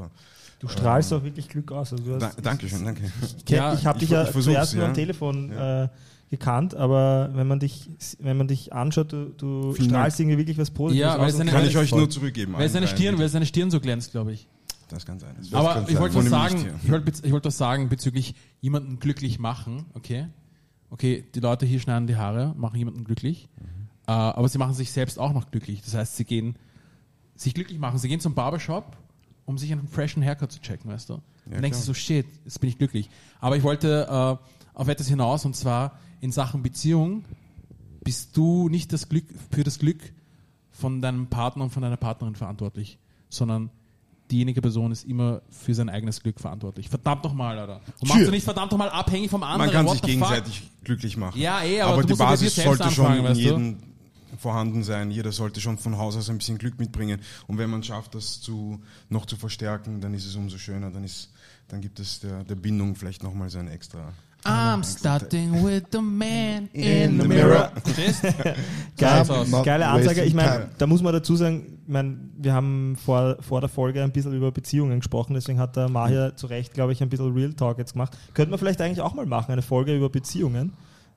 Du 0.59 0.67
strahlst 0.67 1.11
auch 1.13 1.23
wirklich 1.23 1.49
Glück 1.49 1.71
aus. 1.71 1.91
Also 1.93 2.03
du 2.03 2.13
hast, 2.15 2.37
Da, 2.37 2.41
Dankeschön, 2.41 2.85
danke. 2.85 3.11
Ich, 3.43 3.49
Ja, 3.49 3.73
ich 3.73 3.85
habe 3.87 3.97
ich 3.97 4.01
dich 4.05 4.09
ja 4.11 4.25
ver- 4.25 4.37
ich 4.39 4.45
zuerst 4.45 4.73
nur 4.73 4.83
ja. 4.83 4.89
am 4.89 4.93
Telefon 4.95 5.51
äh, 5.51 5.87
gekannt, 6.29 6.73
aber 6.75 7.29
wenn 7.33 7.47
man 7.47 7.59
dich, 7.59 7.89
wenn 8.19 8.35
man 8.37 8.47
dich 8.47 8.73
anschaut, 8.73 9.13
du, 9.13 9.29
du 9.37 9.75
strahlst 9.75 10.19
irgendwie 10.19 10.37
wirklich 10.37 10.57
was 10.57 10.71
Positives 10.71 11.01
Ja, 11.01 11.17
weil 11.19 11.25
aus. 11.27 11.33
es 11.33 11.35
und 11.35 11.41
eine- 11.41 11.51
Kann 11.51 11.65
ich 11.65 11.77
euch 11.77 11.89
voll. 11.89 11.99
nur 11.99 12.09
zurückgeben. 12.09 12.53
Weil 12.53 12.67
seine 12.69 12.87
Stirn, 12.87 13.17
weil 13.19 13.29
seine 13.29 13.45
Stirn 13.45 13.69
so 13.71 13.79
glänzt, 13.79 14.11
glaube 14.11 14.33
ich. 14.33 14.47
Das 14.89 15.05
kann 15.05 15.19
sein. 15.19 15.35
Das 15.39 15.53
Aber 15.53 15.73
kann 15.73 15.85
ich 15.87 15.99
wollte 15.99 16.15
was 16.15 16.25
sagen, 16.29 16.69
ich 16.83 16.91
wollte, 16.91 17.11
ich 17.25 17.31
wollte 17.31 17.47
was 17.47 17.57
sagen 17.57 17.89
bezüglich 17.89 18.35
jemanden 18.61 18.99
glücklich 18.99 19.39
machen, 19.39 19.85
okay? 19.93 20.27
Okay, 20.91 21.25
die 21.33 21.39
Leute 21.39 21.65
hier 21.65 21.79
schneiden 21.79 22.05
die 22.07 22.15
Haare, 22.15 22.53
machen 22.57 22.77
jemanden 22.77 23.03
glücklich, 23.03 23.49
Mhm. 23.59 23.87
äh, 24.07 24.11
aber 24.11 24.47
sie 24.47 24.57
machen 24.59 24.73
sich 24.75 24.91
selbst 24.91 25.17
auch 25.19 25.33
noch 25.33 25.49
glücklich. 25.51 25.81
Das 25.81 25.93
heißt, 25.95 26.15
sie 26.17 26.25
gehen 26.25 26.55
sich 27.35 27.53
glücklich 27.53 27.79
machen. 27.79 27.97
Sie 27.97 28.07
gehen 28.07 28.19
zum 28.19 28.33
Barbershop, 28.35 28.95
um 29.45 29.57
sich 29.57 29.71
einen 29.71 29.87
freshen 29.87 30.23
Haircut 30.23 30.51
zu 30.51 30.61
checken, 30.61 30.89
weißt 30.91 31.09
du? 31.09 31.21
Dann 31.49 31.61
denkst 31.61 31.79
du 31.79 31.83
klar. 31.83 31.85
so, 31.87 31.93
shit, 31.93 32.25
jetzt 32.45 32.59
bin 32.61 32.69
ich 32.69 32.77
glücklich. 32.77 33.09
Aber 33.39 33.57
ich 33.57 33.63
wollte 33.63 34.07
äh, 34.09 34.47
auf 34.77 34.87
etwas 34.87 35.07
hinaus 35.07 35.45
und 35.45 35.55
zwar 35.55 35.97
in 36.25 36.31
Sachen 36.31 36.63
Beziehung 36.63 37.23
bist 38.03 38.35
du 38.35 38.67
nicht 38.67 38.91
das 38.91 39.07
Glück 39.07 39.25
für 39.51 39.63
das 39.63 39.77
Glück 39.79 40.01
von 40.71 41.01
deinem 41.01 41.27
Partner 41.27 41.63
und 41.65 41.69
von 41.69 41.83
deiner 41.83 41.97
Partnerin 41.97 42.35
verantwortlich, 42.35 42.97
sondern 43.29 43.69
diejenige 44.31 44.59
Person 44.59 44.91
ist 44.91 45.05
immer 45.05 45.43
für 45.51 45.75
sein 45.75 45.87
eigenes 45.87 46.21
Glück 46.21 46.39
verantwortlich. 46.39 46.89
Verdammt 46.89 47.23
nochmal, 47.23 47.59
Alter. 47.59 47.79
Und 47.99 48.09
machst 48.09 48.27
du 48.27 48.31
nicht 48.31 48.43
verdammt 48.43 48.71
nochmal 48.71 48.89
abhängig 48.89 49.29
vom 49.29 49.43
anderen. 49.43 49.67
Man 49.67 49.71
kann 49.71 49.85
What 49.85 49.93
sich 49.93 50.01
the 50.01 50.17
fuck? 50.17 50.29
gegenseitig 50.29 50.71
glücklich 50.83 51.15
machen. 51.15 51.39
Ja, 51.39 51.63
eh, 51.63 51.81
aber 51.81 52.01
du 52.01 52.07
die 52.07 52.15
Basis 52.15 52.55
sollte 52.55 52.89
schon 52.89 53.23
in 53.23 53.35
jedem 53.35 53.77
vorhanden 54.39 54.83
sein. 54.83 55.11
Jeder 55.11 55.31
sollte 55.31 55.61
schon 55.61 55.77
von 55.77 55.97
Haus 55.97 56.17
aus 56.17 56.29
ein 56.31 56.39
bisschen 56.39 56.57
Glück 56.57 56.79
mitbringen. 56.79 57.21
Und 57.45 57.59
wenn 57.59 57.69
man 57.69 57.83
schafft, 57.83 58.15
das 58.15 58.41
zu, 58.41 58.81
noch 59.09 59.27
zu 59.27 59.37
verstärken, 59.37 60.01
dann 60.01 60.15
ist 60.15 60.25
es 60.25 60.35
umso 60.35 60.57
schöner. 60.57 60.89
Dann, 60.89 61.03
ist, 61.03 61.31
dann 61.67 61.81
gibt 61.81 61.99
es 61.99 62.19
der, 62.19 62.43
der 62.43 62.55
Bindung 62.55 62.95
vielleicht 62.95 63.21
nochmal 63.21 63.51
so 63.51 63.59
ein 63.59 63.67
extra. 63.67 64.11
I'm 64.45 64.83
starting 64.83 65.63
with 65.63 65.85
the 65.91 66.01
man 66.01 66.69
in, 66.73 67.17
the 67.17 67.23
the 67.23 67.27
mirror. 67.27 67.71
mirror. 67.85 68.55
Geil, 68.97 69.25
geile 69.63 69.87
Ansage. 69.87 70.23
Ich 70.23 70.33
meine, 70.33 70.69
da 70.77 70.85
muss 70.87 71.01
man 71.01 71.13
dazu 71.13 71.35
sagen, 71.35 71.79
ich 71.85 71.91
meine, 71.91 72.17
wir 72.37 72.53
haben 72.53 72.95
vor, 72.95 73.37
vor 73.41 73.59
der 73.59 73.69
Folge 73.69 74.03
ein 74.03 74.11
bisschen 74.11 74.33
über 74.33 74.51
Beziehungen 74.51 74.99
gesprochen, 74.99 75.33
deswegen 75.33 75.59
hat 75.59 75.75
der 75.75 75.89
Mahir 75.89 76.35
zu 76.35 76.47
Recht, 76.47 76.73
glaube 76.73 76.93
ich, 76.93 77.01
ein 77.01 77.09
bisschen 77.09 77.33
Real 77.33 77.53
Talk 77.53 77.79
jetzt 77.79 77.93
gemacht. 77.93 78.15
Könnte 78.33 78.51
man 78.51 78.59
vielleicht 78.59 78.81
eigentlich 78.81 79.01
auch 79.01 79.13
mal 79.15 79.25
machen, 79.25 79.51
eine 79.51 79.61
Folge 79.63 79.95
über 79.95 80.09
Beziehungen. 80.09 80.73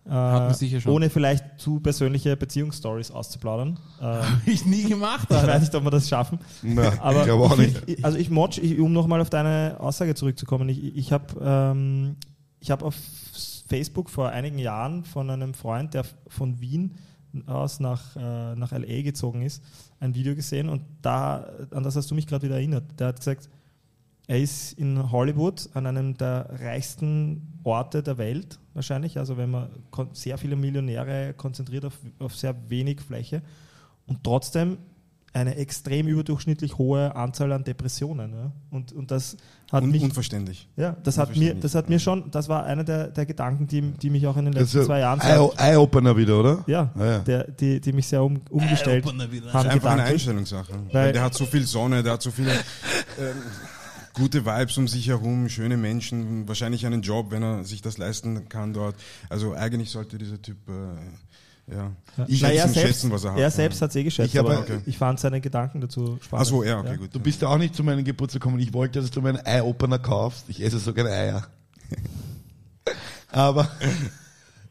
Äh, 0.06 0.10
wir 0.10 0.54
sicher 0.54 0.80
schon. 0.80 0.92
Ohne 0.92 1.10
vielleicht 1.10 1.44
zu 1.58 1.80
persönliche 1.80 2.34
Beziehungsstories 2.36 3.10
auszuplaudern. 3.10 3.78
Äh, 4.00 4.20
ich 4.50 4.64
nie 4.64 4.84
gemacht, 4.84 5.26
ich 5.28 5.36
Alter. 5.36 5.52
weiß 5.52 5.60
nicht, 5.60 5.74
ob 5.74 5.84
wir 5.84 5.90
das 5.90 6.08
schaffen. 6.08 6.38
Na, 6.62 6.92
Aber 7.00 7.20
ich 7.20 7.24
glaube 7.26 7.44
auch 7.44 7.56
nicht. 7.58 7.82
Ich, 7.86 8.04
also 8.04 8.16
ich 8.16 8.30
motsch, 8.30 8.58
ich, 8.58 8.78
um 8.80 8.92
nochmal 8.92 9.20
auf 9.20 9.28
deine 9.28 9.76
Aussage 9.78 10.14
zurückzukommen, 10.14 10.68
ich, 10.70 10.96
ich 10.96 11.12
habe 11.12 11.26
ähm, 11.42 12.16
ich 12.60 12.70
hab 12.70 12.82
auf 12.82 12.94
Facebook 13.68 14.10
vor 14.10 14.30
einigen 14.30 14.58
Jahren 14.58 15.04
von 15.04 15.30
einem 15.30 15.54
Freund, 15.54 15.94
der 15.94 16.04
von 16.26 16.60
Wien 16.60 16.96
aus 17.46 17.80
nach, 17.80 18.16
äh, 18.16 18.54
nach 18.54 18.72
LA 18.72 19.02
gezogen 19.02 19.42
ist, 19.42 19.62
ein 20.00 20.14
Video 20.14 20.34
gesehen 20.34 20.68
und 20.68 20.82
da, 21.02 21.48
an 21.70 21.82
das 21.82 21.96
hast 21.96 22.10
du 22.10 22.14
mich 22.14 22.26
gerade 22.26 22.46
wieder 22.46 22.56
erinnert. 22.56 22.84
Der 22.98 23.08
hat 23.08 23.18
gesagt, 23.18 23.48
er 24.26 24.38
ist 24.38 24.72
in 24.72 25.10
Hollywood 25.10 25.70
an 25.74 25.86
einem 25.86 26.16
der 26.16 26.48
reichsten 26.60 27.60
Orte 27.64 28.02
der 28.02 28.18
Welt, 28.18 28.58
wahrscheinlich. 28.74 29.18
Also 29.18 29.36
wenn 29.36 29.50
man 29.50 29.68
sehr 30.12 30.36
viele 30.36 30.56
Millionäre 30.56 31.34
konzentriert 31.34 31.84
auf, 31.84 31.98
auf 32.18 32.36
sehr 32.36 32.54
wenig 32.68 33.00
Fläche 33.00 33.42
und 34.06 34.22
trotzdem 34.24 34.78
eine 35.34 35.56
extrem 35.56 36.08
überdurchschnittlich 36.08 36.78
hohe 36.78 37.14
Anzahl 37.14 37.52
an 37.52 37.62
Depressionen. 37.64 38.32
Ja? 38.32 38.52
Und, 38.70 38.92
und 38.92 39.10
das 39.10 39.36
hat 39.70 39.82
Un 39.84 39.90
mich, 39.90 40.02
unverständlich. 40.02 40.66
ja, 40.76 40.96
das 41.04 41.18
hat 41.18 41.36
mir, 41.36 41.54
das 41.54 41.74
hat 41.74 41.90
mir 41.90 41.98
schon, 41.98 42.30
das 42.30 42.48
war 42.48 42.64
einer 42.64 42.82
der, 42.84 43.08
der 43.08 43.26
Gedanken, 43.26 43.66
die, 43.66 43.82
die 43.82 44.08
mich 44.10 44.26
auch 44.26 44.36
in 44.38 44.46
den 44.46 44.54
letzten 44.54 44.84
zwei 44.84 45.00
Jahren, 45.00 45.20
Eye- 45.20 45.50
Eye-Opener 45.58 46.16
wieder, 46.16 46.40
oder? 46.40 46.64
ja, 46.66 46.90
Ah, 46.96 47.04
ja. 47.04 47.18
Der, 47.20 47.44
die, 47.50 47.78
die 47.80 47.92
mich 47.92 48.06
sehr 48.06 48.22
um, 48.24 48.40
umgestellt 48.50 49.04
haben. 49.04 49.18
Das 49.18 49.64
ist 49.64 49.70
einfach 49.70 49.90
eine. 49.92 50.02
Einstellungssache. 50.04 50.72
Weil 50.92 51.12
der 51.12 51.22
hat 51.22 51.34
so 51.34 51.44
viel 51.44 51.64
Sonne, 51.66 52.02
der 52.02 52.14
hat 52.14 52.22
so 52.22 52.30
viele 52.30 52.50
ähm, 53.18 53.36
gute 54.14 54.44
Vibes 54.46 54.76
um 54.78 54.88
sich 54.88 55.08
herum, 55.08 55.48
schöne 55.50 55.76
Menschen, 55.76 56.48
wahrscheinlich 56.48 56.86
einen 56.86 57.02
Job, 57.02 57.30
wenn 57.30 57.42
er 57.42 57.64
sich 57.64 57.82
das 57.82 57.98
leisten 57.98 58.48
kann 58.48 58.72
dort. 58.72 58.96
Also 59.28 59.52
eigentlich 59.54 59.90
sollte 59.90 60.16
dieser 60.18 60.40
Typ 60.42 60.56
äh, 60.68 60.72
ja, 61.70 61.90
Ich 62.26 62.42
Na, 62.42 62.48
er 62.48 62.62
schätzen, 62.62 62.74
selbst, 62.74 62.88
schätzen, 62.88 63.10
was 63.10 63.24
er 63.24 63.32
hat. 63.32 63.38
er 63.38 63.50
selbst 63.50 63.82
hat 63.82 63.90
es 63.90 63.96
eh 63.96 64.04
geschätzt, 64.04 64.32
Ich 64.34 64.38
aber 64.38 64.58
okay. 64.60 64.78
ich 64.86 64.98
fand 64.98 65.20
seine 65.20 65.40
Gedanken 65.40 65.80
dazu 65.80 66.18
spannend. 66.22 66.46
Achso, 66.46 66.62
ja, 66.62 66.80
okay, 66.80 66.96
gut. 66.96 67.14
Du 67.14 67.20
bist 67.20 67.42
ja 67.42 67.48
auch 67.48 67.58
nicht 67.58 67.74
zu 67.74 67.84
meinem 67.84 68.04
Geburtstag 68.04 68.40
gekommen. 68.42 68.58
Ich 68.60 68.72
wollte, 68.72 69.00
dass 69.00 69.10
du 69.10 69.20
mir 69.20 69.30
einen 69.30 69.38
Eye-Opener 69.44 69.98
kaufst. 69.98 70.44
Ich 70.48 70.62
esse 70.62 70.78
so 70.78 70.92
gerne 70.94 71.10
Eier. 71.10 71.46
Aber, 73.30 73.70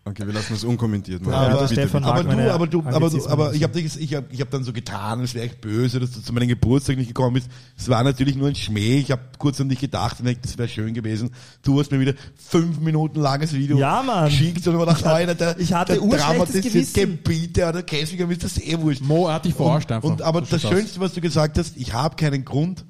Okay, 0.10 0.26
wir 0.26 0.34
lassen 0.34 0.54
das 0.54 0.64
unkommentiert. 0.64 1.26
Ja, 1.26 1.34
aber, 1.34 1.60
der 1.60 1.68
Stefan 1.68 2.04
aber 2.04 2.24
du, 2.24 2.30
aber 2.54 2.68
du, 2.68 2.82
aber 2.82 3.10
du, 3.10 3.28
aber 3.28 3.54
ich 3.54 3.62
so. 3.62 3.70
habe 3.70 3.92
ich 4.00 4.14
hab, 4.16 4.32
ich 4.32 4.42
hab 4.42 4.50
dann 4.50 4.64
so 4.64 4.72
getan, 4.72 5.22
es 5.22 5.34
wäre 5.34 5.46
echt 5.46 5.60
böse, 5.60 6.00
dass 6.00 6.12
du 6.12 6.22
zu 6.22 6.32
meinem 6.34 6.48
Geburtstag 6.48 6.98
nicht 6.98 7.10
gekommen 7.10 7.34
bist. 7.34 7.50
Es 7.78 7.90
war 7.90 8.04
natürlich 8.04 8.36
nur 8.36 8.48
ein 8.48 8.56
Schmäh. 8.56 9.00
Ich 9.00 9.12
habe 9.12 9.22
kurz 9.38 9.60
an 9.60 9.68
dich 9.68 9.80
gedacht 9.80 10.20
und 10.22 10.38
das 10.44 10.58
wäre 10.58 10.70
schön 10.70 10.94
gewesen. 10.94 11.32
Du 11.62 11.80
hast 11.80 11.92
mir 11.92 12.00
wieder 12.00 12.14
fünf 12.36 12.80
Minuten 12.80 13.20
langes 13.20 13.54
Video 13.54 13.78
Ja, 13.78 14.02
Mann. 14.02 14.26
geschickt 14.26 14.66
und 14.66 14.76
ich 14.76 14.80
hab 14.80 14.88
gedacht, 14.88 15.06
Alter, 15.06 15.36
der, 15.36 15.60
ich 15.60 15.74
hatte 15.74 16.00
der 16.00 16.18
dramatisiert 16.18 16.64
Gewissen. 16.64 16.94
Gebiete 16.94 17.68
oder 17.68 17.84
Käsiger, 17.84 18.28
mir 18.28 18.34
ist 18.34 18.44
das 18.44 18.58
eh 18.60 18.80
wurscht. 18.80 19.02
Mo, 19.02 19.30
hat 19.30 19.44
dich 19.44 19.56
verarscht 19.56 19.92
einfach. 19.92 20.10
Und, 20.10 20.22
aber 20.22 20.42
das 20.42 20.64
aus. 20.64 20.72
Schönste, 20.72 21.00
was 21.02 21.14
du 21.14 21.22
gesagt 21.22 21.58
hast, 21.58 21.76
ich 21.76 21.94
habe 21.94 22.16
keinen 22.16 22.46
Grund, 22.46 22.86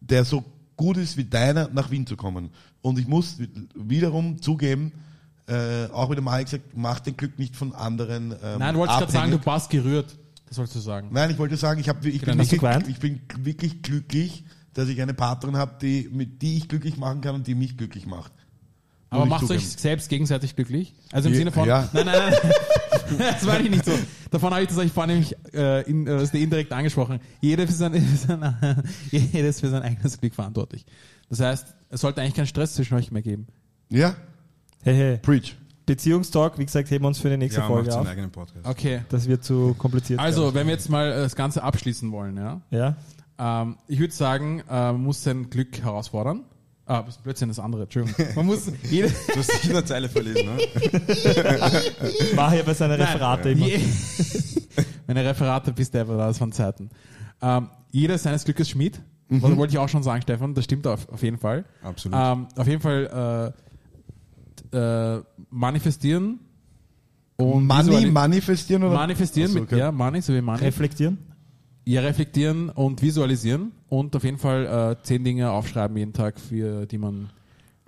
der 0.00 0.24
so 0.24 0.44
gut 0.76 0.96
ist 0.96 1.16
wie 1.16 1.24
deiner, 1.24 1.68
nach 1.72 1.90
Wien 1.90 2.06
zu 2.06 2.16
kommen. 2.16 2.50
Und 2.80 2.98
ich 2.98 3.06
muss 3.06 3.36
wiederum 3.74 4.40
zugeben, 4.40 4.92
äh, 5.52 5.88
auch 5.92 6.10
wieder 6.10 6.22
mal 6.22 6.42
gesagt, 6.42 6.64
mach 6.74 7.00
den 7.00 7.16
Glück 7.16 7.38
nicht 7.38 7.56
von 7.56 7.74
anderen. 7.74 8.32
Ähm, 8.42 8.58
Nein, 8.58 8.74
du 8.74 8.80
wolltest 8.80 8.98
gerade 8.98 9.12
sagen, 9.12 9.30
du 9.32 9.44
warst 9.44 9.70
gerührt. 9.70 10.16
Das 10.48 10.58
wolltest 10.58 10.76
du 10.76 10.80
sagen. 10.80 11.08
Nein, 11.12 11.30
ich 11.30 11.38
wollte 11.38 11.56
sagen, 11.56 11.80
ich, 11.80 11.88
hab, 11.88 12.04
ich, 12.04 12.20
bin 12.20 12.38
Hast 12.38 12.52
du 12.52 12.60
wirklich, 12.60 12.88
ich 12.88 12.98
bin 13.00 13.20
wirklich 13.38 13.82
glücklich, 13.82 14.44
dass 14.74 14.88
ich 14.88 15.00
eine 15.00 15.14
Partnerin 15.14 15.56
habe, 15.56 15.76
die, 15.80 16.08
mit 16.12 16.42
die 16.42 16.58
ich 16.58 16.68
glücklich 16.68 16.96
machen 16.96 17.20
kann 17.20 17.34
und 17.34 17.46
die 17.46 17.54
mich 17.54 17.76
glücklich 17.76 18.06
macht. 18.06 18.32
Muss 19.10 19.20
Aber 19.20 19.26
macht 19.26 19.50
euch 19.50 19.68
selbst 19.68 20.08
gegenseitig 20.08 20.56
glücklich? 20.56 20.94
Also 21.10 21.28
im 21.28 21.34
Ja, 21.34 21.38
Sinne 21.38 21.52
von, 21.52 21.68
ja. 21.68 21.88
nein, 21.92 22.06
nein, 22.06 22.32
nein, 22.32 22.52
das 23.18 23.42
meine 23.44 23.64
ich 23.64 23.70
nicht 23.70 23.84
so. 23.84 23.92
Davon 24.30 24.52
habe 24.52 24.62
ich 24.62 24.68
das 24.68 24.78
euch 24.78 24.90
vorhin 24.90 25.16
nämlich 25.16 25.36
äh, 25.52 25.82
in, 25.82 26.06
äh, 26.06 26.10
das 26.10 26.24
ist 26.24 26.34
indirekt 26.34 26.72
angesprochen. 26.72 27.20
Jeder 27.42 27.66
für 27.66 27.74
sein, 27.74 27.92
für 28.02 28.26
sein, 28.26 28.82
jedes 29.10 29.60
für 29.60 29.68
sein 29.68 29.82
eigenes 29.82 30.18
Glück 30.18 30.34
verantwortlich. 30.34 30.86
Das 31.28 31.40
heißt, 31.40 31.74
es 31.90 32.00
sollte 32.00 32.22
eigentlich 32.22 32.34
keinen 32.34 32.46
Stress 32.46 32.74
zwischen 32.74 32.94
euch 32.94 33.10
mehr 33.10 33.22
geben. 33.22 33.46
Ja, 33.90 34.16
Hey, 34.84 34.94
hey. 34.96 35.16
preach. 35.18 35.54
Beziehungstalk, 35.86 36.58
wie 36.58 36.64
gesagt, 36.64 36.90
heben 36.90 37.04
wir 37.04 37.08
uns 37.08 37.18
für 37.18 37.30
die 37.30 37.36
nächste 37.36 37.60
Ja, 37.60 37.66
Folge 37.66 37.96
auf. 37.96 38.06
eigenen 38.06 38.30
Podcast. 38.30 38.66
Okay. 38.66 39.02
Das 39.08 39.28
wird 39.28 39.44
zu 39.44 39.74
kompliziert. 39.78 40.18
Also, 40.20 40.54
wenn 40.54 40.66
wir 40.66 40.74
jetzt 40.74 40.88
mal 40.88 41.10
äh, 41.10 41.16
das 41.16 41.36
Ganze 41.36 41.62
abschließen 41.62 42.10
wollen, 42.12 42.36
ja. 42.36 42.60
ja. 42.70 42.96
Ähm, 43.38 43.76
ich 43.88 43.98
würde 43.98 44.12
sagen, 44.12 44.60
äh, 44.60 44.92
man 44.92 45.02
muss 45.02 45.22
sein 45.22 45.50
Glück 45.50 45.80
herausfordern. 45.82 46.42
Ah, 46.84 47.02
das 47.02 47.16
ist 47.16 47.22
Blödsinn, 47.22 47.48
das 47.48 47.60
andere, 47.60 47.84
Entschuldigung. 47.84 48.26
Man 48.34 48.46
muss 48.46 48.70
jede, 48.90 49.08
Du 49.08 49.36
hast 49.36 49.52
dich 49.52 49.66
in 49.66 49.72
der 49.72 49.86
Zeile 49.86 50.08
verlesen, 50.08 50.46
ne? 50.46 50.58
War 52.36 52.50
hier 52.50 52.64
bei 52.64 52.74
seinen 52.74 53.00
Referate 53.00 53.50
immer. 53.50 53.66
Meine 55.06 55.24
Referate 55.24 55.72
bist 55.72 55.94
du 55.94 56.00
einfach 56.00 56.16
da, 56.16 56.26
das 56.26 56.38
von 56.38 56.50
Zeiten. 56.50 56.90
Ähm, 57.40 57.68
jeder 57.92 58.14
ist 58.16 58.24
seines 58.24 58.44
Glückes 58.44 58.68
Schmied. 58.68 59.00
Das 59.28 59.56
wollte 59.56 59.72
ich 59.72 59.78
auch 59.78 59.88
schon 59.88 60.02
sagen, 60.02 60.22
Stefan. 60.22 60.54
Das 60.54 60.64
stimmt 60.64 60.86
auf, 60.86 61.08
auf 61.08 61.22
jeden 61.22 61.38
Fall. 61.38 61.64
Absolut. 61.82 62.18
Ähm, 62.20 62.48
auf 62.56 62.66
jeden 62.66 62.82
Fall 62.82 63.52
äh, 63.56 63.71
äh, 64.72 65.20
manifestieren 65.50 66.40
und 67.36 67.66
Money 67.66 68.06
manifestieren 68.10 68.82
oder? 68.84 68.94
manifestieren 68.94 69.50
Ach 69.50 69.54
so, 69.54 69.60
mit 69.60 69.68
okay. 69.72 69.78
ja 69.78 69.92
Money 69.92 70.20
so 70.20 70.34
wie 70.34 70.40
Money 70.40 70.64
Reflektieren. 70.64 71.18
Ja, 71.84 72.00
reflektieren 72.02 72.68
und 72.68 73.02
visualisieren 73.02 73.72
und 73.88 74.14
auf 74.14 74.22
jeden 74.22 74.38
Fall 74.38 74.96
äh, 75.00 75.02
zehn 75.02 75.24
Dinge 75.24 75.50
aufschreiben 75.50 75.96
jeden 75.96 76.12
Tag, 76.12 76.38
für 76.38 76.86
die 76.86 76.96
man 76.96 77.30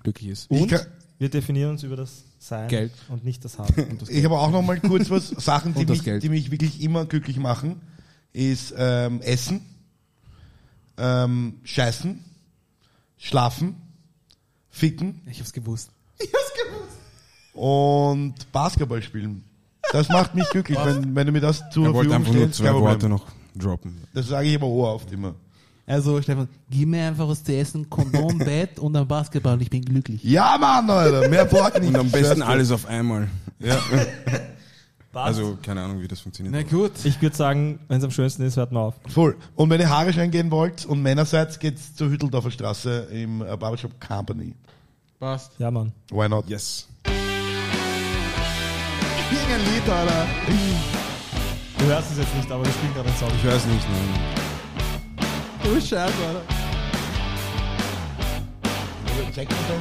glücklich 0.02 0.30
ist. 0.30 0.50
Und 0.50 0.74
wir 1.18 1.28
definieren 1.28 1.70
uns 1.70 1.84
über 1.84 1.94
das 1.94 2.24
Sein 2.40 2.68
Geld. 2.68 2.92
und 3.08 3.24
nicht 3.24 3.44
das 3.44 3.56
Haben. 3.58 3.72
Und 3.90 4.02
das 4.02 4.08
Ich 4.08 4.24
habe 4.24 4.36
auch 4.38 4.50
noch 4.50 4.62
mal 4.62 4.80
kurz 4.80 5.10
was, 5.10 5.28
Sachen, 5.38 5.74
die 5.74 5.86
mich, 5.86 6.02
Geld. 6.02 6.24
die 6.24 6.28
mich 6.28 6.50
wirklich 6.50 6.82
immer 6.82 7.06
glücklich 7.06 7.36
machen, 7.38 7.80
ist 8.32 8.74
ähm, 8.76 9.20
Essen, 9.20 9.60
ähm, 10.98 11.60
Scheißen, 11.62 12.18
Schlafen, 13.16 13.76
Ficken 14.70 15.20
ich 15.30 15.38
hab's 15.38 15.52
gewusst. 15.52 15.92
Und 17.54 18.34
Basketball 18.52 19.02
spielen. 19.02 19.44
Das 19.92 20.08
macht 20.08 20.34
mich 20.34 20.48
glücklich, 20.50 20.78
wenn, 20.84 21.14
wenn 21.14 21.26
du 21.26 21.32
mir 21.32 21.40
das 21.40 21.62
zur 21.70 21.86
Er 21.86 21.94
wollte 21.94 22.10
Verfügung 22.10 22.14
einfach 22.14 22.32
nur 22.32 22.42
stellst. 22.42 22.58
zwei 22.58 22.64
kein 22.66 22.72
Problem. 22.74 22.90
Worte 22.90 23.08
noch 23.08 23.26
droppen. 23.56 23.98
Das 24.12 24.26
sage 24.28 24.48
ich 24.48 24.56
aber 24.56 24.66
oft 24.66 25.10
immer. 25.12 25.34
Also, 25.86 26.20
Stefan, 26.22 26.48
gib 26.70 26.88
mir 26.88 27.06
einfach 27.08 27.28
was 27.28 27.44
zu 27.44 27.54
essen, 27.54 27.88
Kondom, 27.90 28.38
Bett 28.38 28.78
und 28.78 28.96
ein 28.96 29.06
Basketball 29.06 29.52
und 29.54 29.60
ich 29.62 29.68
bin 29.70 29.84
glücklich. 29.84 30.24
Ja, 30.24 30.56
Mann, 30.58 30.88
Alter, 30.88 31.28
mehr 31.28 31.44
braucht 31.44 31.78
nicht. 31.78 31.88
Und 31.88 31.96
am 31.96 32.10
besten 32.10 32.40
alles 32.42 32.70
auf 32.70 32.86
einmal. 32.86 33.28
Ja. 33.58 33.78
Also, 35.12 35.56
keine 35.62 35.80
Ahnung, 35.82 36.00
wie 36.02 36.08
das 36.08 36.18
funktioniert. 36.20 36.52
Na 36.54 36.62
gut. 36.64 36.90
Ich 37.04 37.22
würde 37.22 37.36
sagen, 37.36 37.78
wenn 37.86 37.98
es 37.98 38.04
am 38.04 38.10
schönsten 38.10 38.42
ist, 38.42 38.56
hört 38.56 38.72
man 38.72 38.82
auf. 38.82 38.94
Voll. 39.06 39.36
Und 39.54 39.70
wenn 39.70 39.80
ihr 39.80 39.88
Haare 39.88 40.12
schneiden 40.12 40.32
gehen 40.32 40.50
wollt 40.50 40.84
und 40.86 41.02
Männer 41.02 41.24
seid, 41.24 41.60
geht's 41.60 41.94
zur 41.94 42.10
Hütteldorfer 42.10 42.50
Straße 42.50 43.06
im 43.12 43.40
äh, 43.40 43.56
Barbershop 43.56 43.92
Company. 44.00 44.54
Passt. 45.20 45.52
Ja, 45.58 45.70
Mann. 45.70 45.92
Why 46.10 46.28
not? 46.28 46.48
Yes. 46.48 46.88
Irgendein 49.34 49.74
Lied, 49.74 49.88
Alter. 49.88 50.26
Du 51.78 51.84
hörst 51.86 52.12
es 52.12 52.18
jetzt 52.18 52.34
nicht, 52.36 52.50
aber 52.50 52.64
wir 52.64 52.72
spielen 52.72 52.94
gerade 52.94 53.08
einen 53.08 53.18
Song. 53.18 53.30
Ich 53.36 53.44
weiß 53.44 53.64
nicht, 53.66 53.86
nein. 53.90 54.20
Du 55.64 55.74
Scheiße, 55.74 55.96
Alter. 55.98 56.42
Check 59.34 59.50
mal 59.50 59.56
dein 59.68 59.80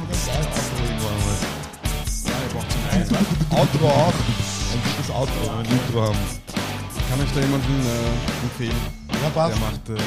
Outro 3.50 3.86
auch. 3.86 4.12
Ein 4.72 4.82
gutes 4.82 5.10
Outro, 5.14 5.58
ein 5.58 5.64
Intro 5.66 6.02
haben. 6.02 6.18
Kann 7.08 7.20
euch 7.20 7.32
da 7.32 7.40
jemanden 7.40 7.86
äh, 7.86 8.42
empfehlen? 8.42 8.80
Ja, 9.22 9.30
passt. 9.30 9.54
Der 9.54 9.60
macht 9.60 9.88
äh, 9.90 10.02